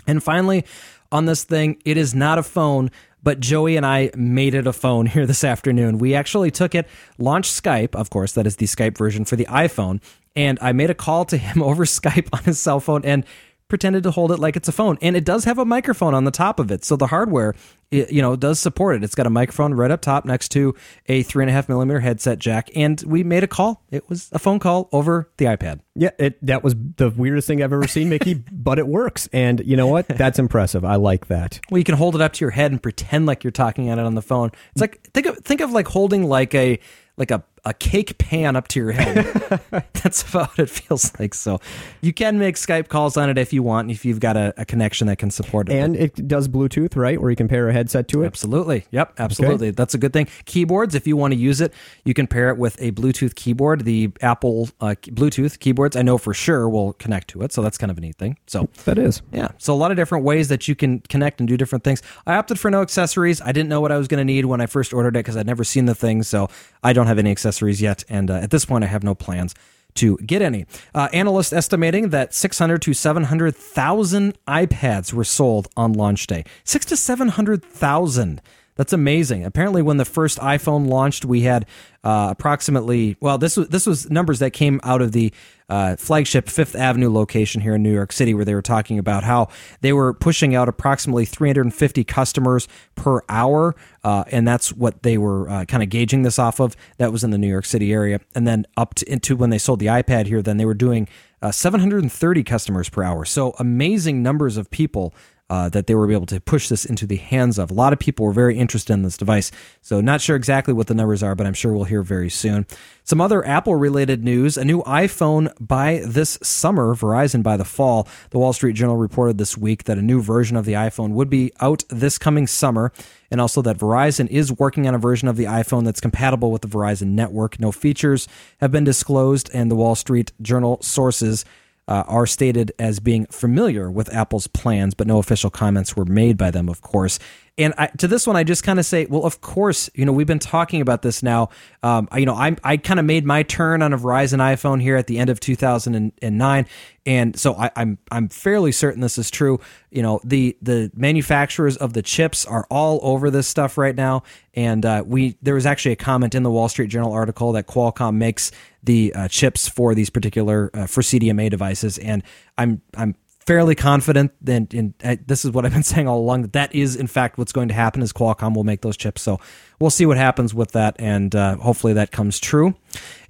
And 0.07 0.23
finally, 0.23 0.65
on 1.13 1.27
this 1.27 1.45
thing, 1.45 1.81
it 1.85 1.97
is 1.97 2.15
not 2.15 2.39
a 2.39 2.43
phone 2.43 2.91
but 3.23 3.41
Joey 3.41 3.77
and 3.77 3.85
I 3.85 4.11
made 4.17 4.55
it 4.55 4.67
a 4.67 4.73
phone 4.73 5.07
here 5.07 5.27
this 5.27 5.45
afternoon. 5.45 5.99
We 5.99 6.15
actually 6.15 6.51
took 6.51 6.75
it, 6.75 6.89
launched 7.19 7.63
Skype, 7.63 7.95
of 7.95 8.11
course, 8.11 8.33
that 8.33 8.47
is 8.47 8.57
the 8.57 8.67
Skype 8.67 8.97
version 8.97 9.25
for 9.25 9.37
the 9.37 9.47
iPhone, 9.47 10.01
and 10.37 10.59
I 10.63 10.73
made 10.73 10.91
a 10.91 10.95
call 10.95 11.25
to 11.27 11.37
him 11.37 11.63
over 11.63 11.85
Skype 11.85 12.29
on 12.33 12.45
his 12.45 12.61
cell 12.61 12.81
phone 12.81 13.05
and 13.05 13.25
pretended 13.71 14.03
to 14.03 14.11
hold 14.11 14.33
it 14.33 14.39
like 14.39 14.57
it's 14.57 14.69
a 14.69 14.73
phone. 14.73 14.99
And 15.01 15.17
it 15.17 15.25
does 15.25 15.45
have 15.45 15.59
a 15.59 15.65
microphone 15.65 16.13
on 16.13 16.25
the 16.25 16.31
top 16.31 16.61
of 16.61 16.71
it. 16.71 16.85
So 16.85 16.97
the 16.97 17.07
hardware, 17.07 17.55
it, 17.91 18.13
you 18.13 18.21
know, 18.21 18.37
does 18.37 18.61
support 18.61 18.97
it. 18.97 19.05
It's 19.05 19.15
got 19.15 19.27
a 19.27 19.31
microphone 19.31 19.73
right 19.73 19.91
up 19.91 20.03
top 20.03 20.25
next 20.27 20.51
to 20.51 20.75
a 21.07 21.23
three 21.23 21.43
and 21.43 21.51
a 21.51 21.53
half 21.53 21.69
millimeter 21.69 22.01
headset 22.01 22.39
jack. 22.39 22.71
And 22.77 23.03
we 23.07 23.25
made 23.25 23.45
a 23.45 23.47
call. 23.47 23.83
It 23.91 24.09
was 24.11 24.29
a 24.33 24.39
phone 24.39 24.59
call 24.59 24.91
over 24.93 25.31
the 25.39 25.47
iPad. 25.47 25.81
Yeah, 25.95 26.11
it, 26.19 26.45
that 26.45 26.63
was 26.63 26.75
the 26.97 27.11
weirdest 27.11 27.47
thing 27.47 27.63
I've 27.63 27.73
ever 27.73 27.87
seen, 27.87 28.09
Mickey, 28.11 28.35
but 28.53 28.79
it 28.79 28.87
works. 28.87 29.29
And 29.33 29.61
you 29.65 29.77
know 29.77 29.87
what? 29.87 30.09
That's 30.09 30.39
impressive. 30.39 30.85
I 30.85 30.97
like 30.97 31.29
that. 31.29 31.61
Well, 31.71 31.79
you 31.79 31.85
can 31.85 31.97
hold 31.97 32.15
it 32.15 32.21
up 32.21 32.35
to 32.35 32.45
your 32.45 32.51
head 32.51 32.73
and 32.73 32.83
pretend 32.83 33.27
like 33.27 33.45
you're 33.45 33.51
talking 33.51 33.89
at 33.89 33.99
it 33.99 34.05
on 34.05 34.15
the 34.15 34.23
phone. 34.23 34.51
It's 34.73 34.81
like 34.81 35.03
think 35.13 35.27
of 35.27 35.39
think 35.39 35.61
of 35.61 35.73
like 35.73 35.89
holding 35.89 36.29
like 36.29 36.55
a 36.55 36.79
like 37.17 37.31
a 37.31 37.45
a 37.65 37.75
cake 37.75 38.19
pan 38.19 38.57
up 38.57 38.69
to 38.69 38.81
your 38.81 38.93
head. 38.93 39.61
That's 39.93 40.23
about 40.29 40.51
what 40.51 40.59
it 40.59 40.71
feels 40.71 41.13
like. 41.19 41.35
So 41.35 41.61
you 42.01 42.13
can 42.13 42.39
make 42.39 42.57
Skype 42.57 42.89
calls 42.89 43.17
on 43.17 43.29
it 43.29 43.39
if 43.39 43.53
you 43.53 43.63
want, 43.63 43.91
if 43.91 44.05
you've 44.05 44.21
got 44.21 44.37
a, 44.37 44.55
a 44.57 44.65
connection 44.65 45.07
that 45.09 45.19
can 45.19 45.31
support 45.31 45.69
it. 45.69 45.75
And 45.77 45.97
it 45.97 46.27
does 46.27 46.49
Bluetooth, 46.49 46.97
right? 46.97 47.21
Where 47.21 47.31
you 47.31 47.37
can 47.37 47.49
pair 47.49 47.69
a 47.69 47.73
headset 47.73 48.09
to 48.09 48.23
it? 48.23 48.27
Absolutely. 48.27 48.87
Yep, 48.91 49.15
absolutely. 49.19 49.69
Okay. 49.69 49.75
That's 49.75 49.95
a 49.95 49.99
good 49.99 50.13
thing. 50.13 50.29
Keyboards, 50.47 50.95
if 50.95 51.07
you 51.07 51.17
want 51.17 51.35
to 51.35 51.39
use 51.39 51.61
it, 51.61 51.75
you 52.05 52.15
can 52.15 52.27
pair 52.27 52.49
it 52.49 52.57
with 52.57 52.81
a 52.81 52.93
Bluetooth 52.93 53.35
keyboard. 53.35 53.85
The 53.85 54.11
Apple 54.23 54.71
uh, 54.81 54.95
Bluetooth 55.03 55.59
keyboards, 55.59 55.97
I 55.97 56.03
know 56.03 56.19
for 56.19 56.33
sure, 56.33 56.69
will 56.69 56.95
connect 56.95 57.29
to 57.29 57.43
it. 57.43 57.53
So 57.53 57.63
that's 57.63 57.77
kind 57.77 57.91
of 57.91 57.99
a 57.99 58.01
neat 58.01 58.17
thing. 58.17 58.39
So 58.47 58.69
that 58.85 58.99
is. 58.99 59.23
Yeah. 59.33 59.49
So 59.59 59.75
a 59.75 59.77
lot 59.77 59.91
of 59.91 59.97
different 59.97 60.25
ways 60.25 60.49
that 60.49 60.67
you 60.67 60.75
can 60.75 61.01
connect 61.01 61.41
and 61.41 61.49
do 61.49 61.57
different 61.57 61.85
things. 61.85 62.03
I 62.27 62.37
opted 62.37 62.59
for 62.59 62.71
no 62.71 62.81
accessories. 62.81 63.41
I 63.41 63.53
didn't 63.53 63.69
know 63.69 63.81
what 63.81 63.93
I 63.93 63.99
was 63.99 64.09
going 64.09 64.19
to 64.19 64.25
need 64.25 64.47
when 64.47 64.61
I 64.61 64.67
first 64.67 64.95
ordered 64.95 65.17
it 65.17 65.21
because 65.21 65.37
I'd 65.37 65.47
never 65.47 65.65
seen 65.65 65.85
the 65.85 65.95
thing. 65.95 66.23
So 66.23 66.49
I 66.83 66.93
don't 66.93 67.07
have 67.07 67.19
any 67.19 67.31
accessories 67.31 67.50
yet. 67.59 68.05
And 68.09 68.31
uh, 68.31 68.35
at 68.35 68.51
this 68.51 68.65
point, 68.65 68.85
I 68.85 68.87
have 68.87 69.03
no 69.03 69.15
plans 69.15 69.55
to 69.95 70.17
get 70.19 70.43
any. 70.43 70.67
Uh, 70.95 71.09
analysts 71.13 71.53
estimating 71.53 72.11
that 72.11 72.33
600 72.35 72.81
to 72.83 72.95
700,000 72.95 74.39
iPads 74.47 75.13
were 75.13 75.25
sold 75.25 75.69
on 75.77 75.93
launch 75.93 76.27
day. 76.27 76.45
Six 76.65 76.87
to 76.87 76.97
700,000. 76.97 78.41
That's 78.77 78.93
amazing. 78.95 79.45
Apparently, 79.45 79.83
when 79.83 79.99
the 79.99 80.07
first 80.07 80.39
iPhone 80.39 80.89
launched, 80.89 81.27
we 81.27 81.43
had 81.43 81.67
uh, 82.03 82.29
approximately 82.31 83.17
well, 83.21 83.37
this 83.37 83.57
was 83.57 83.69
this 83.69 83.87
was 83.87 84.09
numbers 84.09 84.39
that 84.39 84.53
came 84.53 84.81
out 84.83 85.03
of 85.03 85.13
the 85.13 85.35
uh, 85.71 85.97
flagship 85.97 86.49
Fifth 86.49 86.75
Avenue 86.75 87.11
location 87.11 87.61
here 87.61 87.77
in 87.77 87.83
New 87.83 87.93
York 87.93 88.13
City, 88.13 88.35
where 88.35 88.45
they 88.45 88.55
were 88.55 88.61
talking 88.61 88.99
about 88.99 89.25
how 89.25 89.49
they 89.81 89.93
were 89.93 90.13
pushing 90.13 90.55
out 90.55 90.69
approximately 90.69 91.25
350 91.25 92.05
customers 92.05 92.69
per 92.97 93.21
hour, 93.29 93.77
uh, 94.05 94.25
and 94.31 94.47
that's 94.47 94.73
what 94.73 95.03
they 95.03 95.17
were 95.17 95.49
uh, 95.49 95.65
kind 95.65 95.83
of 95.83 95.89
gauging 95.89 96.23
this 96.23 96.39
off 96.39 96.61
of. 96.61 96.77
That 96.99 97.13
was 97.13 97.25
in 97.25 97.31
the 97.31 97.39
New 97.39 97.49
York 97.49 97.65
City 97.65 97.93
area, 97.93 98.21
and 98.35 98.47
then 98.47 98.67
up 98.77 98.95
to 98.97 99.11
into 99.11 99.37
when 99.37 99.51
they 99.51 99.59
sold 99.59 99.79
the 99.79 99.87
iPad 99.87 100.27
here, 100.27 100.43
then 100.43 100.57
they 100.57 100.67
were 100.67 100.75
doing 100.75 101.09
uh, 101.41 101.53
730 101.53 102.43
customers 102.43 102.89
per 102.89 103.03
hour. 103.03 103.25
So 103.25 103.55
amazing 103.59 104.23
numbers 104.23 104.57
of 104.57 104.71
people 104.71 105.15
uh, 105.51 105.69
that 105.69 105.89
they 105.89 105.97
were 105.97 106.11
able 106.11 106.27
to 106.27 106.41
push 106.41 106.69
this 106.69 106.87
into 106.87 107.07
the 107.07 107.17
hands 107.17 107.59
of. 107.59 107.73
A 107.73 107.75
lot 107.75 107.93
of 107.93 107.99
people 107.99 108.25
were 108.25 108.33
very 108.33 108.57
interested 108.57 108.93
in 108.93 109.03
this 109.03 109.17
device. 109.17 109.51
So, 109.83 110.01
not 110.01 110.21
sure 110.21 110.37
exactly 110.37 110.73
what 110.73 110.87
the 110.87 110.95
numbers 110.95 111.25
are, 111.25 111.35
but 111.35 111.45
I'm 111.45 111.55
sure 111.55 111.73
we'll 111.73 111.85
hear 111.85 112.03
very 112.03 112.31
soon. 112.31 112.67
Some 113.03 113.21
other 113.21 113.45
Apple 113.45 113.75
related 113.75 114.23
news 114.23 114.57
a 114.57 114.65
new 114.65 114.83
iPhone 114.83 115.53
by 115.59 116.03
this 116.07 116.39
summer, 116.41 116.95
Verizon 116.95 117.43
by 117.43 117.57
the 117.57 117.65
fall. 117.65 118.07
The 118.31 118.39
Wall 118.39 118.53
Street 118.53 118.75
Journal 118.75 118.97
reported 118.97 119.39
this 119.39 119.59
week 119.59 119.85
that 119.85 119.99
a 119.99 120.03
new 120.03 120.23
version 120.23 120.57
of 120.57 120.65
the 120.65 120.75
iPhone 120.75 121.11
would 121.11 121.29
be 121.29 121.53
out 121.61 121.83
this 121.89 122.17
coming 122.17 122.47
summer, 122.47 122.93
and 123.29 123.41
also 123.41 123.61
that 123.63 123.77
Verizon 123.79 124.29
is 124.29 124.53
working 124.53 124.87
on 124.87 124.95
a 124.95 124.99
version 124.99 125.27
of 125.27 125.37
the 125.37 125.47
iPhone 125.47 125.85
that's 125.85 126.01
compatible 126.01 126.53
with 126.53 126.63
the 126.63 126.69
Verizon 126.69 127.09
network. 127.09 127.59
No 127.59 127.73
features 127.73 128.29
have 128.61 128.71
been 128.71 128.85
disclosed, 128.85 129.51
and 129.53 129.69
the 129.69 129.77
Wall 129.77 129.97
Street 129.97 130.31
Journal 130.41 130.81
sources 130.81 131.45
uh, 131.91 132.05
are 132.07 132.27
stated 132.27 132.73
as 132.79 133.01
being 133.01 133.27
familiar 133.27 133.91
with 133.91 134.15
Apple's 134.15 134.47
plans, 134.47 134.95
but 134.95 135.09
no 135.09 135.19
official 135.19 135.51
comments 135.51 135.97
were 135.97 136.05
made 136.05 136.39
by 136.39 136.51
them, 136.51 136.69
of 136.69 136.81
course. 136.81 137.19
And 137.59 137.75
I, 137.77 137.89
to 137.99 138.09
this 138.09 138.27
one, 138.27 138.37
I 138.37 138.45
just 138.45 138.63
kind 138.63 138.79
of 138.79 138.87
say, 138.87 139.07
well, 139.07 139.25
of 139.25 139.41
course, 139.41 139.91
you 139.95 140.05
know, 140.05 140.13
we've 140.13 140.27
been 140.27 140.39
talking 140.39 140.81
about 140.81 141.03
this 141.03 141.23
now. 141.23 141.51
Um, 141.83 142.09
I, 142.11 142.19
you 142.19 142.27
know, 142.27 142.35
I, 142.35 142.57
I 142.65 142.77
kind 142.77 142.99
of 142.99 143.07
made 143.07 143.25
my 143.25 143.43
turn 143.43 143.83
on 143.83 143.93
a 143.93 143.99
Verizon 143.99 144.39
iPhone 144.39 144.81
here 144.81 144.97
at 144.97 145.07
the 145.07 145.19
end 145.19 145.31
of 145.31 145.41
2009, 145.41 146.67
and 147.07 147.39
so 147.39 147.55
I, 147.55 147.71
I'm 147.77 147.99
I'm 148.11 148.29
fairly 148.29 148.73
certain 148.73 149.01
this 149.01 149.19
is 149.19 149.31
true. 149.31 149.61
You 149.91 150.03
know, 150.03 150.21
the 150.25 150.57
the 150.63 150.91
manufacturers 150.95 151.77
of 151.77 151.93
the 151.93 152.03
chips 152.03 152.47
are 152.47 152.67
all 152.71 153.01
over 153.03 153.31
this 153.31 153.49
stuff 153.49 153.77
right 153.77 153.95
now, 153.95 154.23
and 154.55 154.85
uh, 154.85 155.03
we 155.07 155.37
there 155.43 155.55
was 155.55 155.67
actually 155.67 155.93
a 155.93 155.97
comment 155.97 156.35
in 156.35 156.43
the 156.43 156.51
Wall 156.51 156.69
Street 156.69 156.89
Journal 156.89 157.13
article 157.13 157.53
that 157.53 157.67
Qualcomm 157.67 158.17
makes 158.17 158.51
the 158.83 159.13
uh, 159.15 159.29
chips 159.29 159.69
for 159.69 159.95
these 159.95 160.11
particular 160.11 160.71
uh, 160.75 160.87
for 160.87 161.03
CDMA 161.03 161.51
devices, 161.51 161.99
and 161.99 162.23
I'm 162.57 162.83
I'm 162.97 163.15
fairly 163.47 163.75
confident 163.75 164.33
that 164.43 164.73
and 164.75 164.95
uh, 165.03 165.17
this 165.27 165.45
is 165.45 165.51
what 165.51 165.65
I've 165.65 165.73
been 165.73 165.83
saying 165.95 166.07
all 166.07 166.19
along 166.19 166.43
that 166.43 166.53
that 166.53 166.75
is 166.75 166.95
in 166.97 167.07
fact 167.07 167.39
what's 167.39 167.53
going 167.53 167.69
to 167.69 167.75
happen 167.75 168.03
is 168.03 168.13
Qualcomm 168.13 168.55
will 168.55 168.65
make 168.65 168.83
those 168.83 168.97
chips. 168.97 169.23
So 169.23 169.41
we'll 169.81 169.91
see 169.91 170.07
what 170.07 170.19
happens 170.19 170.55
with 170.55 170.73
that, 170.73 170.95
and 170.99 171.35
uh, 171.35 171.57
hopefully 171.57 171.95
that 171.95 172.13
comes 172.13 172.39
true. 172.39 172.75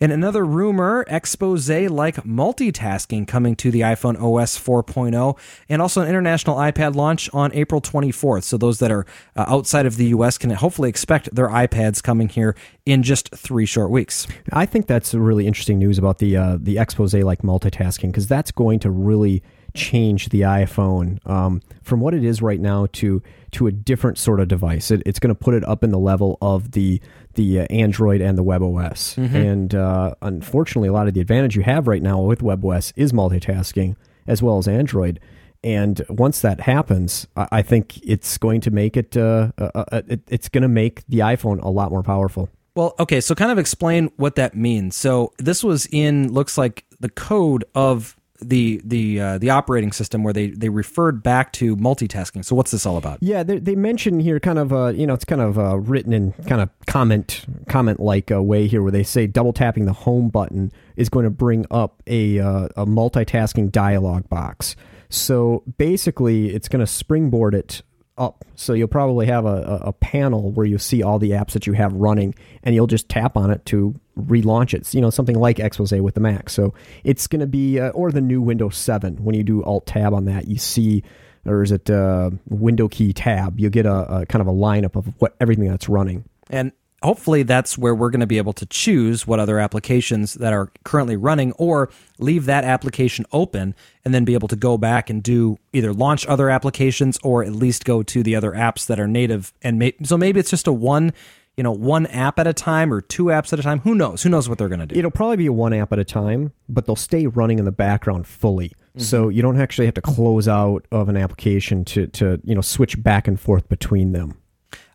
And 0.00 0.12
another 0.12 0.44
rumor: 0.44 1.04
expose 1.08 1.70
like 1.70 2.16
multitasking 2.16 3.28
coming 3.28 3.54
to 3.56 3.70
the 3.70 3.80
iPhone 3.80 4.16
OS 4.16 4.58
4.0, 4.58 5.38
and 5.68 5.80
also 5.80 6.02
an 6.02 6.08
international 6.08 6.56
iPad 6.56 6.96
launch 6.96 7.30
on 7.32 7.52
April 7.54 7.80
24th. 7.80 8.42
So 8.42 8.58
those 8.58 8.80
that 8.80 8.90
are 8.90 9.06
uh, 9.36 9.44
outside 9.46 9.86
of 9.86 9.96
the 9.96 10.06
US 10.06 10.36
can 10.36 10.50
hopefully 10.50 10.88
expect 10.88 11.34
their 11.34 11.48
iPads 11.48 12.02
coming 12.02 12.28
here 12.28 12.56
in 12.84 13.02
just 13.02 13.34
three 13.34 13.66
short 13.66 13.90
weeks. 13.90 14.26
I 14.52 14.66
think 14.66 14.86
that's 14.86 15.14
really 15.14 15.46
interesting 15.46 15.78
news 15.78 15.98
about 15.98 16.18
the 16.18 16.36
uh, 16.36 16.58
the 16.60 16.78
expose 16.78 17.14
like 17.14 17.42
multitasking 17.42 18.08
because 18.08 18.26
that's 18.26 18.50
going 18.50 18.80
to 18.80 18.90
really 18.90 19.42
change 19.74 20.28
the 20.30 20.42
iPhone 20.42 21.24
um, 21.28 21.62
from 21.82 22.00
what 22.00 22.14
it 22.14 22.24
is 22.24 22.42
right 22.42 22.60
now 22.60 22.86
to 22.92 23.22
to 23.52 23.66
a 23.66 23.72
different 23.72 24.16
sort 24.16 24.40
of 24.40 24.48
device. 24.48 24.90
It, 24.90 25.02
it's 25.04 25.18
going 25.18 25.34
to 25.34 25.38
put 25.38 25.54
it 25.54 25.66
up 25.66 25.82
in 25.82 25.90
the 25.90 25.98
level 25.98 26.38
of 26.40 26.72
the 26.72 27.00
the 27.34 27.60
uh, 27.60 27.66
Android 27.70 28.20
and 28.20 28.36
the 28.36 28.44
WebOS. 28.44 29.16
Mm-hmm. 29.16 29.36
And 29.36 29.74
uh, 29.74 30.14
unfortunately, 30.22 30.88
a 30.88 30.92
lot 30.92 31.08
of 31.08 31.14
the 31.14 31.20
advantage 31.20 31.56
you 31.56 31.62
have 31.62 31.88
right 31.88 32.02
now 32.02 32.20
with 32.20 32.40
WebOS 32.40 32.92
is 32.96 33.12
multitasking 33.12 33.96
as 34.26 34.42
well 34.42 34.58
as 34.58 34.68
Android. 34.68 35.20
And 35.62 36.00
once 36.08 36.40
that 36.40 36.60
happens, 36.60 37.26
I 37.36 37.60
think 37.60 37.98
it's 38.02 38.38
going 38.38 38.62
to 38.62 38.70
make 38.70 38.96
it, 38.96 39.14
uh, 39.16 39.52
uh, 39.58 39.70
uh 39.74 40.02
it 40.08 40.20
it's 40.28 40.48
going 40.48 40.62
to 40.62 40.68
make 40.68 41.06
the 41.06 41.18
iPhone 41.18 41.62
a 41.62 41.68
lot 41.68 41.90
more 41.90 42.02
powerful. 42.02 42.48
Well, 42.74 42.94
okay, 42.98 43.20
so 43.20 43.34
kind 43.34 43.50
of 43.50 43.58
explain 43.58 44.10
what 44.16 44.36
that 44.36 44.56
means. 44.56 44.96
So 44.96 45.34
this 45.38 45.62
was 45.62 45.86
in 45.92 46.32
looks 46.32 46.56
like 46.56 46.84
the 47.00 47.10
code 47.10 47.64
of 47.74 48.16
the 48.40 48.80
the 48.84 49.20
uh, 49.20 49.38
the 49.38 49.50
operating 49.50 49.92
system 49.92 50.22
where 50.22 50.32
they 50.32 50.48
they 50.48 50.68
referred 50.68 51.22
back 51.22 51.52
to 51.54 51.76
multitasking. 51.76 52.44
So 52.44 52.54
what's 52.56 52.70
this 52.70 52.86
all 52.86 52.96
about? 52.96 53.18
Yeah, 53.20 53.42
they, 53.42 53.58
they 53.58 53.74
mention 53.74 54.20
here 54.20 54.40
kind 54.40 54.58
of 54.58 54.72
uh, 54.72 54.88
you 54.88 55.06
know 55.06 55.14
it's 55.14 55.24
kind 55.24 55.40
of 55.40 55.58
uh, 55.58 55.78
written 55.78 56.12
in 56.12 56.32
kind 56.46 56.60
of 56.60 56.70
comment 56.86 57.44
comment 57.68 58.00
like 58.00 58.30
a 58.30 58.42
way 58.42 58.66
here 58.66 58.82
where 58.82 58.92
they 58.92 59.02
say 59.02 59.26
double 59.26 59.52
tapping 59.52 59.84
the 59.84 59.92
home 59.92 60.28
button 60.28 60.72
is 60.96 61.08
going 61.08 61.24
to 61.24 61.30
bring 61.30 61.66
up 61.70 62.02
a 62.06 62.38
uh, 62.38 62.68
a 62.76 62.86
multitasking 62.86 63.70
dialog 63.70 64.28
box. 64.28 64.76
So 65.08 65.64
basically, 65.76 66.54
it's 66.54 66.68
going 66.68 66.80
to 66.80 66.86
springboard 66.86 67.54
it 67.54 67.82
up. 68.20 68.44
So 68.54 68.74
you'll 68.74 68.88
probably 68.88 69.26
have 69.26 69.46
a, 69.46 69.80
a, 69.86 69.92
panel 69.94 70.52
where 70.52 70.66
you 70.66 70.76
see 70.76 71.02
all 71.02 71.18
the 71.18 71.30
apps 71.30 71.52
that 71.52 71.66
you 71.66 71.72
have 71.72 71.92
running, 71.94 72.34
and 72.62 72.74
you'll 72.74 72.86
just 72.86 73.08
tap 73.08 73.36
on 73.36 73.50
it 73.50 73.64
to 73.66 73.98
relaunch 74.18 74.74
it. 74.74 74.92
You 74.94 75.00
know, 75.00 75.10
something 75.10 75.36
like 75.36 75.58
Expose 75.58 75.92
with 75.92 76.14
the 76.14 76.20
Mac. 76.20 76.50
So 76.50 76.74
it's 77.02 77.26
going 77.26 77.40
to 77.40 77.46
be, 77.46 77.80
uh, 77.80 77.88
or 77.90 78.12
the 78.12 78.20
new 78.20 78.42
Windows 78.42 78.76
7. 78.76 79.24
When 79.24 79.34
you 79.34 79.42
do 79.42 79.64
Alt 79.64 79.86
Tab 79.86 80.12
on 80.12 80.26
that, 80.26 80.46
you 80.46 80.58
see, 80.58 81.02
or 81.46 81.62
is 81.62 81.72
it 81.72 81.88
uh, 81.88 82.30
Window 82.48 82.88
Key 82.88 83.14
Tab? 83.14 83.58
You 83.58 83.70
get 83.70 83.86
a, 83.86 84.20
a 84.20 84.26
kind 84.26 84.42
of 84.42 84.48
a 84.48 84.52
lineup 84.52 84.96
of 84.96 85.06
what 85.18 85.34
everything 85.40 85.68
that's 85.68 85.88
running. 85.88 86.24
And 86.50 86.72
hopefully 87.02 87.42
that's 87.42 87.78
where 87.78 87.94
we're 87.94 88.10
going 88.10 88.20
to 88.20 88.26
be 88.26 88.38
able 88.38 88.52
to 88.52 88.66
choose 88.66 89.26
what 89.26 89.40
other 89.40 89.58
applications 89.58 90.34
that 90.34 90.52
are 90.52 90.70
currently 90.84 91.16
running 91.16 91.52
or 91.52 91.90
leave 92.18 92.44
that 92.46 92.64
application 92.64 93.24
open 93.32 93.74
and 94.04 94.12
then 94.12 94.24
be 94.24 94.34
able 94.34 94.48
to 94.48 94.56
go 94.56 94.76
back 94.76 95.08
and 95.08 95.22
do 95.22 95.58
either 95.72 95.92
launch 95.92 96.26
other 96.26 96.50
applications 96.50 97.18
or 97.22 97.44
at 97.44 97.52
least 97.52 97.84
go 97.84 98.02
to 98.02 98.22
the 98.22 98.36
other 98.36 98.52
apps 98.52 98.86
that 98.86 99.00
are 99.00 99.08
native. 99.08 99.52
And 99.62 99.78
may, 99.78 99.94
so 100.02 100.16
maybe 100.16 100.40
it's 100.40 100.50
just 100.50 100.66
a 100.66 100.72
one 100.72 101.12
you 101.56 101.64
know 101.64 101.72
one 101.72 102.06
app 102.06 102.38
at 102.38 102.46
a 102.46 102.54
time 102.54 102.92
or 102.92 103.00
two 103.00 103.24
apps 103.24 103.52
at 103.52 103.58
a 103.58 103.62
time. 103.62 103.80
Who 103.80 103.94
knows? 103.94 104.22
Who 104.22 104.28
knows 104.28 104.48
what 104.48 104.58
they're 104.58 104.68
going 104.68 104.80
to 104.80 104.86
do? 104.86 104.98
It'll 104.98 105.10
probably 105.10 105.36
be 105.36 105.46
a 105.46 105.52
one 105.52 105.72
app 105.72 105.92
at 105.92 105.98
a 105.98 106.04
time 106.04 106.52
but 106.68 106.86
they'll 106.86 106.96
stay 106.96 107.26
running 107.26 107.58
in 107.58 107.64
the 107.64 107.72
background 107.72 108.26
fully. 108.26 108.72
Mm-hmm. 108.90 109.02
so 109.02 109.28
you 109.28 109.40
don't 109.40 109.60
actually 109.60 109.84
have 109.84 109.94
to 109.94 110.02
close 110.02 110.48
out 110.48 110.84
of 110.90 111.08
an 111.08 111.16
application 111.16 111.84
to 111.84 112.08
to 112.08 112.40
you 112.42 112.56
know 112.56 112.60
switch 112.60 113.00
back 113.00 113.28
and 113.28 113.38
forth 113.38 113.68
between 113.68 114.10
them 114.10 114.34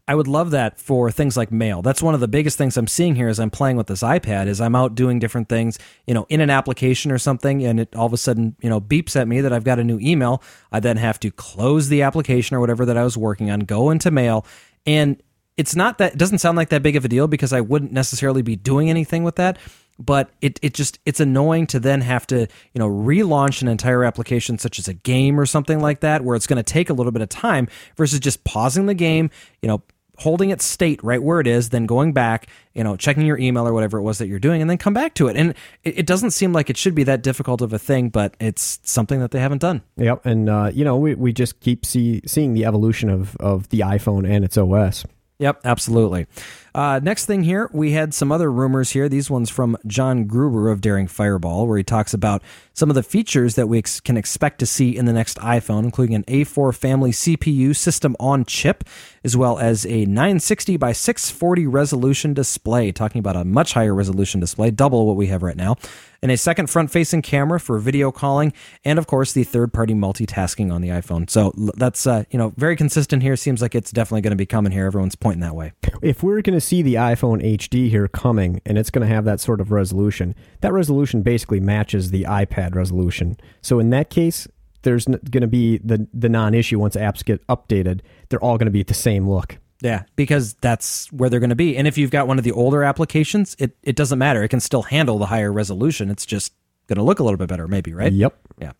I 0.07 0.13
would 0.13 0.27
love 0.27 0.51
that 0.51 0.79
for 0.79 1.09
things 1.09 1.35
like 1.35 1.51
mail. 1.51 1.81
That's 1.81 2.01
one 2.01 2.13
of 2.13 2.19
the 2.19 2.27
biggest 2.27 2.57
things 2.57 2.77
I'm 2.77 2.87
seeing 2.87 3.15
here 3.15 3.27
as 3.27 3.39
I'm 3.39 3.49
playing 3.49 3.75
with 3.75 3.87
this 3.87 4.03
iPad 4.03 4.45
is 4.47 4.61
I'm 4.61 4.75
out 4.75 4.93
doing 4.93 5.17
different 5.17 5.49
things, 5.49 5.79
you 6.05 6.13
know, 6.13 6.27
in 6.29 6.41
an 6.41 6.51
application 6.51 7.11
or 7.11 7.17
something 7.17 7.65
and 7.65 7.79
it 7.79 7.95
all 7.95 8.05
of 8.05 8.13
a 8.13 8.17
sudden, 8.17 8.55
you 8.61 8.69
know, 8.69 8.79
beeps 8.79 9.15
at 9.15 9.27
me 9.27 9.41
that 9.41 9.51
I've 9.51 9.63
got 9.63 9.79
a 9.79 9.83
new 9.83 9.99
email. 9.99 10.43
I 10.71 10.79
then 10.79 10.97
have 10.97 11.19
to 11.21 11.31
close 11.31 11.89
the 11.89 12.03
application 12.03 12.55
or 12.55 12.59
whatever 12.59 12.85
that 12.85 12.97
I 12.97 13.03
was 13.03 13.17
working 13.17 13.49
on, 13.49 13.61
go 13.61 13.89
into 13.89 14.11
mail 14.11 14.45
and 14.85 15.21
it's 15.57 15.75
not 15.75 15.97
that 15.99 16.13
it 16.13 16.17
doesn't 16.17 16.39
sound 16.39 16.57
like 16.57 16.69
that 16.69 16.83
big 16.83 16.95
of 16.95 17.05
a 17.05 17.07
deal 17.07 17.27
because 17.27 17.53
I 17.53 17.61
wouldn't 17.61 17.91
necessarily 17.91 18.41
be 18.41 18.55
doing 18.55 18.89
anything 18.89 19.23
with 19.23 19.37
that 19.37 19.57
but 19.97 20.29
it, 20.41 20.59
it 20.61 20.73
just 20.73 20.99
it's 21.05 21.19
annoying 21.19 21.65
to 21.67 21.79
then 21.79 22.01
have 22.01 22.27
to 22.27 22.41
you 22.41 22.79
know 22.79 22.89
relaunch 22.89 23.61
an 23.61 23.67
entire 23.67 24.03
application 24.03 24.57
such 24.57 24.77
as 24.77 24.87
a 24.87 24.93
game 24.93 25.39
or 25.39 25.45
something 25.45 25.79
like 25.79 26.01
that 26.01 26.23
where 26.23 26.35
it's 26.35 26.47
going 26.47 26.57
to 26.57 26.63
take 26.63 26.89
a 26.89 26.93
little 26.93 27.11
bit 27.11 27.21
of 27.21 27.29
time 27.29 27.67
versus 27.95 28.19
just 28.19 28.43
pausing 28.43 28.85
the 28.85 28.93
game 28.93 29.29
you 29.61 29.67
know 29.67 29.81
holding 30.17 30.49
its 30.49 30.65
state 30.65 31.03
right 31.03 31.21
where 31.21 31.39
it 31.39 31.47
is, 31.47 31.69
then 31.69 31.85
going 31.85 32.13
back, 32.13 32.47
you 32.73 32.83
know, 32.83 32.95
checking 32.95 33.25
your 33.25 33.37
email 33.37 33.67
or 33.67 33.73
whatever 33.73 33.97
it 33.97 34.03
was 34.03 34.17
that 34.17 34.27
you're 34.27 34.39
doing, 34.39 34.61
and 34.61 34.69
then 34.69 34.77
come 34.77 34.93
back 34.93 35.13
to 35.15 35.27
it. 35.27 35.35
And 35.35 35.53
it, 35.83 35.99
it 35.99 36.05
doesn't 36.05 36.31
seem 36.31 36.53
like 36.53 36.69
it 36.69 36.77
should 36.77 36.95
be 36.95 37.03
that 37.03 37.21
difficult 37.21 37.61
of 37.61 37.73
a 37.73 37.79
thing, 37.79 38.09
but 38.09 38.35
it's 38.39 38.79
something 38.83 39.19
that 39.19 39.31
they 39.31 39.39
haven't 39.39 39.61
done. 39.61 39.81
Yep, 39.97 40.25
and 40.25 40.49
uh, 40.49 40.71
you 40.73 40.83
know, 40.83 40.97
we, 40.97 41.15
we 41.15 41.33
just 41.33 41.59
keep 41.59 41.85
see, 41.85 42.21
seeing 42.25 42.53
the 42.53 42.65
evolution 42.65 43.09
of 43.09 43.35
of 43.37 43.69
the 43.69 43.79
iPhone 43.79 44.29
and 44.29 44.43
its 44.43 44.57
OS. 44.57 45.05
Yep, 45.39 45.61
absolutely. 45.65 46.27
Uh, 46.75 46.99
next 47.01 47.25
thing 47.25 47.43
here, 47.43 47.69
we 47.71 47.93
had 47.93 48.13
some 48.13 48.33
other 48.33 48.51
rumors 48.51 48.91
here. 48.91 49.07
These 49.07 49.29
ones 49.29 49.49
from 49.49 49.77
John 49.87 50.25
Gruber 50.25 50.69
of 50.69 50.81
Daring 50.81 51.07
Fireball, 51.07 51.67
where 51.67 51.77
he 51.77 51.85
talks 51.85 52.13
about 52.13 52.43
some 52.73 52.89
of 52.89 52.95
the 52.95 53.01
features 53.01 53.55
that 53.55 53.69
we 53.69 53.77
ex- 53.77 54.01
can 54.01 54.17
expect 54.17 54.59
to 54.59 54.65
see 54.65 54.93
in 54.93 55.05
the 55.05 55.13
next 55.13 55.37
iPhone, 55.37 55.85
including 55.85 56.15
an 56.15 56.23
A4 56.23 56.75
family 56.75 57.11
CPU 57.11 57.73
system 57.73 58.13
on 58.19 58.43
chip, 58.43 58.83
as 59.23 59.37
well 59.37 59.57
as 59.57 59.85
a 59.85 60.03
960 60.03 60.75
by 60.75 60.91
640 60.91 61.65
resolution 61.65 62.33
display, 62.33 62.91
talking 62.91 63.19
about 63.19 63.37
a 63.37 63.45
much 63.45 63.71
higher 63.71 63.95
resolution 63.95 64.41
display, 64.41 64.69
double 64.69 65.07
what 65.07 65.15
we 65.15 65.27
have 65.27 65.43
right 65.43 65.55
now, 65.55 65.77
and 66.21 66.31
a 66.31 66.37
second 66.37 66.71
front 66.71 66.91
facing 66.91 67.21
camera 67.21 67.59
for 67.59 67.77
video 67.77 68.11
calling, 68.11 68.51
and 68.83 68.99
of 68.99 69.07
course 69.07 69.31
the 69.31 69.43
third 69.43 69.71
party 69.71 69.93
multitasking 69.93 70.73
on 70.73 70.81
the 70.81 70.89
iPhone. 70.89 71.29
So 71.29 71.53
that's 71.55 72.07
uh, 72.07 72.23
you 72.31 72.39
know 72.39 72.51
very 72.57 72.75
consistent 72.75 73.21
here. 73.21 73.35
Seems 73.35 73.61
like 73.61 73.75
it's 73.75 73.91
definitely 73.91 74.21
going 74.21 74.31
to 74.31 74.35
be 74.35 74.45
coming 74.45 74.71
here. 74.71 74.87
Everyone's 74.87 75.15
pointing 75.15 75.41
that 75.41 75.55
way. 75.55 75.73
If 76.01 76.23
we're 76.23 76.41
going 76.41 76.57
to 76.57 76.64
see 76.65 76.81
the 76.81 76.95
iPhone 76.95 77.43
HD 77.43 77.89
here 77.89 78.07
coming, 78.07 78.61
and 78.65 78.77
it's 78.77 78.89
going 78.89 79.07
to 79.07 79.13
have 79.13 79.25
that 79.25 79.39
sort 79.39 79.61
of 79.61 79.71
resolution, 79.71 80.35
that 80.61 80.73
resolution 80.73 81.21
basically 81.21 81.59
matches 81.59 82.11
the 82.11 82.23
iPad 82.23 82.75
resolution. 82.75 83.37
So 83.61 83.79
in 83.79 83.89
that 83.91 84.09
case, 84.09 84.47
there's 84.81 85.05
going 85.05 85.41
to 85.41 85.47
be 85.47 85.79
the 85.79 86.07
the 86.13 86.29
non-issue 86.29 86.79
once 86.79 86.95
apps 86.95 87.25
get 87.25 87.45
updated. 87.47 88.01
They're 88.29 88.43
all 88.43 88.57
going 88.57 88.67
to 88.67 88.71
be 88.71 88.83
the 88.83 88.93
same 88.93 89.29
look. 89.29 89.57
Yeah, 89.81 90.03
because 90.15 90.53
that's 90.55 91.11
where 91.11 91.29
they're 91.29 91.39
going 91.39 91.49
to 91.49 91.55
be. 91.55 91.75
And 91.75 91.87
if 91.87 91.97
you've 91.97 92.11
got 92.11 92.27
one 92.27 92.37
of 92.37 92.43
the 92.43 92.53
older 92.53 92.83
applications, 92.83 93.55
it, 93.59 93.75
it 93.83 93.95
doesn't 93.95 94.17
matter. 94.17 94.41
It 94.41 94.47
can 94.47 94.61
still 94.61 94.83
handle 94.83 95.17
the 95.17 95.25
higher 95.25 95.51
resolution. 95.51 96.09
It's 96.09 96.25
just 96.25 96.53
going 96.87 96.97
to 96.97 97.03
look 97.03 97.19
a 97.19 97.23
little 97.23 97.37
bit 97.37 97.49
better, 97.49 97.67
maybe, 97.67 97.93
right? 97.93 98.11
Yep. 98.11 98.37
Yeah. 98.59 98.71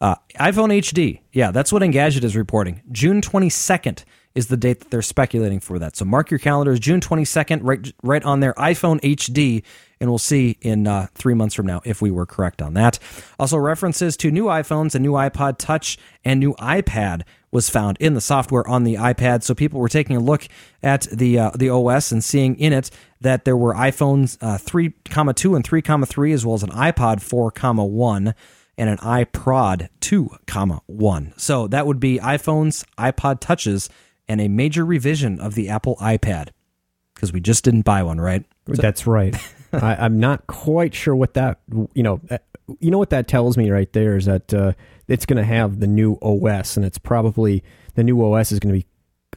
Uh, 0.00 0.14
iPhone 0.38 0.72
HD. 0.78 1.20
Yeah, 1.32 1.50
that's 1.50 1.72
what 1.72 1.82
Engadget 1.82 2.22
is 2.22 2.36
reporting. 2.36 2.82
June 2.92 3.20
22nd 3.20 4.04
is 4.38 4.46
the 4.46 4.56
date 4.56 4.78
that 4.78 4.90
they're 4.90 5.02
speculating 5.02 5.58
for 5.58 5.80
that. 5.80 5.96
So 5.96 6.04
mark 6.04 6.30
your 6.30 6.38
calendars, 6.38 6.78
June 6.78 7.00
22nd, 7.00 7.58
right, 7.62 7.92
right 8.04 8.22
on 8.22 8.38
their 8.38 8.54
iPhone 8.54 9.00
HD, 9.00 9.64
and 10.00 10.08
we'll 10.08 10.18
see 10.18 10.56
in 10.60 10.86
uh, 10.86 11.08
three 11.14 11.34
months 11.34 11.56
from 11.56 11.66
now 11.66 11.80
if 11.84 12.00
we 12.00 12.12
were 12.12 12.24
correct 12.24 12.62
on 12.62 12.74
that. 12.74 13.00
Also, 13.40 13.58
references 13.58 14.16
to 14.18 14.30
new 14.30 14.44
iPhones, 14.44 14.94
a 14.94 15.00
new 15.00 15.12
iPod 15.12 15.58
Touch, 15.58 15.98
and 16.24 16.38
new 16.38 16.54
iPad 16.54 17.22
was 17.50 17.68
found 17.68 17.96
in 17.98 18.14
the 18.14 18.20
software 18.20 18.66
on 18.68 18.84
the 18.84 18.94
iPad. 18.94 19.42
So 19.42 19.56
people 19.56 19.80
were 19.80 19.88
taking 19.88 20.16
a 20.16 20.20
look 20.20 20.46
at 20.84 21.02
the 21.10 21.38
uh, 21.38 21.50
the 21.56 21.70
OS 21.70 22.12
and 22.12 22.22
seeing 22.22 22.54
in 22.60 22.72
it 22.72 22.92
that 23.20 23.44
there 23.44 23.56
were 23.56 23.74
iPhones 23.74 24.38
uh, 24.40 24.58
3, 24.58 24.92
comma 25.10 25.34
2 25.34 25.56
and 25.56 25.64
3, 25.64 25.82
comma 25.82 26.06
3, 26.06 26.32
as 26.32 26.46
well 26.46 26.54
as 26.54 26.62
an 26.62 26.70
iPod 26.70 27.20
4, 27.20 27.50
comma 27.50 27.84
1 27.84 28.34
and 28.76 28.88
an 28.88 28.98
iPad 28.98 29.88
2, 29.98 30.30
comma 30.46 30.80
1. 30.86 31.34
So 31.36 31.66
that 31.66 31.86
would 31.88 31.98
be 31.98 32.18
iPhones, 32.18 32.84
iPod 32.96 33.40
Touches, 33.40 33.90
and 34.28 34.40
a 34.40 34.48
major 34.48 34.84
revision 34.84 35.40
of 35.40 35.54
the 35.54 35.68
Apple 35.68 35.96
iPad 35.96 36.48
because 37.14 37.32
we 37.32 37.40
just 37.40 37.64
didn't 37.64 37.82
buy 37.82 38.02
one, 38.02 38.20
right? 38.20 38.44
So- 38.66 38.82
That's 38.82 39.06
right. 39.06 39.34
I, 39.72 40.06
am 40.06 40.18
not 40.18 40.46
quite 40.46 40.94
sure 40.94 41.14
what 41.14 41.34
that 41.34 41.58
you 41.94 42.02
know. 42.02 42.20
Uh, 42.30 42.38
you 42.80 42.90
know 42.90 42.98
what 42.98 43.10
that 43.10 43.28
tells 43.28 43.56
me 43.56 43.70
right 43.70 43.90
there 43.92 44.16
is 44.16 44.26
that 44.26 44.52
uh, 44.52 44.72
it's 45.08 45.24
going 45.24 45.38
to 45.38 45.44
have 45.44 45.80
the 45.80 45.86
new 45.86 46.18
OS, 46.22 46.76
and 46.76 46.84
it's 46.84 46.98
probably 46.98 47.62
the 47.94 48.04
new 48.04 48.22
OS 48.22 48.52
is 48.52 48.60
going 48.60 48.74
to 48.74 48.80
be 48.80 48.86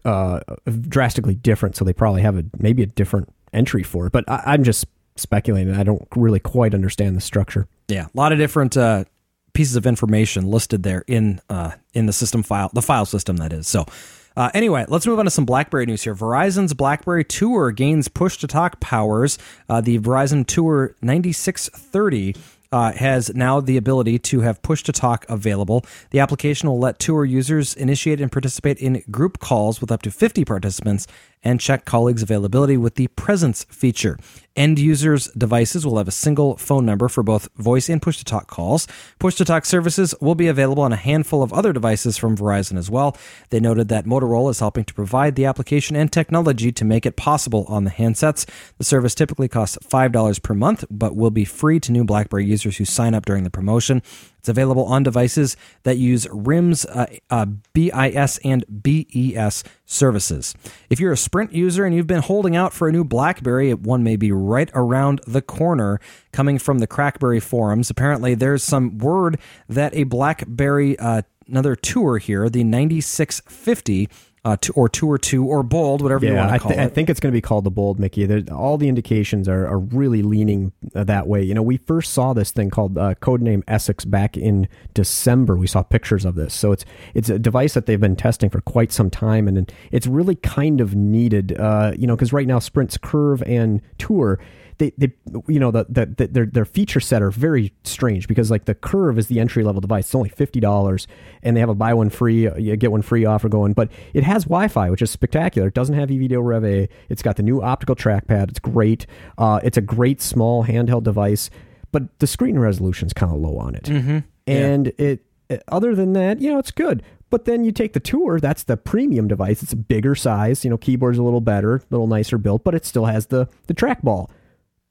uh, 0.06 0.40
drastically 0.88 1.36
different. 1.36 1.76
So 1.76 1.86
they 1.86 1.94
probably 1.94 2.22
have 2.22 2.38
a 2.38 2.46
maybe 2.58 2.84
a 2.84 2.86
different 2.86 3.30
entry 3.54 3.84
for 3.84 4.08
it. 4.08 4.12
But 4.12 4.26
I, 4.28 4.54
am 4.54 4.64
just 4.64 4.86
speculating. 5.16 5.74
I 5.74 5.84
don't 5.84 6.08
really 6.16 6.40
quite 6.40 6.74
understand 6.74 7.16
the 7.16 7.22
structure. 7.22 7.68
Yeah, 7.88 8.06
a 8.06 8.18
lot 8.18 8.32
of 8.32 8.38
different 8.38 8.76
uh, 8.78 9.06
pieces 9.54 9.76
of 9.76 9.86
information 9.86 10.46
listed 10.46 10.84
there 10.84 11.04
in 11.08 11.42
uh, 11.50 11.72
in 11.94 12.06
the 12.06 12.14
system 12.14 12.44
file, 12.44 12.70
the 12.74 12.82
file 12.82 13.06
system 13.06 13.38
that 13.38 13.54
is. 13.54 13.68
So. 13.68 13.86
Uh, 14.36 14.50
anyway, 14.54 14.86
let's 14.88 15.06
move 15.06 15.20
on 15.20 15.26
to 15.26 15.32
some 15.32 15.46
BlackBerry 15.46 15.86
news 15.86 16.04
here. 16.04 16.16
Verizon's 16.16 16.74
BlackBerry 16.74 17.24
Tour 17.24 17.72
gains 17.72 18.08
push 18.08 18.38
to 18.38 18.48
talk 18.48 18.80
powers. 18.80 19.38
Uh, 19.68 19.82
the 19.82 20.00
Verizon 20.00 20.46
Tour 20.46 20.96
9630 21.02 22.36
uh, 22.72 22.94
has 22.94 23.34
now 23.36 23.60
the 23.60 23.78
ability 23.78 24.18
to 24.18 24.42
have 24.42 24.62
push 24.62 24.84
to 24.84 24.92
talk 24.92 25.26
available. 25.28 25.86
The 26.12 26.20
application 26.20 26.70
will 26.70 26.80
let 26.80 27.00
tour 27.00 27.26
users 27.26 27.74
initiate 27.74 28.22
and 28.22 28.32
participate 28.32 28.78
in 28.78 29.04
group 29.12 29.40
calls 29.40 29.82
with 29.82 29.92
up 29.92 30.02
to 30.04 30.12
50 30.12 30.46
participants 30.46 31.08
and 31.44 31.60
check 31.60 31.86
colleagues' 31.86 32.24
availability 32.24 32.78
with 32.78 32.96
the 32.96 33.08
presence 33.08 33.66
feature. 33.66 34.18
End 34.56 34.80
users' 34.80 35.28
devices 35.28 35.86
will 35.86 35.98
have 35.98 36.10
a 36.10 36.12
single 36.12 36.58
phone 36.58 36.86
number 36.86 37.08
for 37.08 37.24
both 37.24 37.48
voice 37.56 37.88
and 37.88 38.02
push 38.02 38.18
to 38.18 38.26
talk 38.26 38.48
calls. 38.48 38.86
Push 39.18 39.36
to 39.36 39.46
talk 39.46 39.66
services 39.66 40.14
will 40.20 40.36
be 40.36 40.48
available 40.48 40.84
on 40.84 40.92
a 40.92 40.98
handful 40.98 41.42
of 41.42 41.54
other 41.54 41.72
devices 41.72 42.18
from 42.18 42.36
Verizon 42.36 42.78
as 42.78 42.90
well. 42.90 43.16
They 43.50 43.62
noted 43.62 43.88
that 43.88 44.06
Motorola 44.06 44.52
is 44.52 44.60
helping 44.60 44.84
to 44.84 44.94
provide 44.94 45.36
the 45.36 45.46
application 45.46 45.96
and 45.96 46.12
technology 46.12 46.74
to 46.74 46.84
make 46.84 47.06
it 47.06 47.16
possible 47.16 47.66
on 47.70 47.86
the 47.86 47.92
handsets. 47.92 48.46
The 48.78 48.84
service 48.84 49.16
typically 49.16 49.48
costs 49.48 49.78
$5 49.90 50.44
per 50.44 50.54
month, 50.54 50.84
but 50.92 51.16
will 51.16 51.32
be 51.32 51.46
free 51.46 51.80
to 51.80 51.94
new 51.94 52.04
BlackBerry 52.04 52.46
users 52.46 52.76
who 52.76 52.84
sign 52.84 53.14
up 53.14 53.26
during 53.26 53.46
the 53.46 53.50
promotion. 53.50 54.02
It's 54.42 54.50
available 54.50 54.86
on 54.86 55.04
devices 55.04 55.56
that 55.84 56.00
use 56.00 56.28
RIM's 56.32 56.84
uh, 56.86 57.06
uh, 57.30 57.46
BIS 57.74 58.40
and 58.44 58.66
BES 58.82 59.64
services. 59.86 60.56
If 60.90 61.00
you're 61.00 61.12
a 61.12 61.18
Sprint 61.18 61.54
user 61.54 61.86
and 61.86 61.94
you've 61.94 62.08
been 62.08 62.24
holding 62.24 62.56
out 62.56 62.74
for 62.74 62.88
a 62.88 62.92
new 62.92 63.04
BlackBerry, 63.04 63.76
one 63.76 64.04
may 64.04 64.16
be 64.16 64.32
right 64.32 64.72
around 64.74 65.22
the 65.28 65.44
corner. 65.44 66.00
Coming 66.32 66.58
from 66.58 66.80
the 66.80 66.88
Crackberry 66.88 67.40
forums, 67.40 67.92
apparently 67.92 68.34
there's 68.34 68.64
some 68.64 68.98
word 68.98 69.40
that 69.70 69.94
a 69.94 70.06
BlackBerry, 70.06 70.98
uh, 70.98 71.22
another 71.48 71.76
tour 71.76 72.18
here, 72.18 72.50
the 72.50 72.64
9650 72.64 74.10
uh, 74.44 74.58
or 74.74 74.90
two 74.90 75.08
or 75.08 75.20
two 75.20 75.46
or 75.46 75.62
bold, 75.62 76.02
whatever 76.02 76.26
you 76.26 76.34
want 76.34 76.50
to 76.50 76.56
I, 76.56 76.58
call 76.58 76.72
th- 76.72 76.82
I 76.82 76.88
think 76.88 77.12
it's 77.12 77.20
going 77.20 77.32
to 77.32 77.36
be 77.36 77.42
called 77.42 77.64
the 77.64 77.70
bold, 77.70 78.00
Mickey. 78.00 78.26
There, 78.26 78.42
all 78.52 78.78
the 78.78 78.88
indications 78.88 79.48
are, 79.48 79.68
are 79.68 79.78
really 79.78 80.24
leaning 80.24 80.72
uh, 80.96 81.04
that 81.04 81.28
way. 81.28 81.44
You 81.44 81.54
know, 81.54 81.62
we 81.62 81.78
first 81.78 82.14
saw 82.14 82.34
this 82.34 82.52
thing 82.52 82.72
called 82.72 82.98
uh, 82.98 83.14
codename 83.16 83.62
Essex 83.68 84.04
back 84.04 84.38
in 84.38 84.68
December. 84.96 85.56
We 85.56 85.68
saw 85.68 85.84
pictures 85.84 86.26
of 86.26 86.34
this, 86.34 86.56
so 86.56 86.72
it's 86.72 86.86
it's 87.14 87.30
a 87.30 87.38
device 87.38 87.76
that 87.76 87.86
they've 87.86 88.00
been 88.00 88.16
testing 88.16 88.50
for 88.50 88.62
quite 88.62 88.92
some 88.92 89.12
time, 89.12 89.48
and 89.48 89.72
it's 89.92 90.08
really 90.08 90.36
kind 90.36 90.82
of 90.82 90.96
needed. 90.96 91.60
Uh, 91.60 91.94
you 91.96 92.08
know, 92.08 92.16
because 92.16 92.34
right 92.34 92.48
now 92.48 92.58
Sprint's 92.58 92.98
Curve 92.98 93.44
and 93.44 93.82
Tour 94.00 94.40
they, 94.82 94.92
they 94.98 95.12
you 95.48 95.60
know 95.60 95.70
the, 95.70 95.86
the, 95.88 96.06
the, 96.08 96.28
their 96.28 96.46
their 96.48 96.66
feature 96.66 97.00
set 97.00 97.22
are 97.22 97.30
very 97.30 97.72
strange 97.84 98.28
because 98.28 98.50
like 98.50 98.66
the 98.66 98.74
curve 98.74 99.20
is 99.20 99.28
the 99.28 99.40
entry 99.40 99.64
level 99.64 99.80
device 99.80 100.06
it's 100.06 100.16
only 100.16 100.30
fifty 100.30 100.60
dollars 100.60 101.08
and 101.44 101.56
they 101.56 101.60
have 101.60 101.70
a 101.70 101.76
buy 101.76 101.94
one 101.94 102.10
free 102.10 102.50
you 102.60 102.76
get 102.76 102.92
one 102.92 103.04
free 103.04 103.24
offer 103.24 103.48
going 103.48 103.74
but 103.74 103.92
it 104.14 104.24
has 104.32 104.46
Wi-Fi 104.46 104.90
which 104.90 105.02
is 105.02 105.12
spectacular. 105.12 105.68
It 105.68 105.74
doesn't 105.74 105.96
have 105.96 106.10
EVDO 106.10 106.44
Rev 106.44 106.66
A. 106.66 106.90
It's 107.10 107.22
got 107.22 107.36
the 107.36 107.44
new 107.44 107.62
optical 107.62 107.96
trackpad. 107.96 108.50
It's 108.50 108.60
great. 108.60 109.06
Uh, 109.38 109.60
it's 109.64 109.78
a 109.78 109.82
great 109.82 110.22
small 110.22 110.66
handheld 110.66 111.04
device 111.04 111.50
but 111.92 112.04
the 112.20 112.28
screen 112.28 112.58
resolution 112.58 113.06
is 113.06 113.14
kind 113.14 113.34
of 113.34 113.40
low 113.40 113.58
on 113.58 113.76
it. 113.76 113.84
Mm-hmm. 113.84 114.20
and 114.48 114.88
it 114.98 115.26
other 115.68 115.94
than 115.96 116.14
that 116.14 116.40
you 116.40 116.52
know 116.52 116.60
it's 116.60 116.72
good. 116.72 117.04
But 117.30 117.46
then 117.46 117.64
you 117.64 117.72
take 117.72 117.94
the 117.94 118.00
tour 118.00 118.40
that's 118.40 118.64
the 118.64 118.78
premium 118.78 119.28
device. 119.28 119.64
It's 119.64 119.74
a 119.74 119.78
bigger 119.78 120.16
size 120.16 120.64
you 120.64 120.70
know 120.70 120.78
keyboard's 120.78 121.18
a 121.18 121.24
little 121.24 121.42
better 121.42 121.76
a 121.76 121.82
little 121.90 122.08
nicer 122.08 122.38
built 122.38 122.64
but 122.64 122.74
it 122.74 122.86
still 122.86 123.06
has 123.06 123.28
the 123.28 123.48
the 123.68 123.74
trackball. 123.74 124.30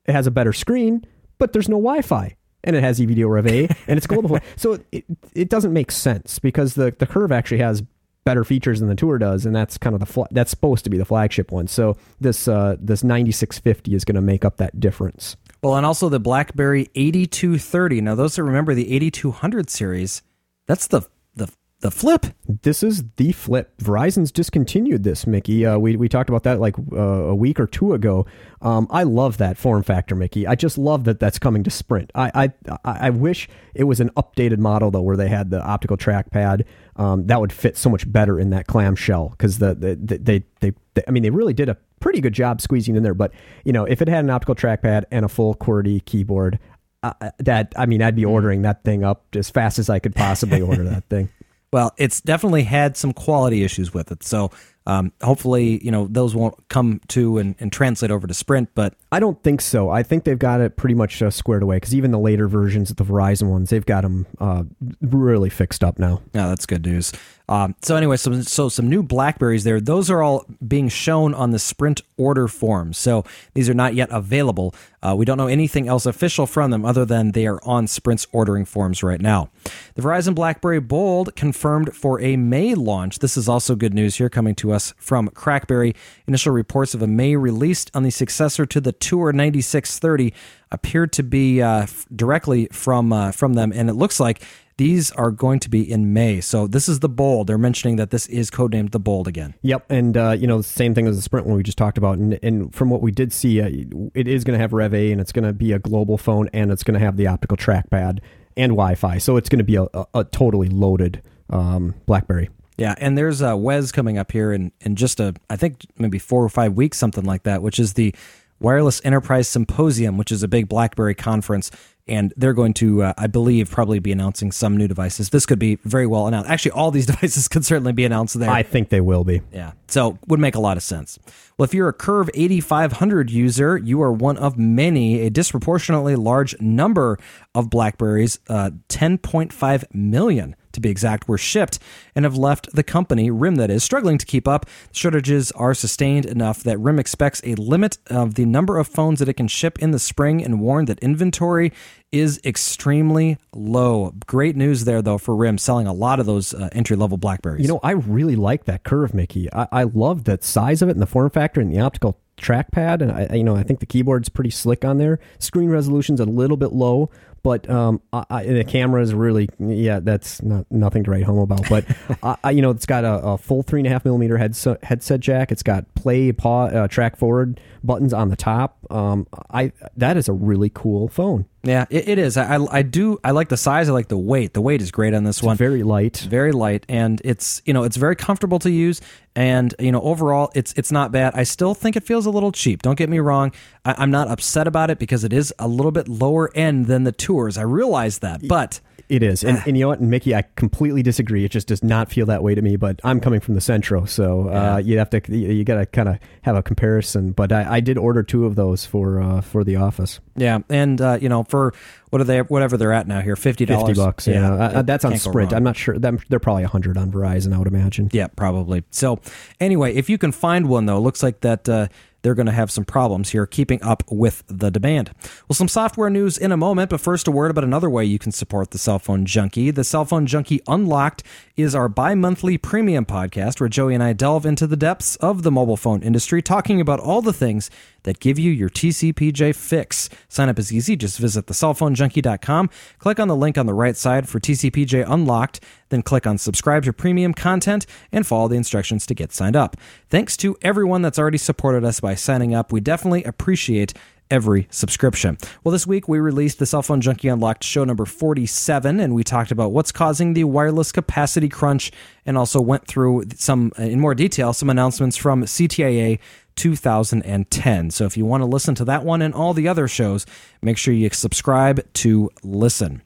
It 0.07 0.13
has 0.13 0.27
a 0.27 0.31
better 0.31 0.53
screen, 0.53 1.05
but 1.39 1.53
there's 1.53 1.69
no 1.69 1.77
Wi-Fi, 1.77 2.37
and 2.65 2.75
it 2.75 2.83
has 2.83 2.99
EVDO 2.99 3.29
Rev 3.29 3.47
A, 3.47 3.69
and 3.87 3.97
it's 3.97 4.07
global. 4.07 4.39
so 4.57 4.79
it 4.93 5.05
it 5.35 5.49
doesn't 5.49 5.73
make 5.73 5.91
sense 5.91 6.39
because 6.39 6.75
the 6.75 6.95
the 6.99 7.07
Curve 7.07 7.33
actually 7.33 7.59
has 7.59 7.83
better 8.25 8.45
features 8.45 8.81
than 8.81 8.89
the 8.89 8.95
Tour 8.95 9.19
does, 9.19 9.47
and 9.47 9.55
that's 9.55 9.79
kind 9.79 9.95
of 9.95 10.01
the 10.01 10.07
fl- 10.07 10.25
that's 10.31 10.51
supposed 10.51 10.85
to 10.85 10.91
be 10.91 10.99
the 10.99 11.05
flagship 11.05 11.51
one. 11.51 11.67
So 11.67 11.97
this 12.21 12.49
uh, 12.49 12.77
this 12.79 13.03
9650 13.03 13.95
is 13.95 14.05
going 14.05 14.17
to 14.17 14.21
make 14.21 14.45
up 14.45 14.57
that 14.59 14.79
difference. 14.81 15.37
Well, 15.63 15.77
and 15.77 15.85
also 15.85 16.09
the 16.09 16.21
BlackBerry 16.21 16.91
8230. 16.95 18.01
Now, 18.01 18.15
those 18.15 18.37
that 18.37 18.45
remember 18.45 18.75
the 18.75 18.93
8200 18.95 19.69
series, 19.69 20.23
that's 20.67 20.87
the 20.87 21.03
the 21.35 21.49
the 21.81 21.91
flip. 21.91 22.27
This 22.63 22.83
is 22.83 23.05
the 23.17 23.33
flip. 23.33 23.77
Verizon's 23.79 24.31
discontinued 24.31 25.03
this, 25.03 25.27
Mickey. 25.27 25.65
Uh, 25.65 25.79
we 25.79 25.97
we 25.97 26.09
talked 26.09 26.29
about 26.29 26.43
that 26.43 26.61
like 26.61 26.77
uh, 26.93 26.97
a 26.99 27.35
week 27.35 27.59
or 27.59 27.67
two 27.67 27.95
ago. 27.95 28.27
Um, 28.61 28.87
I 28.91 29.03
love 29.05 29.39
that 29.39 29.57
form 29.57 29.83
factor, 29.83 30.15
Mickey. 30.15 30.47
I 30.47 30.55
just 30.55 30.77
love 30.77 31.05
that 31.05 31.21
that's 31.21 31.39
coming 31.39 31.65
to 31.65 31.71
Sprint. 31.71 32.11
I 32.15 32.53
I 32.67 32.79
I 32.85 33.11
wish 33.11 33.49
it 33.75 33.85
was 33.85 34.01
an 34.01 34.11
updated 34.11 34.59
model 34.59 34.91
though, 34.91 35.03
where 35.03 35.17
they 35.17 35.29
had 35.29 35.51
the 35.51 35.63
optical 35.63 35.97
trackpad. 35.97 36.65
Um, 37.01 37.27
that 37.29 37.41
would 37.41 37.51
fit 37.51 37.79
so 37.79 37.89
much 37.89 38.11
better 38.13 38.39
in 38.39 38.51
that 38.51 38.67
clamshell 38.67 39.31
because 39.31 39.59
the, 39.59 39.75
the, 39.75 39.97
the 39.97 40.19
they, 40.19 40.45
they 40.61 40.75
they 40.93 41.03
I 41.09 41.11
mean 41.11 41.23
they 41.23 41.31
really 41.31 41.55
did 41.55 41.71
a 41.71 41.79
pretty 41.99 42.21
good 42.21 42.35
job 42.35 42.61
squeezing 42.61 42.95
in 42.95 43.03
there. 43.03 43.15
But 43.15 43.33
you 43.65 43.73
know, 43.73 43.87
if 43.87 44.03
it 44.03 44.09
had 44.09 44.23
an 44.23 44.29
optical 44.29 44.55
trackpad 44.55 45.05
and 45.11 45.25
a 45.25 45.29
full 45.29 45.55
QWERTY 45.55 46.05
keyboard, 46.05 46.59
uh, 47.03 47.15
that 47.39 47.73
I 47.75 47.87
mean, 47.87 48.03
I'd 48.03 48.17
be 48.17 48.27
ordering 48.27 48.61
that 48.63 48.85
thing 48.85 49.03
up 49.03 49.25
as 49.35 49.49
fast 49.49 49.79
as 49.79 49.89
I 49.89 49.99
could 49.99 50.15
possibly 50.15 50.61
order 50.61 50.85
that 50.85 51.05
thing. 51.09 51.31
Well, 51.73 51.95
it's 51.97 52.21
definitely 52.21 52.65
had 52.65 52.99
some 52.99 53.15
quality 53.15 53.63
issues 53.63 53.95
with 53.95 54.13
it. 54.13 54.23
So 54.23 54.51
um, 54.87 55.13
hopefully, 55.23 55.83
you 55.85 55.91
know, 55.91 56.07
those 56.11 56.35
won't 56.35 56.55
come 56.69 57.01
to 57.09 57.39
and, 57.39 57.55
and, 57.61 57.71
translate 57.71 58.11
over 58.11 58.27
to 58.27 58.33
Sprint. 58.35 58.71
But 58.75 58.95
I 59.13 59.21
don't 59.21 59.41
think 59.43 59.61
so. 59.61 59.91
I 59.91 60.03
think 60.03 60.25
they've 60.25 60.39
got 60.39 60.61
it 60.61 60.77
pretty 60.77 60.95
much 60.95 61.23
uh, 61.23 61.31
squared 61.31 61.63
away 61.63 61.77
because 61.77 61.95
even 61.95 62.11
the 62.11 62.19
later 62.19 62.49
versions 62.49 62.91
of 62.91 62.97
the 62.97 63.05
Verizon 63.05 63.51
ones, 63.51 63.71
they've 63.71 63.85
got 63.85 64.03
them 64.03 64.27
uh, 64.41 64.65
really 65.03 65.51
fixed 65.51 65.85
up 65.85 65.99
now. 65.99 66.23
Yeah, 66.33 66.49
that's 66.49 66.67
good 66.67 66.85
news. 66.87 67.13
Um, 67.51 67.75
so 67.83 67.97
anyway, 67.97 68.17
so, 68.17 68.41
so 68.43 68.69
some 68.69 68.89
new 68.89 69.03
Blackberries 69.03 69.65
there. 69.65 69.81
Those 69.81 70.09
are 70.09 70.23
all 70.23 70.47
being 70.67 70.89
shown 70.89 71.35
on 71.35 71.51
the 71.51 71.59
Sprint 71.59 72.01
order 72.17 72.47
forms. 72.47 72.97
So 72.97 73.25
these 73.55 73.69
are 73.69 73.75
not 73.75 73.95
yet 73.95 74.09
available. 74.13 74.73
Uh, 75.03 75.17
we 75.19 75.25
don't 75.25 75.37
know 75.37 75.49
anything 75.49 75.89
else 75.89 76.07
official 76.07 76.47
from 76.47 76.71
them 76.71 76.85
other 76.85 77.05
than 77.05 77.33
they 77.33 77.47
are 77.47 77.59
on 77.65 77.89
Sprint's 77.89 78.27
ordering 78.31 78.65
forms 78.65 79.03
right 79.03 79.21
now. 79.21 79.51
The 79.95 80.03
Verizon 80.03 80.35
BlackBerry 80.35 80.79
Bold 80.79 81.35
confirmed 81.35 81.95
for 81.97 82.21
a 82.21 82.37
May 82.37 82.75
launch. 82.75 83.19
This 83.19 83.37
is 83.37 83.49
also 83.49 83.75
good 83.75 83.95
news 83.95 84.17
here 84.17 84.29
coming 84.29 84.55
to 84.57 84.73
us 84.73 84.80
from 84.99 85.29
Crackberry. 85.29 85.95
Initial 86.27 86.53
reports 86.53 86.95
of 86.95 87.03
a 87.03 87.07
May 87.07 87.37
released 87.37 87.91
on 87.95 88.03
the 88.03 88.11
successor 88.11 88.67
to 88.67 88.81
the 88.81 88.93
Tour 88.93 89.33
9630 89.33 90.33
appeared 90.71 91.13
to 91.13 91.23
be 91.23 91.63
uh, 91.63 91.87
directly 92.15 92.69
from 92.73 93.13
uh, 93.13 93.33
from 93.33 93.55
them, 93.55 93.73
and 93.75 93.89
it 93.89 93.95
looks 93.95 94.21
like 94.21 94.43
these 94.81 95.11
are 95.13 95.31
going 95.31 95.61
to 95.61 95.69
be 95.69 95.83
in 95.83 96.15
May. 96.15 96.41
So 96.41 96.67
this 96.67 96.89
is 96.89 97.01
the 97.01 97.09
Bold. 97.09 97.49
They're 97.49 97.59
mentioning 97.59 97.97
that 97.97 98.11
this 98.11 98.27
is 98.29 98.51
codenamed 98.51 98.93
the 98.93 98.99
Bold 98.99 99.29
again. 99.29 99.53
Yep, 99.61 99.85
and 99.91 100.17
uh, 100.17 100.31
you 100.31 100.47
know 100.47 100.57
the 100.57 100.63
same 100.63 100.95
thing 100.95 101.07
as 101.07 101.17
the 101.17 101.23
Sprint 101.23 101.47
one 101.47 101.57
we 101.57 101.63
just 101.63 101.77
talked 101.77 101.99
about, 101.99 102.19
and, 102.19 102.39
and 102.43 102.75
from 102.75 102.89
what 102.89 103.03
we 103.03 103.11
did 103.11 103.33
see, 103.33 103.61
uh, 103.61 103.69
it 104.15 104.27
is 104.27 104.43
going 104.43 104.59
to 104.59 104.63
have 104.63 104.73
Rev 104.73 104.95
A, 104.95 105.13
and 105.13 105.21
it's 105.21 105.33
going 105.33 105.45
to 105.45 105.53
be 105.53 105.73
a 105.73 105.79
global 105.79 106.17
phone, 106.17 106.49
and 106.55 106.71
it's 106.71 106.83
going 106.83 106.99
to 106.99 107.05
have 107.05 107.19
the 107.19 107.27
optical 107.27 107.57
trackpad 107.57 108.21
and 108.57 108.73
Wi-Fi. 108.73 109.19
So 109.19 109.37
it's 109.37 109.49
going 109.49 109.59
to 109.59 109.65
be 109.65 109.77
a, 109.77 109.83
a, 109.93 110.07
a 110.15 110.25
totally 110.25 110.69
loaded 110.69 111.23
um, 111.51 111.95
BlackBerry. 112.07 112.49
Yeah, 112.81 112.95
and 112.97 113.17
there's 113.17 113.43
a 113.43 113.59
WES 113.59 113.93
coming 113.93 114.17
up 114.17 114.33
here 114.33 114.55
in, 114.55 114.73
in 114.81 114.97
just 114.97 115.21
a, 115.21 115.35
I 115.51 115.57
think 115.57 115.85
maybe 115.99 116.19
four 116.19 116.43
or 116.43 116.49
five 116.49 116.73
weeks, 116.73 116.97
something 116.97 117.25
like 117.25 117.43
that, 117.43 117.61
which 117.61 117.79
is 117.79 117.93
the 117.93 118.15
Wireless 118.59 119.03
Enterprise 119.05 119.49
Symposium, 119.49 120.17
which 120.17 120.33
is 120.33 120.43
a 120.43 120.49
big 120.49 120.67
BlackBerry 120.67 121.15
conference. 121.15 121.71
And 122.09 122.33
they're 122.39 122.55
going 122.55 122.73
to, 122.75 123.03
uh, 123.03 123.13
I 123.19 123.27
believe, 123.27 123.71
probably 123.71 123.99
be 123.99 124.13
announcing 124.13 124.51
some 124.51 124.79
new 124.79 124.89
devices. 124.89 125.29
This 125.29 125.45
could 125.45 125.59
be 125.59 125.77
very 125.85 126.07
well 126.07 126.27
announced. 126.27 126.49
Actually, 126.49 126.71
all 126.71 126.91
these 126.91 127.05
devices 127.13 127.49
could 127.49 127.67
certainly 127.67 127.93
be 127.93 128.07
announced 128.07 128.39
there. 128.39 128.49
I 128.49 128.63
think 128.63 128.89
they 128.89 129.03
will 129.03 129.25
be. 129.25 129.43
Yeah. 129.53 129.73
So 129.89 130.19
would 130.27 130.41
make 130.41 130.55
a 130.55 130.61
lot 130.61 130.79
of 130.79 130.83
sense. 130.83 131.19
Well, 131.59 131.65
if 131.65 131.75
you're 131.75 131.89
a 131.89 131.93
Curve 131.93 132.31
8500 132.33 133.31
user, 133.31 133.77
you 133.77 134.01
are 134.01 134.11
one 134.11 134.39
of 134.39 134.57
many, 134.57 135.21
a 135.21 135.29
disproportionately 135.29 136.17
large 136.17 136.59
number 136.63 137.19
of 137.55 137.69
Blackberries, 137.69 138.39
uh, 138.49 138.71
10.5 138.89 139.85
million 139.95 140.57
to 140.73 140.81
be 140.81 140.91
exact, 140.91 141.29
were 141.29 141.39
shipped 141.39 141.79
and 142.15 142.25
have 142.25 142.37
left 142.37 142.73
the 142.75 142.83
company, 142.83 143.31
RIM 143.31 143.57
that 143.57 143.71
is, 143.71 143.85
struggling 143.85 144.19
to 144.19 144.27
keep 144.27 144.47
up. 144.47 144.67
Shortages 144.93 145.51
are 145.53 145.75
sustained 145.75 146.27
enough 146.27 146.63
that 146.63 146.79
RIM 146.79 146.99
expects 146.99 147.41
a 147.45 147.55
limit 147.55 147.99
of 148.09 148.35
the 148.35 148.45
number 148.45 148.79
of 148.79 148.89
phones 148.89 149.19
that 149.19 149.29
it 149.29 149.35
can 149.35 149.49
ship 149.49 149.79
in 149.79 149.91
the 149.91 149.99
spring 149.99 150.45
and 150.45 150.61
warned 150.61 150.89
that 150.89 150.99
inventory 151.01 151.73
is 152.13 152.41
extremely 152.45 153.39
low. 153.55 154.13
Great 154.27 154.57
news 154.57 154.85
there, 154.85 155.03
though, 155.03 155.19
for 155.19 155.37
RIM 155.37 155.59
selling 155.59 155.87
a 155.87 155.93
lot 155.93 156.19
of 156.19 156.27
those 156.27 156.53
uh, 156.53 156.69
entry 156.73 156.97
level 156.97 157.17
Blackberries. 157.17 157.63
You 157.63 157.69
know, 157.69 157.81
I 157.83 157.93
really 157.93 158.37
like 158.37 158.65
that 158.65 158.83
curve, 158.83 159.15
Mickey. 159.15 159.53
I, 159.53 159.69
I 159.71 159.83
love 159.85 160.25
the 160.25 160.39
size 160.41 160.83
of 160.83 160.89
it 160.89 160.93
and 160.93 161.03
the 161.03 161.07
form 161.07 161.31
factor 161.31 161.61
and 161.61 161.73
the 161.73 161.81
optical 161.81 162.19
trackpad, 162.41 163.03
and 163.03 163.13
I, 163.13 163.37
you 163.37 163.45
know, 163.45 163.55
I 163.55 163.63
think 163.63 163.81
the 163.81 163.87
keyboard's 163.87 164.29
pretty 164.29 164.51
slick 164.51 164.85
on 164.85 164.99
there. 164.99 165.21
Screen 165.39 165.69
resolution's 165.69 166.21
a 166.21 166.25
little 166.25 166.57
bit 166.57 166.73
low, 166.73 167.11
but 167.43 167.69
um, 167.71 168.03
I, 168.13 168.25
I, 168.29 168.45
the 168.45 168.65
camera 168.65 169.03
is 169.03 169.15
really, 169.15 169.49
yeah, 169.59 170.01
that's 170.01 170.43
not 170.43 170.67
nothing 170.71 171.05
to 171.05 171.11
write 171.11 171.25
home 171.25 171.39
about. 171.39 171.69
But 171.69 171.85
I, 172.45 172.51
you 172.51 172.63
know, 172.63 172.71
it's 172.71 172.87
got 172.87 173.05
a, 173.05 173.15
a, 173.15 173.39
full 173.39 173.63
three 173.63 173.81
and 173.81 173.87
a 173.87 173.91
half 173.91 174.05
millimeter 174.05 174.37
headset, 174.37 174.83
headset 174.85 175.21
jack. 175.21 175.51
It's 175.51 175.63
got 175.63 175.93
play, 175.95 176.33
paw, 176.33 176.67
uh, 176.67 176.89
track 176.89 177.17
forward 177.17 177.61
buttons 177.83 178.13
on 178.13 178.29
the 178.29 178.37
top. 178.37 178.79
Um, 178.91 179.27
I 179.51 179.73
that 179.97 180.17
is 180.17 180.29
a 180.29 180.33
really 180.33 180.71
cool 180.71 181.09
phone. 181.09 181.47
Yeah, 181.63 181.87
it, 181.91 182.09
it 182.09 182.19
is. 182.19 182.37
I, 182.37 182.59
I 182.71 182.83
do. 182.83 183.19
I 183.23 183.33
like 183.33 183.49
the 183.49 183.57
size. 183.57 183.89
I 183.89 183.93
like 183.93 184.09
the 184.09 184.19
weight. 184.19 184.55
The 184.55 184.61
weight 184.61 184.83
is 184.83 184.91
great 184.91 185.15
on 185.15 185.25
this 185.25 185.39
it's 185.39 185.43
one. 185.43 185.57
Very 185.57 185.83
light. 185.83 186.19
Very 186.19 186.53
light, 186.53 186.85
and 186.89 187.21
it's 187.25 187.63
you 187.65 187.73
know 187.73 187.85
it's 187.85 187.97
very 187.97 188.17
comfortable 188.17 188.59
to 188.61 188.71
use. 188.71 189.01
And 189.37 189.75
you 189.79 189.93
know, 189.93 190.01
overall, 190.03 190.51
it's 190.55 190.73
it's 190.77 190.91
not 190.91 191.13
bad. 191.13 191.35
I 191.37 191.45
still 191.45 191.75
think 191.75 191.97
it 191.97 192.03
feels 192.03 192.27
a 192.27 192.31
little 192.31 192.51
cheap. 192.51 192.83
Don't 192.83 192.97
get 192.97 193.09
me 193.09 193.21
wrong. 193.21 193.53
I, 193.85 193.95
I'm 193.99 194.11
not 194.11 194.29
upset 194.29 194.67
about 194.67 194.91
it 194.91 194.99
because 194.99 195.23
it 195.23 195.33
is 195.33 195.55
a 195.59 195.69
little 195.69 195.93
bit 195.93 196.09
lower 196.09 196.51
end 196.55 196.87
than 196.87 197.05
the 197.05 197.13
tours. 197.13 197.57
I 197.57 197.63
realize 197.63 198.19
that, 198.21 198.47
but 198.49 198.81
It 199.09 199.23
is, 199.23 199.43
and, 199.45 199.63
and 199.67 199.77
you 199.77 199.85
know 199.85 199.89
what, 199.89 200.01
Mickey, 200.01 200.35
I 200.35 200.43
completely 200.57 201.03
disagree. 201.03 201.45
It 201.45 201.53
just 201.53 201.69
does 201.69 201.83
not 201.83 202.11
feel 202.11 202.27
that 202.27 202.43
way 202.43 202.55
to 202.57 202.63
me. 202.63 202.75
But 202.77 203.01
I'm 203.05 203.21
coming 203.21 203.41
from 203.41 203.55
the 203.55 203.61
Centro, 203.61 204.05
so 204.05 204.49
uh, 204.49 204.83
you 204.85 204.99
have 204.99 205.11
to 205.11 205.23
you, 205.29 205.49
you 205.53 205.65
got 205.65 205.77
to 205.77 205.87
kind 205.87 206.09
of 206.09 206.19
have 206.43 206.57
a 206.57 206.63
comparison. 206.63 207.31
But 207.31 207.53
I, 207.53 207.77
I 207.77 207.81
did 207.81 207.99
order 207.99 208.25
two 208.25 208.47
of 208.47 208.57
those 208.57 208.85
for 208.85 209.21
uh, 209.23 209.41
for 209.43 209.63
the 209.63 209.77
office, 209.77 210.19
yeah, 210.35 210.59
and 210.69 211.01
uh, 211.01 211.19
you 211.21 211.29
know, 211.29 211.45
for 211.45 211.73
what 212.11 212.21
are 212.21 212.25
they? 212.25 212.41
Whatever 212.41 212.77
they're 212.77 212.93
at 212.93 213.07
now 213.09 213.21
here, 213.21 213.37
fifty 213.37 213.65
dollars. 213.65 213.89
fifty 213.89 214.01
bucks. 214.01 214.27
Yeah, 214.27 214.53
Uh, 214.53 214.83
that's 214.83 215.05
on 215.05 215.17
Sprint. 215.17 215.53
I'm 215.53 215.65
not 215.65 215.77
sure. 215.77 215.99
Them, 215.99 216.19
they're 216.29 216.39
probably 216.41 216.65
hundred 216.65 216.97
on 216.97 217.11
Verizon. 217.11 217.55
I 217.55 217.59
would 217.59 217.69
imagine. 217.69 218.11
Yeah, 218.13 218.27
probably. 218.29 218.85
So, 218.91 219.21
anyway, 219.61 219.95
if 219.95 220.11
you 220.11 220.19
can 220.19 220.33
find 220.33 220.69
one 220.69 220.87
though, 220.87 220.97
it 220.99 221.01
looks 221.01 221.23
like 221.23 221.41
that 221.41 221.69
uh, 221.69 221.87
they're 222.23 222.35
going 222.35 222.47
to 222.47 222.53
have 222.53 222.71
some 222.71 222.85
problems 222.85 223.31
here 223.31 223.47
keeping 223.47 223.83
up 223.83 224.03
with 224.11 224.43
the 224.47 224.71
demand. 224.71 225.11
Well, 225.49 225.55
some 225.55 225.69
software 225.69 226.11
news 226.11 226.37
in 226.39 226.53
a 226.53 226.57
moment, 226.57 226.91
but 226.91 227.01
first 227.01 227.29
a 227.29 227.31
word 227.31 227.51
about 227.51 227.65
another 227.65 227.91
way 227.91 228.05
you 228.05 228.19
can 228.19 228.33
support 228.33 228.71
the 228.71 228.79
Cell 228.79 228.99
Phone 228.99 229.25
Junkie. 229.25 229.71
The 229.71 229.85
Cell 229.85 230.05
Phone 230.05 230.27
Junkie 230.27 230.61
Unlocked 230.67 231.23
is 231.57 231.75
our 231.75 231.89
bi-monthly 231.89 232.59
premium 232.59 233.05
podcast 233.05 233.61
where 233.61 233.69
Joey 233.69 233.95
and 233.95 234.03
I 234.03 234.13
delve 234.13 234.47
into 234.47 234.67
the 234.67 234.77
depths 234.77 235.17
of 235.17 235.43
the 235.43 235.51
mobile 235.51 235.77
phone 235.77 236.03
industry, 236.03 236.43
talking 236.43 236.81
about 236.81 237.01
all 237.01 237.23
the 237.23 237.33
things 237.33 237.71
that 238.05 238.21
give 238.21 238.39
you 238.39 238.51
your 238.51 238.71
TCPJ 238.71 239.55
fix. 239.55 240.09
Sign 240.29 240.49
up 240.49 240.59
is 240.59 240.73
easy. 240.73 240.97
Just 240.97 241.19
visit 241.19 241.47
thecellphonejunkie.com, 241.47 242.71
click 242.99 243.21
on 243.21 243.29
the 243.29 243.37
link 243.37 243.59
on 243.59 243.67
the 243.67 243.75
right 243.75 243.97
side 243.97 244.29
for 244.29 244.41
TCPJ 244.41 245.05
Unlocked, 245.07 245.61
then 245.91 246.03
click 246.03 246.27
on 246.27 246.39
subscribe 246.39 246.85
to 246.85 246.93
premium 246.93 247.35
content 247.35 247.85
and 248.13 248.27
follow 248.27 248.49
the 248.49 248.57
instructions 248.57 249.07
to 249.07 249.15
get 249.15 249.33
signed 249.33 249.57
up. 249.57 249.77
Thanks 250.09 250.37
to 250.39 250.57
everyone 250.63 251.03
that's 251.03 251.19
already 251.19 251.39
supported 251.39 251.85
us 251.85 252.01
by 252.01 252.10
signing 252.15 252.55
up. 252.55 252.73
We 252.73 252.81
definitely 252.81 253.25
appreciate 253.25 253.95
every 254.31 254.69
subscription. 254.71 255.37
Well, 255.65 255.73
this 255.73 255.87
week 255.87 256.09
we 256.09 256.19
released 256.21 256.59
the 256.59 256.67
Cell 256.67 256.83
Phone 256.83 257.01
Junkie 257.01 257.29
Unlocked 257.29 257.65
show 257.65 257.85
number 257.85 258.05
47, 258.05 259.01
and 259.01 259.15
we 259.15 259.25
talked 259.25 259.51
about 259.51 259.73
what's 259.73 259.93
causing 259.93 260.35
the 260.35 260.45
wireless 260.45 260.93
capacity 260.93 261.49
crunch 261.49 261.91
and 262.25 262.39
also 262.39 262.61
went 262.61 262.87
through 262.87 263.25
some, 263.35 263.73
uh, 263.79 263.83
in 263.83 264.01
more 264.01 264.15
detail, 264.15 264.53
some 264.53 264.71
announcements 264.71 265.17
from 265.17 265.43
CTIA 265.43 266.19
2010. 266.57 267.91
So 267.91 268.05
if 268.05 268.17
you 268.17 268.25
want 268.25 268.43
to 268.43 268.47
listen 268.47 268.75
to 268.77 268.85
that 268.85 269.05
one 269.05 269.23
and 269.23 269.35
all 269.35 269.55
the 269.55 269.69
other 269.69 269.89
shows, 269.89 270.27
make 270.63 270.79
sure 270.79 270.95
you 270.95 271.11
subscribe 271.11 271.81
to 271.95 272.31
listen. 272.43 273.03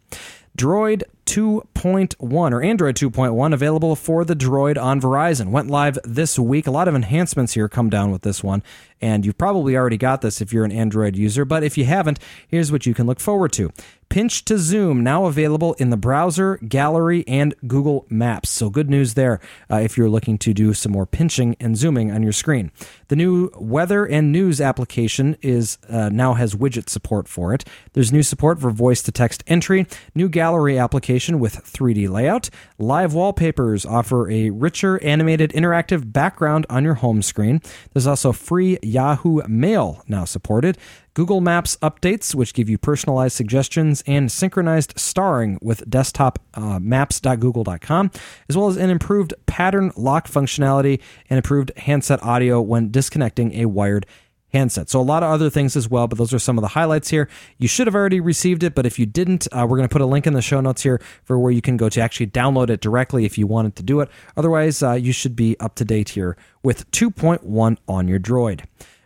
Droid 0.57 1.03
2.1 1.27 2.53
or 2.53 2.63
Android 2.63 2.97
2.1 2.97 3.55
available 3.55 3.97
for 3.97 4.25
the 4.25 4.37
Droid 4.37 4.81
on 4.81 5.01
Verizon. 5.01 5.51
Went 5.51 5.71
live 5.71 5.99
this 6.05 6.39
week. 6.39 6.67
A 6.67 6.71
lot 6.71 6.87
of 6.87 6.95
enhancements 6.95 7.55
here 7.55 7.69
come 7.69 7.89
down 7.89 8.11
with 8.11 8.23
this 8.23 8.45
one, 8.45 8.63
and 9.01 9.25
you've 9.25 9.39
probably 9.39 9.77
already 9.77 9.97
got 9.97 10.21
this 10.21 10.41
if 10.41 10.53
you're 10.53 10.65
an 10.65 10.73
Android 10.73 11.17
user, 11.17 11.45
but 11.45 11.63
if 11.63 11.79
you 11.79 11.85
haven't, 11.85 12.19
here's 12.47 12.71
what 12.71 12.87
you 12.87 12.95
can 12.95 13.07
look 13.07 13.21
forward 13.21 13.53
to. 13.53 13.73
Pinch 14.11 14.45
to 14.45 14.59
Zoom 14.59 15.03
now 15.03 15.25
available 15.25 15.73
in 15.75 15.91
the 15.91 15.97
browser, 15.97 16.59
gallery, 16.59 17.25
and 17.27 17.55
Google 17.67 18.07
Maps. 18.09 18.51
So 18.51 18.71
good 18.71 18.89
news 18.89 19.15
there 19.15 19.41
uh, 19.71 19.77
if 19.77 19.97
you're 19.97 20.11
looking 20.11 20.39
to 20.39 20.55
do 20.55 20.73
some 20.75 20.93
more 20.93 21.07
pinching 21.07 21.57
and 21.59 21.77
zooming 21.77 22.13
on 22.13 22.23
your 22.23 22.33
screen. 22.33 22.71
The 23.09 23.17
new 23.17 23.51
weather 23.57 24.05
and 24.05 24.31
news 24.31 24.61
application 24.61 25.37
is 25.43 25.79
uh, 25.89 26.11
now 26.11 26.35
has 26.35 26.55
widget 26.55 26.91
support 26.91 27.27
for 27.27 27.53
it. 27.55 27.65
There's 27.95 28.13
new 28.13 28.23
support 28.23 28.61
for 28.61 28.71
voice 28.71 29.03
to 29.03 29.11
text 29.11 29.43
entry, 29.47 29.87
new 30.15 30.29
gallery 30.29 30.79
application 30.79 31.14
with 31.15 31.65
3D 31.65 32.09
layout. 32.09 32.51
Live 32.79 33.15
wallpapers 33.15 33.87
offer 33.87 34.29
a 34.31 34.51
richer 34.51 35.03
animated 35.03 35.53
interactive 35.53 36.13
background 36.13 36.67
on 36.69 36.85
your 36.85 36.95
home 36.95 37.23
screen. 37.23 37.61
There's 37.93 38.07
also 38.07 38.33
free 38.33 38.79
Yahoo 38.83 39.47
Mail 39.47 40.03
now 40.09 40.25
supported. 40.25 40.77
Google 41.15 41.41
Maps 41.41 41.77
updates, 41.77 42.35
which 42.35 42.55
give 42.55 42.69
you 42.69 42.77
personalized 42.77 43.37
suggestions 43.37 44.03
and 44.05 44.31
synchronized 44.31 44.93
starring 44.97 45.59
with 45.63 45.89
desktop 45.89 46.41
uh, 46.55 46.81
maps.google.com, 46.81 48.11
as 48.49 48.57
well 48.57 48.67
as 48.67 48.77
an 48.77 48.91
improved 48.91 49.33
pattern 49.47 49.93
lock 49.97 50.27
functionality 50.29 51.01
and 51.31 51.37
improved 51.37 51.71
handset 51.77 52.21
audio 52.25 52.61
when 52.61 52.91
disconnecting 52.91 53.55
a 53.55 53.67
wired 53.67 54.07
handset. 54.55 54.89
So 54.89 55.01
a 55.01 55.03
lot 55.03 55.23
of 55.23 55.31
other 55.31 55.51
things 55.51 55.77
as 55.77 55.91
well, 55.91 56.07
but 56.07 56.17
those 56.17 56.33
are 56.33 56.39
some 56.39 56.57
of 56.57 56.63
the 56.63 56.69
highlights 56.69 57.11
here. 57.11 57.29
You 57.59 57.69
should 57.69 57.87
have 57.87 57.95
already 57.95 58.21
received 58.21 58.63
it, 58.63 58.75
but 58.75 58.87
if 58.87 58.99
you 58.99 59.05
didn't, 59.05 59.47
uh, 59.53 59.67
we're 59.69 59.77
going 59.77 59.89
to 59.89 59.93
put 59.93 60.01
a 60.01 60.07
link 60.07 60.27
in 60.27 60.33
the 60.33 60.41
show 60.41 60.61
notes 60.61 60.83
here 60.83 61.01
for 61.25 61.39
where 61.39 61.53
you 61.53 61.61
can 61.61 61.77
go 61.77 61.89
to 61.89 62.01
actually 62.01 62.29
download 62.29 62.71
it 62.71 62.81
directly 62.81 63.25
if 63.25 63.37
you 63.37 63.47
wanted 63.47 63.77
to 63.77 63.83
do 63.83 64.01
it. 64.01 64.09
Otherwise, 64.37 64.83
uh, 64.83 64.93
you 64.93 65.13
should 65.13 65.37
be 65.37 65.59
up 65.61 65.75
to 65.75 65.85
date 65.85 66.11
here 66.11 66.37
with 66.63 66.91
2.1 66.93 67.77
on 67.87 68.09
your 68.09 68.21
Droid. 68.21 68.65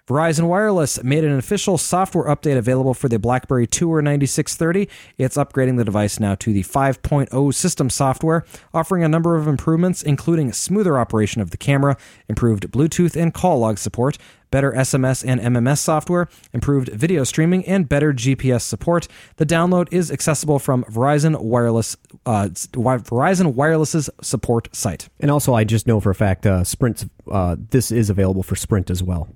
Verizon 0.09 0.49
Wireless 0.49 1.05
made 1.05 1.23
an 1.23 1.37
official 1.37 1.77
software 1.77 2.35
update 2.35 2.57
available 2.57 2.95
for 2.95 3.11
the 3.11 3.19
BlackBerry 3.19 3.67
Tour 3.67 4.01
9630. 4.01 4.89
It's 5.19 5.37
upgrading 5.37 5.77
the 5.77 5.85
device 5.85 6.19
now 6.19 6.35
to 6.37 6.51
the 6.51 6.63
5.0 6.63 7.55
system 7.55 7.91
software, 7.91 8.47
offering 8.73 9.05
a 9.05 9.09
number 9.09 9.37
of 9.37 9.47
improvements, 9.47 10.03
including 10.03 10.55
smoother 10.55 10.99
operation 10.99 11.43
of 11.43 11.51
the 11.51 11.59
camera, 11.59 11.99
improved 12.27 12.71
Bluetooth 12.71 13.21
and 13.21 13.35
call 13.35 13.59
log 13.59 13.77
support, 13.77 14.17
better 14.51 14.73
SMS 14.73 15.23
and 15.29 15.43
MMS 15.43 15.77
software, 15.77 16.27
improved 16.55 16.89
video 16.89 17.23
streaming, 17.23 17.67
and 17.67 17.87
better 17.87 18.15
GPS 18.15 18.63
support. 18.63 19.09
The 19.37 19.45
download 19.45 19.93
is 19.93 20.11
accessible 20.11 20.59
from 20.59 20.85
Verizon 20.85 21.39
Wireless, 21.39 21.99
uh, 22.25 22.49
Verizon 22.49 23.53
Wireless's 23.53 24.09
support 24.23 24.75
site. 24.75 25.11
And 25.21 25.31
also, 25.31 25.53
I 25.53 25.65
just 25.65 25.87
know 25.87 26.01
for 26.01 26.09
a 26.09 26.15
fact, 26.15 26.47
uh, 26.47 26.65
Sprint. 26.65 27.11
Uh, 27.31 27.57
this 27.59 27.93
is 27.93 28.09
available 28.09 28.43
for 28.43 28.57
Sprint 28.57 28.89
as 28.89 29.03
well. 29.03 29.29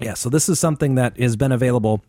Yeah, 0.00 0.14
so 0.14 0.28
this 0.28 0.48
is 0.48 0.58
something 0.60 0.94
that 0.96 1.18
has 1.18 1.36
been 1.36 1.52
available, 1.52 2.02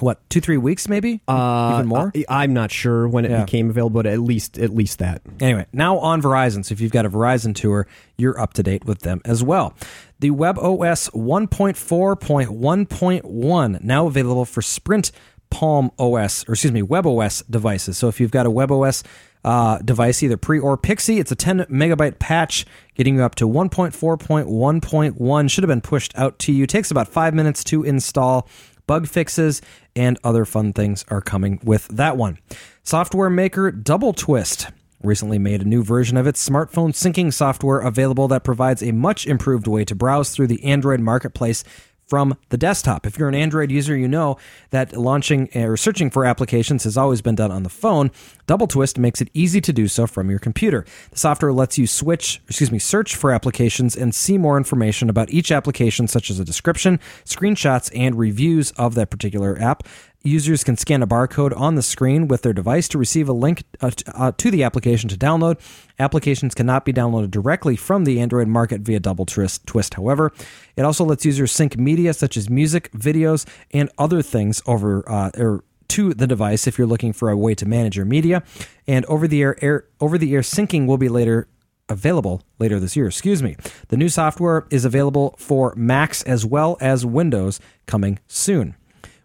what, 0.00 0.18
two, 0.30 0.40
three 0.40 0.56
weeks 0.56 0.88
maybe? 0.88 1.20
Uh, 1.28 1.72
Even 1.74 1.86
more? 1.86 2.12
I, 2.28 2.44
am 2.44 2.54
not 2.54 2.70
sure 2.70 3.08
when 3.08 3.24
it 3.24 3.30
Yeah. 3.30 3.44
became 3.44 3.70
available, 3.70 4.02
but 4.02 4.06
at 4.06 4.20
least 4.20 4.58
at 4.58 4.70
least 4.74 4.98
that. 5.00 5.22
Anyway, 5.40 5.66
now 5.72 5.98
on 5.98 6.22
Verizon. 6.22 6.64
So 6.64 6.72
if 6.72 6.80
you've 6.80 6.92
got 6.92 7.06
a 7.06 7.10
Verizon 7.10 7.54
tour, 7.54 7.86
you're 8.16 8.38
up 8.40 8.52
to 8.54 8.62
date 8.62 8.84
with 8.84 9.00
them 9.00 9.20
as 9.24 9.42
well. 9.42 9.74
The 10.20 10.30
WebOS 10.30 11.10
1.4.1.1 11.14 13.80
now 13.82 14.06
available 14.06 14.44
for 14.44 14.62
Sprint 14.62 15.10
Palm 15.50 15.90
OS, 15.98 16.48
or 16.48 16.52
excuse 16.52 16.72
me, 16.72 16.82
WebOS 16.82 17.42
devices. 17.48 17.98
So 17.98 18.08
if 18.08 18.20
you've 18.20 18.30
got 18.30 18.46
a 18.46 18.50
WebOS 18.50 19.02
uh, 19.44 19.78
device, 19.78 20.22
either 20.22 20.36
pre 20.36 20.58
or 20.58 20.76
Pixi, 20.78 21.20
it's 21.20 21.32
a 21.32 21.36
10 21.36 21.60
megabyte 21.64 22.18
patch 22.18 22.66
getting 22.94 23.16
you 23.16 23.22
up 23.22 23.34
to 23.36 23.48
1.4.1.1. 23.48 25.50
Should 25.50 25.64
have 25.64 25.68
been 25.68 25.80
pushed 25.80 26.14
out 26.16 26.38
to 26.40 26.52
you. 26.52 26.66
Takes 26.66 26.90
about 26.90 27.08
five 27.08 27.32
minutes 27.34 27.64
to 27.64 27.82
install. 27.82 28.46
Bug 28.86 29.08
fixes 29.08 29.62
and 29.96 30.18
other 30.22 30.44
fun 30.44 30.74
things 30.74 31.06
are 31.08 31.22
coming 31.22 31.58
with 31.64 31.88
that 31.88 32.18
one. 32.18 32.38
Software 32.82 33.30
maker 33.30 33.70
Double 33.70 34.12
Twist 34.12 34.68
recently 35.02 35.38
made 35.38 35.62
a 35.62 35.64
new 35.64 35.82
version 35.82 36.16
of 36.16 36.26
its 36.26 36.46
smartphone 36.46 36.90
syncing 36.90 37.32
software 37.32 37.78
available 37.78 38.28
that 38.28 38.44
provides 38.44 38.82
a 38.82 38.92
much 38.92 39.26
improved 39.26 39.66
way 39.66 39.84
to 39.84 39.94
browse 39.94 40.30
through 40.30 40.46
the 40.46 40.64
Android 40.64 41.00
marketplace 41.00 41.64
from 42.06 42.36
the 42.50 42.56
desktop. 42.56 43.06
If 43.06 43.18
you're 43.18 43.28
an 43.28 43.34
Android 43.34 43.70
user, 43.70 43.96
you 43.96 44.08
know 44.08 44.36
that 44.70 44.96
launching 44.96 45.48
or 45.54 45.76
searching 45.76 46.10
for 46.10 46.24
applications 46.24 46.84
has 46.84 46.96
always 46.96 47.22
been 47.22 47.34
done 47.34 47.50
on 47.50 47.62
the 47.62 47.70
phone. 47.70 48.10
Double 48.46 48.66
Twist 48.66 48.98
makes 48.98 49.20
it 49.20 49.30
easy 49.32 49.60
to 49.60 49.72
do 49.72 49.88
so 49.88 50.06
from 50.06 50.30
your 50.30 50.38
computer. 50.38 50.84
The 51.10 51.18
software 51.18 51.52
lets 51.52 51.78
you 51.78 51.86
switch, 51.86 52.42
excuse 52.46 52.70
me, 52.70 52.78
search 52.78 53.16
for 53.16 53.32
applications 53.32 53.96
and 53.96 54.14
see 54.14 54.38
more 54.38 54.56
information 54.56 55.08
about 55.08 55.30
each 55.30 55.50
application 55.50 56.08
such 56.08 56.30
as 56.30 56.38
a 56.38 56.44
description, 56.44 57.00
screenshots, 57.24 57.90
and 57.94 58.18
reviews 58.18 58.70
of 58.72 58.94
that 58.94 59.10
particular 59.10 59.60
app. 59.60 59.84
Users 60.26 60.64
can 60.64 60.78
scan 60.78 61.02
a 61.02 61.06
barcode 61.06 61.54
on 61.54 61.74
the 61.74 61.82
screen 61.82 62.28
with 62.28 62.40
their 62.40 62.54
device 62.54 62.88
to 62.88 62.96
receive 62.96 63.28
a 63.28 63.34
link 63.34 63.62
uh, 63.82 63.90
uh, 64.14 64.32
to 64.38 64.50
the 64.50 64.62
application 64.62 65.06
to 65.10 65.18
download. 65.18 65.60
Applications 65.98 66.54
cannot 66.54 66.86
be 66.86 66.94
downloaded 66.94 67.30
directly 67.30 67.76
from 67.76 68.04
the 68.04 68.18
Android 68.20 68.48
market 68.48 68.80
via 68.80 69.00
Double 69.00 69.26
Twist, 69.26 69.66
twist 69.66 69.94
however. 69.94 70.32
It 70.76 70.82
also 70.82 71.04
lets 71.04 71.26
users 71.26 71.52
sync 71.52 71.76
media 71.76 72.14
such 72.14 72.38
as 72.38 72.48
music, 72.48 72.90
videos, 72.92 73.46
and 73.72 73.90
other 73.98 74.22
things 74.22 74.62
over 74.66 75.06
uh, 75.10 75.30
or 75.36 75.62
to 75.94 76.12
the 76.12 76.26
device 76.26 76.66
if 76.66 76.76
you're 76.76 76.88
looking 76.88 77.12
for 77.12 77.30
a 77.30 77.36
way 77.36 77.54
to 77.54 77.66
manage 77.66 77.96
your 77.96 78.04
media. 78.04 78.42
And 78.86 79.04
over 79.06 79.28
the 79.28 79.40
air, 79.40 79.56
air 79.62 79.84
over 80.00 80.18
the 80.18 80.34
air 80.34 80.40
syncing 80.40 80.86
will 80.86 80.98
be 80.98 81.08
later 81.08 81.46
available 81.88 82.42
later 82.58 82.80
this 82.80 82.96
year. 82.96 83.06
Excuse 83.06 83.42
me. 83.42 83.56
The 83.88 83.96
new 83.96 84.08
software 84.08 84.66
is 84.70 84.84
available 84.84 85.36
for 85.38 85.72
Macs 85.76 86.24
as 86.24 86.44
well 86.44 86.76
as 86.80 87.06
Windows 87.06 87.60
coming 87.86 88.18
soon. 88.26 88.74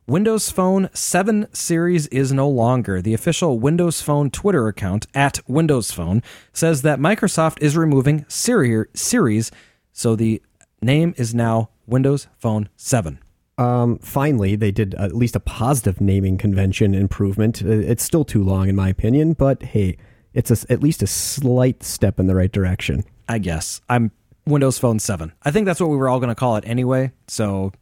Windows 0.05 0.51
Phone 0.51 0.89
7 0.93 1.47
series 1.53 2.05
is 2.07 2.32
no 2.32 2.47
longer. 2.47 3.01
The 3.01 3.13
official 3.13 3.59
Windows 3.59 4.01
Phone 4.01 4.30
Twitter 4.30 4.67
account 4.67 5.07
at 5.15 5.39
Windows 5.47 5.91
Phone 5.91 6.22
says 6.53 6.84
that 6.84 6.99
Microsoft 6.99 7.61
is 7.61 7.78
removing 7.78 8.26
series, 8.28 9.51
so 9.91 10.15
the 10.15 10.41
name 10.82 11.13
is 11.17 11.34
now 11.34 11.70
Windows 11.88 12.28
Phone 12.38 12.70
7. 12.76 13.20
Um, 13.60 13.99
finally, 13.99 14.55
they 14.55 14.72
did 14.72 14.95
at 14.95 15.14
least 15.16 15.36
a 15.36 15.39
positive 15.39 15.99
naming 15.99 16.38
convention 16.38 16.93
improvement. 16.95 17.62
It's 17.62 18.03
still 18.03 18.24
too 18.24 18.43
long, 18.43 18.70
in 18.70 18.76
my 18.76 18.88
opinion, 18.89 19.34
but 19.34 19.62
hey, 19.64 19.97
it's 20.34 20.49
a, 20.49 20.72
at 20.72 20.82
least 20.82 21.03
a 21.03 21.07
slight 21.07 21.84
step 21.84 22.20
in 22.20 22.28
the 22.28 22.36
right 22.36 22.51
direction. 22.51 23.03
I 23.28 23.39
guess. 23.39 23.82
I'm 23.89 24.12
Windows 24.45 24.80
Phone 24.80 24.97
7. 24.99 25.34
I 25.43 25.51
think 25.51 25.66
that's 25.66 25.80
what 25.82 25.89
we 25.89 25.97
were 25.97 26.07
all 26.07 26.20
going 26.20 26.30
to 26.30 26.36
call 26.36 26.55
it 26.55 26.64
anyway. 26.66 27.12
So 27.28 27.74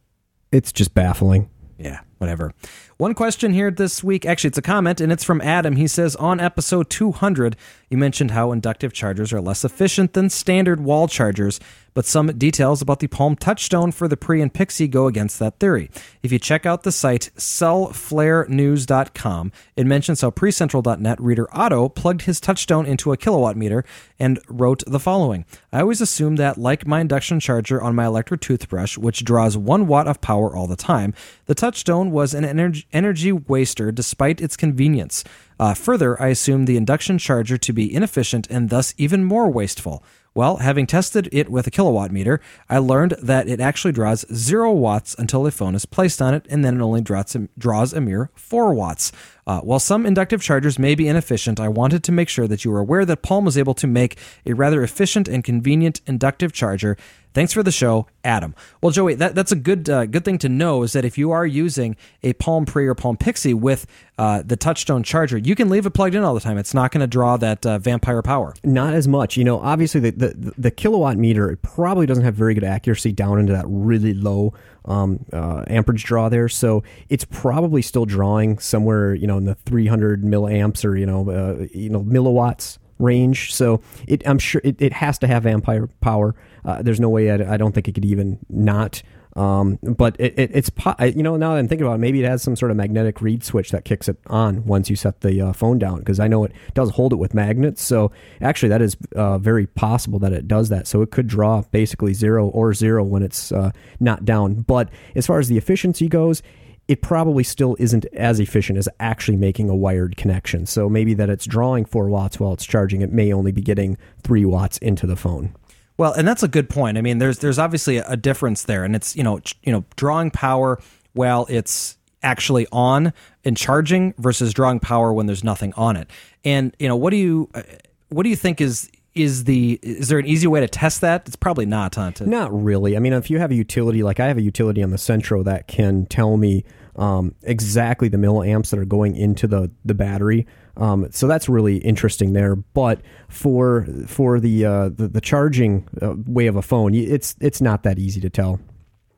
It's 0.50 0.72
just 0.72 0.94
baffling. 0.94 1.48
yeah, 1.78 2.00
whatever. 2.18 2.52
One 2.96 3.14
question 3.14 3.52
here 3.52 3.70
this 3.70 4.02
week, 4.02 4.26
actually, 4.26 4.48
it's 4.48 4.58
a 4.58 4.62
comment, 4.62 5.00
and 5.00 5.12
it's 5.12 5.22
from 5.22 5.40
Adam. 5.40 5.76
He 5.76 5.86
says, 5.86 6.16
On 6.16 6.40
episode 6.40 6.90
200, 6.90 7.54
you 7.88 7.96
mentioned 7.96 8.32
how 8.32 8.50
inductive 8.50 8.92
chargers 8.92 9.32
are 9.32 9.40
less 9.40 9.64
efficient 9.64 10.14
than 10.14 10.28
standard 10.28 10.80
wall 10.80 11.06
chargers, 11.06 11.60
but 11.94 12.06
some 12.06 12.26
details 12.38 12.82
about 12.82 13.00
the 13.00 13.06
Palm 13.06 13.36
Touchstone 13.36 13.92
for 13.92 14.08
the 14.08 14.16
Pre 14.16 14.40
and 14.40 14.52
Pixi 14.52 14.90
go 14.90 15.06
against 15.06 15.38
that 15.38 15.58
theory. 15.58 15.90
If 16.22 16.32
you 16.32 16.38
check 16.38 16.66
out 16.66 16.82
the 16.82 16.92
site 16.92 17.30
sellflarenews.com, 17.36 19.52
it 19.76 19.86
mentions 19.86 20.20
how 20.20 20.30
PreCentral.net 20.30 21.20
reader 21.20 21.48
Otto 21.52 21.88
plugged 21.88 22.22
his 22.22 22.40
Touchstone 22.40 22.86
into 22.86 23.12
a 23.12 23.16
kilowatt 23.16 23.56
meter 23.56 23.84
and 24.18 24.40
wrote 24.48 24.82
the 24.86 25.00
following 25.00 25.44
I 25.72 25.80
always 25.80 26.00
assume 26.00 26.36
that, 26.36 26.58
like 26.58 26.86
my 26.86 27.00
induction 27.00 27.40
charger 27.40 27.82
on 27.82 27.94
my 27.94 28.06
electric 28.06 28.40
toothbrush, 28.40 28.96
which 28.96 29.24
draws 29.24 29.56
one 29.56 29.86
watt 29.86 30.06
of 30.06 30.20
power 30.20 30.54
all 30.54 30.66
the 30.66 30.76
time, 30.76 31.14
the 31.46 31.54
Touchstone 31.54 32.10
was 32.10 32.34
an 32.34 32.44
energy, 32.44 32.86
energy 32.92 33.32
waster 33.32 33.92
despite 33.92 34.40
its 34.40 34.56
convenience. 34.56 35.24
Uh, 35.60 35.74
further, 35.74 36.20
I 36.20 36.28
assume 36.28 36.64
the 36.64 36.76
induction 36.76 37.18
charger 37.18 37.58
to 37.58 37.72
be 37.72 37.92
inefficient 37.92 38.46
and 38.48 38.70
thus 38.70 38.94
even 38.96 39.24
more 39.24 39.50
wasteful. 39.50 40.04
Well, 40.38 40.58
having 40.58 40.86
tested 40.86 41.28
it 41.32 41.48
with 41.48 41.66
a 41.66 41.70
kilowatt 41.72 42.12
meter, 42.12 42.40
I 42.70 42.78
learned 42.78 43.16
that 43.20 43.48
it 43.48 43.58
actually 43.58 43.90
draws 43.90 44.24
zero 44.32 44.70
watts 44.70 45.16
until 45.18 45.44
a 45.44 45.50
phone 45.50 45.74
is 45.74 45.84
placed 45.84 46.22
on 46.22 46.32
it, 46.32 46.46
and 46.48 46.64
then 46.64 46.76
it 46.76 46.80
only 46.80 47.00
draws, 47.00 47.36
draws 47.58 47.92
a 47.92 48.00
mere 48.00 48.30
four 48.36 48.72
watts. 48.72 49.10
Uh, 49.48 49.60
while 49.62 49.80
some 49.80 50.04
inductive 50.04 50.42
chargers 50.42 50.78
may 50.78 50.94
be 50.94 51.08
inefficient, 51.08 51.58
I 51.58 51.68
wanted 51.68 52.04
to 52.04 52.12
make 52.12 52.28
sure 52.28 52.46
that 52.46 52.66
you 52.66 52.70
were 52.70 52.80
aware 52.80 53.06
that 53.06 53.22
Palm 53.22 53.46
was 53.46 53.56
able 53.56 53.72
to 53.76 53.86
make 53.86 54.18
a 54.44 54.52
rather 54.52 54.82
efficient 54.82 55.26
and 55.26 55.42
convenient 55.42 56.02
inductive 56.06 56.52
charger. 56.52 56.98
Thanks 57.32 57.54
for 57.54 57.62
the 57.62 57.72
show, 57.72 58.06
Adam. 58.24 58.54
Well, 58.82 58.92
Joey, 58.92 59.14
that, 59.14 59.34
that's 59.34 59.50
a 59.50 59.56
good 59.56 59.88
uh, 59.88 60.04
good 60.06 60.24
thing 60.24 60.38
to 60.38 60.48
know 60.48 60.82
is 60.82 60.92
that 60.92 61.04
if 61.04 61.16
you 61.16 61.30
are 61.30 61.46
using 61.46 61.96
a 62.22 62.34
Palm 62.34 62.66
Pre 62.66 62.86
or 62.86 62.94
Palm 62.94 63.16
Pixi 63.16 63.54
with 63.54 63.86
uh, 64.18 64.42
the 64.44 64.56
Touchstone 64.56 65.02
charger, 65.02 65.38
you 65.38 65.54
can 65.54 65.70
leave 65.70 65.86
it 65.86 65.90
plugged 65.90 66.14
in 66.14 66.22
all 66.24 66.34
the 66.34 66.40
time. 66.40 66.58
It's 66.58 66.74
not 66.74 66.90
going 66.90 67.00
to 67.00 67.06
draw 67.06 67.36
that 67.38 67.64
uh, 67.64 67.78
vampire 67.78 68.22
power. 68.22 68.54
Not 68.64 68.94
as 68.94 69.08
much. 69.08 69.36
You 69.36 69.44
know, 69.44 69.60
obviously 69.60 70.00
the, 70.00 70.10
the 70.10 70.54
the 70.58 70.70
kilowatt 70.70 71.16
meter 71.16 71.50
it 71.50 71.62
probably 71.62 72.06
doesn't 72.06 72.24
have 72.24 72.34
very 72.34 72.52
good 72.52 72.64
accuracy 72.64 73.12
down 73.12 73.38
into 73.38 73.52
that 73.52 73.64
really 73.68 74.12
low 74.12 74.52
um, 74.88 75.24
uh, 75.32 75.64
amperage 75.68 76.04
draw 76.04 76.28
there. 76.28 76.48
So 76.48 76.82
it's 77.08 77.24
probably 77.24 77.82
still 77.82 78.06
drawing 78.06 78.58
somewhere, 78.58 79.14
you 79.14 79.26
know, 79.26 79.38
in 79.38 79.44
the 79.44 79.54
300 79.54 80.22
milliamps 80.24 80.84
or 80.84 80.96
you 80.96 81.06
know, 81.06 81.30
uh, 81.30 81.66
you 81.72 81.90
know, 81.90 82.02
milliwatts 82.02 82.78
range. 82.98 83.54
So 83.54 83.80
it, 84.08 84.26
I'm 84.26 84.38
sure 84.38 84.60
it, 84.64 84.80
it 84.80 84.92
has 84.94 85.18
to 85.20 85.26
have 85.26 85.44
vampire 85.44 85.86
power. 86.00 86.34
Uh, 86.64 86.82
there's 86.82 87.00
no 87.00 87.08
way 87.08 87.30
I, 87.30 87.54
I 87.54 87.56
don't 87.56 87.72
think 87.72 87.86
it 87.86 87.92
could 87.92 88.04
even 88.04 88.38
not. 88.48 89.02
Um, 89.38 89.78
but 89.82 90.16
it, 90.18 90.36
it, 90.36 90.50
it's 90.52 90.70
you 91.14 91.22
know 91.22 91.36
now 91.36 91.52
that 91.52 91.60
I'm 91.60 91.68
thinking 91.68 91.86
about 91.86 91.94
it, 91.94 91.98
maybe 91.98 92.24
it 92.24 92.28
has 92.28 92.42
some 92.42 92.56
sort 92.56 92.72
of 92.72 92.76
magnetic 92.76 93.22
reed 93.22 93.44
switch 93.44 93.70
that 93.70 93.84
kicks 93.84 94.08
it 94.08 94.18
on 94.26 94.64
once 94.64 94.90
you 94.90 94.96
set 94.96 95.20
the 95.20 95.40
uh, 95.40 95.52
phone 95.52 95.78
down 95.78 96.00
because 96.00 96.18
I 96.18 96.26
know 96.26 96.42
it 96.42 96.52
does 96.74 96.90
hold 96.90 97.12
it 97.12 97.16
with 97.16 97.34
magnets. 97.34 97.80
So 97.80 98.10
actually, 98.40 98.70
that 98.70 98.82
is 98.82 98.96
uh, 99.14 99.38
very 99.38 99.66
possible 99.66 100.18
that 100.18 100.32
it 100.32 100.48
does 100.48 100.70
that. 100.70 100.88
So 100.88 101.02
it 101.02 101.12
could 101.12 101.28
draw 101.28 101.62
basically 101.70 102.14
zero 102.14 102.48
or 102.48 102.74
zero 102.74 103.04
when 103.04 103.22
it's 103.22 103.52
uh, 103.52 103.70
not 104.00 104.24
down. 104.24 104.62
But 104.62 104.90
as 105.14 105.24
far 105.24 105.38
as 105.38 105.46
the 105.46 105.56
efficiency 105.56 106.08
goes, 106.08 106.42
it 106.88 107.00
probably 107.00 107.44
still 107.44 107.76
isn't 107.78 108.06
as 108.06 108.40
efficient 108.40 108.76
as 108.76 108.88
actually 108.98 109.36
making 109.36 109.68
a 109.68 109.76
wired 109.76 110.16
connection. 110.16 110.66
So 110.66 110.88
maybe 110.88 111.14
that 111.14 111.30
it's 111.30 111.46
drawing 111.46 111.84
four 111.84 112.08
watts 112.08 112.40
while 112.40 112.54
it's 112.54 112.66
charging, 112.66 113.02
it 113.02 113.12
may 113.12 113.32
only 113.32 113.52
be 113.52 113.60
getting 113.60 113.98
three 114.24 114.44
watts 114.44 114.78
into 114.78 115.06
the 115.06 115.14
phone. 115.14 115.54
Well, 115.98 116.12
and 116.12 116.26
that's 116.26 116.44
a 116.44 116.48
good 116.48 116.70
point. 116.70 116.96
I 116.96 117.02
mean, 117.02 117.18
there's 117.18 117.40
there's 117.40 117.58
obviously 117.58 117.98
a 117.98 118.16
difference 118.16 118.62
there, 118.62 118.84
and 118.84 118.96
it's 118.96 119.14
you 119.14 119.22
know 119.22 119.40
you 119.62 119.72
know 119.72 119.84
drawing 119.96 120.30
power 120.30 120.80
while 121.12 121.46
it's 121.50 121.98
actually 122.22 122.66
on 122.72 123.12
and 123.44 123.56
charging 123.56 124.14
versus 124.18 124.54
drawing 124.54 124.80
power 124.80 125.12
when 125.12 125.26
there's 125.26 125.44
nothing 125.44 125.72
on 125.74 125.96
it. 125.96 126.08
And 126.44 126.74
you 126.78 126.88
know 126.88 126.96
what 126.96 127.10
do 127.10 127.16
you 127.16 127.50
uh, 127.54 127.62
what 128.08 128.22
do 128.22 128.30
you 128.30 128.36
think 128.36 128.60
is 128.60 128.90
is 129.14 129.44
the 129.44 129.78
is 129.82 130.08
there 130.08 130.18
an 130.18 130.26
easy 130.26 130.46
way 130.46 130.60
to 130.60 130.68
test 130.68 131.00
that? 131.00 131.26
It's 131.26 131.36
probably 131.36 131.66
not, 131.66 131.96
huh? 131.96 132.12
Not 132.20 132.52
really. 132.52 132.96
I 132.96 133.00
mean, 133.00 133.12
if 133.12 133.28
you 133.28 133.38
have 133.40 133.50
a 133.50 133.54
utility, 133.54 134.02
like 134.04 134.20
I 134.20 134.28
have 134.28 134.38
a 134.38 134.42
utility 134.42 134.82
on 134.82 134.90
the 134.90 134.98
Centro 134.98 135.42
that 135.42 135.66
can 135.66 136.06
tell 136.06 136.36
me 136.36 136.64
um, 136.96 137.34
exactly 137.42 138.08
the 138.08 138.18
milliamps 138.18 138.70
that 138.70 138.78
are 138.78 138.84
going 138.84 139.16
into 139.16 139.46
the 139.46 139.70
the 139.84 139.94
battery. 139.94 140.46
Um, 140.78 141.08
so 141.10 141.26
that's 141.26 141.48
really 141.48 141.78
interesting 141.78 142.32
there. 142.32 142.54
But 142.56 143.02
for 143.28 143.86
for 144.06 144.40
the 144.40 144.64
uh, 144.64 144.88
the, 144.90 145.08
the 145.08 145.20
charging 145.20 145.86
uh, 146.00 146.14
way 146.26 146.46
of 146.46 146.56
a 146.56 146.62
phone, 146.62 146.94
it's 146.94 147.34
it's 147.40 147.60
not 147.60 147.82
that 147.82 147.98
easy 147.98 148.20
to 148.20 148.30
tell. 148.30 148.60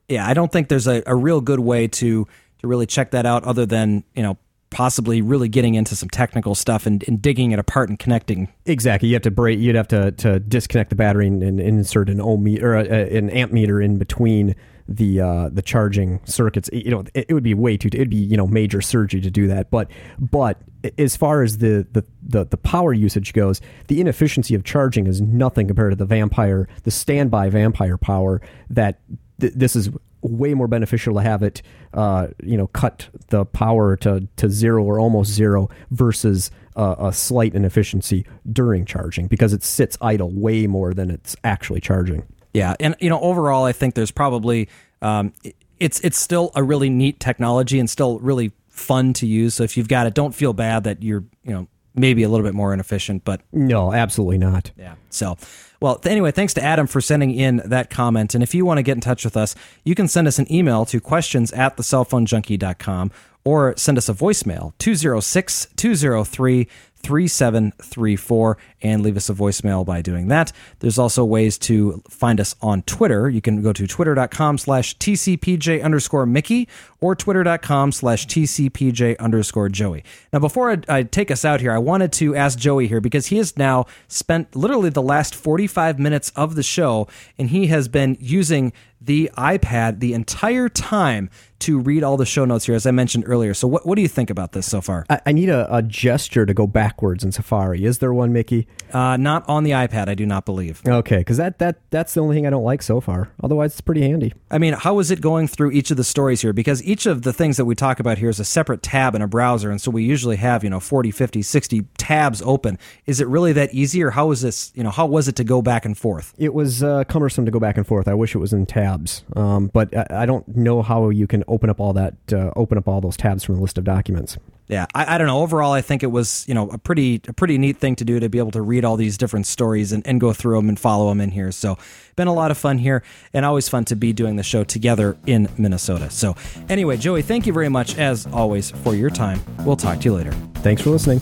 yeah, 0.09 0.27
I 0.27 0.35
don't 0.35 0.51
think 0.51 0.69
there's 0.69 0.89
a, 0.89 1.03
a 1.07 1.15
real 1.15 1.41
good 1.41 1.61
way 1.61 1.87
to 1.89 2.27
to 2.61 2.67
really 2.69 2.87
check 2.87 3.11
that 3.13 3.27
out, 3.27 3.45
other 3.45 3.67
than 3.67 4.05
you 4.17 4.23
know 4.23 4.37
possibly 4.71 5.21
really 5.21 5.49
getting 5.49 5.75
into 5.75 5.97
some 5.97 6.09
technical 6.09 6.55
stuff 6.55 6.87
and, 6.87 7.03
and 7.09 7.21
digging 7.21 7.51
it 7.51 7.59
apart 7.59 7.89
and 7.89 7.99
connecting 7.99 8.47
Exactly. 8.67 9.09
You 9.09 9.17
have 9.17 9.23
to 9.23 9.31
break. 9.33 9.59
You'd 9.59 9.75
have 9.75 9.89
to, 9.89 10.13
to 10.13 10.39
disconnect 10.39 10.91
the 10.91 10.97
battery 10.97 11.27
and, 11.27 11.43
and 11.43 11.59
insert 11.59 12.09
an 12.09 12.21
ohm 12.21 12.45
meter 12.45 12.75
or 12.75 12.77
a, 12.77 12.85
a- 12.85 13.19
an 13.19 13.31
amp 13.31 13.51
meter 13.51 13.81
in 13.83 13.99
between 13.99 14.55
the 14.91 15.21
uh, 15.21 15.49
the 15.51 15.63
charging 15.63 16.21
circuits. 16.25 16.69
You 16.73 16.91
know, 16.91 17.05
it, 17.15 17.27
it 17.29 17.35
would 17.35 17.45
be 17.45 17.55
way 17.55 17.77
too. 17.77 17.89
It'd 17.93 18.11
be 18.11 18.17
you 18.17 18.37
know 18.37 18.47
major 18.47 18.83
surgery 18.83 19.21
to 19.21 19.31
do 19.31 19.47
that. 19.47 19.71
But 19.71 19.91
but 20.19 20.59
as 20.99 21.17
far 21.17 21.43
as 21.43 21.59
the, 21.59 21.87
the 21.93 22.05
the 22.23 22.45
the 22.45 22.57
power 22.57 22.93
usage 22.93 23.33
goes, 23.33 23.61
the 23.87 24.01
inefficiency 24.01 24.55
of 24.55 24.65
charging 24.65 25.07
is 25.07 25.21
nothing 25.21 25.69
compared 25.69 25.93
to 25.93 25.97
the 25.97 26.05
vampire, 26.05 26.69
the 26.83 26.91
standby 26.91 27.49
vampire 27.51 27.97
power. 27.97 28.43
That 28.69 29.01
th- 29.41 29.55
this 29.55 29.77
is 29.77 29.91
way 30.23 30.53
more 30.53 30.69
beneficial 30.69 31.15
to 31.15 31.23
have 31.23 31.43
it, 31.43 31.63
uh, 31.95 32.29
you 32.43 32.57
know, 32.57 32.67
cut 32.69 33.09
the 33.29 33.45
power 33.47 33.97
to, 33.97 34.29
to 34.37 34.51
zero 34.51 34.85
or 34.85 35.01
almost 35.01 35.33
zero 35.33 35.71
versus 35.91 36.51
uh, 36.77 36.95
a 36.99 37.13
slight 37.13 37.55
inefficiency 37.55 38.27
during 38.53 38.85
charging 38.85 39.29
because 39.29 39.55
it 39.55 39.63
sits 39.63 39.97
idle 40.03 40.31
way 40.31 40.67
more 40.67 40.93
than 40.93 41.11
it's 41.11 41.37
actually 41.43 41.81
charging. 41.81 42.27
Yeah, 42.53 42.75
and 42.81 42.97
you 43.01 43.09
know, 43.09 43.21
overall, 43.21 43.65
I 43.65 43.73
think 43.73 43.95
there's 43.95 44.11
probably 44.11 44.69
um, 45.03 45.33
it's 45.79 46.01
it's 46.01 46.19
still 46.19 46.51
a 46.55 46.63
really 46.63 46.91
neat 46.91 47.21
technology 47.21 47.79
and 47.79 47.89
still 47.89 48.19
really 48.21 48.53
fun 48.69 49.13
to 49.15 49.27
use. 49.27 49.55
So 49.55 49.63
if 49.65 49.77
you've 49.77 49.89
got 49.89 50.07
it, 50.07 50.15
don't 50.15 50.35
feel 50.35 50.53
bad 50.53 50.85
that 50.85 51.03
you're 51.03 51.25
you 51.45 51.53
know 51.53 51.69
maybe 51.95 52.23
a 52.23 52.29
little 52.29 52.45
bit 52.47 52.55
more 52.55 52.73
inefficient, 52.73 53.25
but 53.25 53.41
No, 53.53 53.93
absolutely 53.93 54.39
not. 54.39 54.71
yeah. 54.79 54.95
So, 55.11 55.37
well, 55.81 55.97
th- 55.97 56.11
anyway, 56.11 56.31
thanks 56.31 56.55
to 56.55 56.63
Adam 56.63 56.87
for 56.87 57.01
sending 57.01 57.33
in 57.35 57.61
that 57.65 57.91
comment. 57.91 58.33
And 58.35 58.45
if 58.45 58.55
you 58.55 58.65
want 58.65 58.79
to 58.79 58.83
get 58.85 58.97
in 58.97 59.01
touch 59.01 59.25
with 59.25 59.37
us, 59.37 59.57
you 59.85 59.97
can 59.97 60.07
send 60.07 60.29
us 60.29 60.39
an 60.39 60.51
email 60.53 60.85
to 60.87 61.01
questions 61.01 61.51
at 61.53 61.77
thecellphonejunkie.com 61.77 63.11
or 63.45 63.75
send 63.77 63.99
us 63.99 64.09
a 64.09 64.15
voicemail 64.15 64.73
206 64.79 65.67
203 65.77 66.69
3734 67.03 68.57
and 68.83 69.03
leave 69.03 69.17
us 69.17 69.29
a 69.29 69.35
voicemail 69.35 69.85
by 69.85 70.03
doing 70.03 70.29
that. 70.29 70.53
There's 70.81 70.99
also 70.99 71.25
ways 71.25 71.59
to 71.59 72.03
find 72.09 72.41
us 72.41 72.55
on 72.61 72.83
Twitter. 72.83 73.29
You 73.29 73.41
can 73.41 73.63
go 73.63 73.73
to 73.73 73.87
twitter.com 73.87 74.59
slash 74.59 74.97
TCPJ 74.99 75.83
underscore 75.83 76.27
Mickey 76.27 76.69
or 77.01 77.15
twitter.com 77.15 77.93
slash 77.93 78.27
TCPJ 78.27 79.19
underscore 79.19 79.69
Joey. 79.69 80.05
Now, 80.33 80.39
before 80.39 80.71
I, 80.71 80.79
I 80.89 81.03
take 81.03 81.31
us 81.31 81.45
out 81.45 81.61
here, 81.61 81.73
I 81.73 81.79
wanted 81.79 82.13
to 82.15 82.35
ask 82.37 82.59
Joey 82.59 82.87
here 82.87 83.01
because 83.01 83.27
he 83.27 83.39
has 83.39 83.57
now 83.57 83.87
spent 84.09 84.55
literally 84.55 84.91
the 84.91 85.03
last 85.03 85.35
45 85.35 85.99
minutes 85.99 86.31
of 86.37 86.55
the 86.55 86.63
show 86.63 87.09
and 87.39 87.51
he 87.51 87.69
has 87.69 87.89
been 87.89 88.17
using 88.21 88.73
the 89.01 89.31
iPad 89.37 90.01
the 90.01 90.13
entire 90.13 90.69
time 90.69 91.31
to 91.61 91.79
read 91.79 92.03
all 92.03 92.17
the 92.17 92.27
show 92.27 92.45
notes 92.45 92.67
here, 92.67 92.75
as 92.75 92.87
I 92.87 92.91
mentioned 92.91 93.25
earlier. 93.27 93.55
So, 93.55 93.69
what, 93.69 93.87
what 93.87 93.97
do 93.97 94.03
you 94.03 94.09
think 94.09 94.31
about 94.31 94.53
this 94.53 94.67
so 94.67 94.81
far? 94.81 95.07
I, 95.09 95.21
I 95.27 95.33
need 95.33 95.49
a, 95.49 95.75
a 95.75 95.83
gesture 95.83 96.47
to 96.47 96.55
go 96.55 96.67
backwards 96.91 97.23
in 97.23 97.31
Safari. 97.31 97.85
Is 97.85 97.99
there 97.99 98.13
one, 98.13 98.33
Mickey? 98.33 98.67
Uh, 98.93 99.17
not 99.17 99.49
on 99.49 99.63
the 99.63 99.71
iPad, 99.71 100.09
I 100.09 100.15
do 100.15 100.27
not 100.27 100.45
believe. 100.45 100.83
Okay, 100.85 101.19
because 101.19 101.37
that, 101.37 101.61
that 101.61 101.79
that's 101.91 102.15
the 102.15 102.21
only 102.21 102.35
thing 102.35 102.49
I 102.49 102.51
don't 102.51 102.65
like 102.65 102.83
so 102.83 103.01
far. 103.01 103.31
Otherwise, 103.45 103.73
it's 103.73 103.81
pretty 103.81 104.03
handy. 104.03 104.33
I 104.51 104.59
mean, 104.59 104.75
how 104.75 104.99
is 104.99 105.13
it 105.13 105.21
going 105.21 105.47
through 105.47 105.71
each 105.71 105.93
of 105.93 105.97
the 105.97 106.03
stories 106.03 106.41
here? 106.43 106.53
Because 106.53 106.83
each 106.83 107.07
of 107.07 107.23
the 107.23 107.33
things 107.33 107.57
that 107.59 107.65
we 107.65 107.77
talk 107.77 108.01
about 108.01 108.19
here 108.19 108.29
is 108.29 108.41
a 108.41 108.45
separate 108.45 108.83
tab 108.83 109.15
in 109.15 109.23
a 109.23 109.29
browser. 109.29 109.71
And 109.71 109.81
so 109.81 109.93
we 109.93 110.03
usually 110.03 110.37
have, 110.37 110.65
you 110.65 110.71
know, 110.71 110.81
40, 110.81 111.13
50, 111.13 111.43
60 111.43 111.83
tabs 111.97 112.43
open. 112.43 112.77
Is 113.07 113.21
it 113.21 113.29
really 113.29 113.53
that 113.53 113.73
easy 113.73 114.03
or 114.03 114.11
how 114.11 114.33
is 114.33 114.43
this, 114.43 114.73
you 114.75 114.83
know, 114.83 114.91
how 114.91 115.07
was 115.07 115.29
it 115.29 115.37
to 115.37 115.45
go 115.45 115.63
back 115.63 115.85
and 115.85 115.97
forth? 115.97 116.35
It 116.39 116.53
was 116.53 116.83
uh, 116.83 117.05
cumbersome 117.05 117.45
to 117.45 117.53
go 117.53 117.61
back 117.61 117.77
and 117.77 117.87
forth. 117.87 118.09
I 118.09 118.15
wish 118.15 118.35
it 118.35 118.39
was 118.39 118.53
in 118.53 118.67
tabs, 118.67 119.25
um, 119.37 119.69
but 119.73 119.97
I, 119.97 120.23
I 120.23 120.27
don't 120.27 120.49
know 120.49 120.83
how 120.83 121.11
you 121.11 121.29
can 121.29 121.45
open 121.47 121.71
up 121.71 121.79
all 121.79 121.93
that, 121.93 122.15
uh, 122.33 122.51
open 122.57 122.77
up 122.77 122.89
all 122.89 123.01
those 123.01 123.17
tabs 123.17 123.45
from 123.45 123.59
a 123.59 123.61
list 123.61 123.79
of 123.79 123.85
documents. 123.85 124.37
Yeah, 124.71 124.87
I, 124.95 125.17
I 125.17 125.19
don't 125.19 125.27
know. 125.27 125.41
Overall, 125.41 125.73
I 125.73 125.83
think 125.83 126.05
it 126.05 126.13
was, 126.13 126.45
you 126.47 126.55
know, 126.55 126.71
a 126.71 126.79
pretty, 126.79 127.21
a 127.27 127.33
pretty 127.33 127.59
neat 127.59 127.79
thing 127.79 127.97
to 127.97 128.05
do 128.05 128.21
to 128.21 128.29
be 128.29 128.39
able 128.39 128.53
to 128.53 128.63
read 128.63 128.85
all 128.85 128.97
these 128.97 129.19
different 129.19 129.49
stories 129.49 129.91
and, 129.91 130.07
and 130.07 130.21
go 130.21 130.33
through 130.33 130.55
them 130.57 130.69
and 130.69 130.79
follow 130.79 131.09
them 131.09 131.21
in 131.21 131.33
here. 131.33 131.51
So, 131.51 131.77
been 132.15 132.29
a 132.29 132.33
lot 132.33 132.53
of 132.53 132.59
fun 132.59 132.79
here 132.79 133.03
and 133.35 133.45
always 133.45 133.69
fun 133.69 133.85
to 133.87 133.97
be 133.97 134.13
doing 134.13 134.37
the 134.37 134.45
show 134.45 134.63
together 134.63 135.17
in 135.27 135.49
Minnesota. 135.59 136.09
So, 136.09 136.37
anyway, 136.69 136.99
Joey, 136.99 137.23
thank 137.23 137.49
you 137.49 137.53
very 137.53 137.69
much 137.69 137.99
as 137.99 138.29
always 138.29 138.71
for 138.71 138.95
your 138.95 139.11
time. 139.11 139.41
We'll 139.65 139.77
talk 139.77 139.99
to 140.01 140.05
you 140.05 140.15
later. 140.15 140.33
Thanks 140.57 140.83
for 140.83 140.91
listening. 140.91 141.19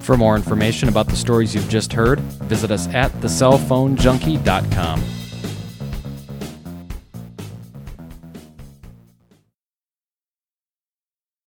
For 0.00 0.16
more 0.16 0.34
information 0.34 0.88
about 0.88 1.08
the 1.08 1.16
stories 1.16 1.54
you've 1.54 1.68
just 1.68 1.92
heard, 1.92 2.20
visit 2.20 2.70
us 2.70 2.88
at 2.88 3.12
thecellphonejunkie.com. 3.20 5.23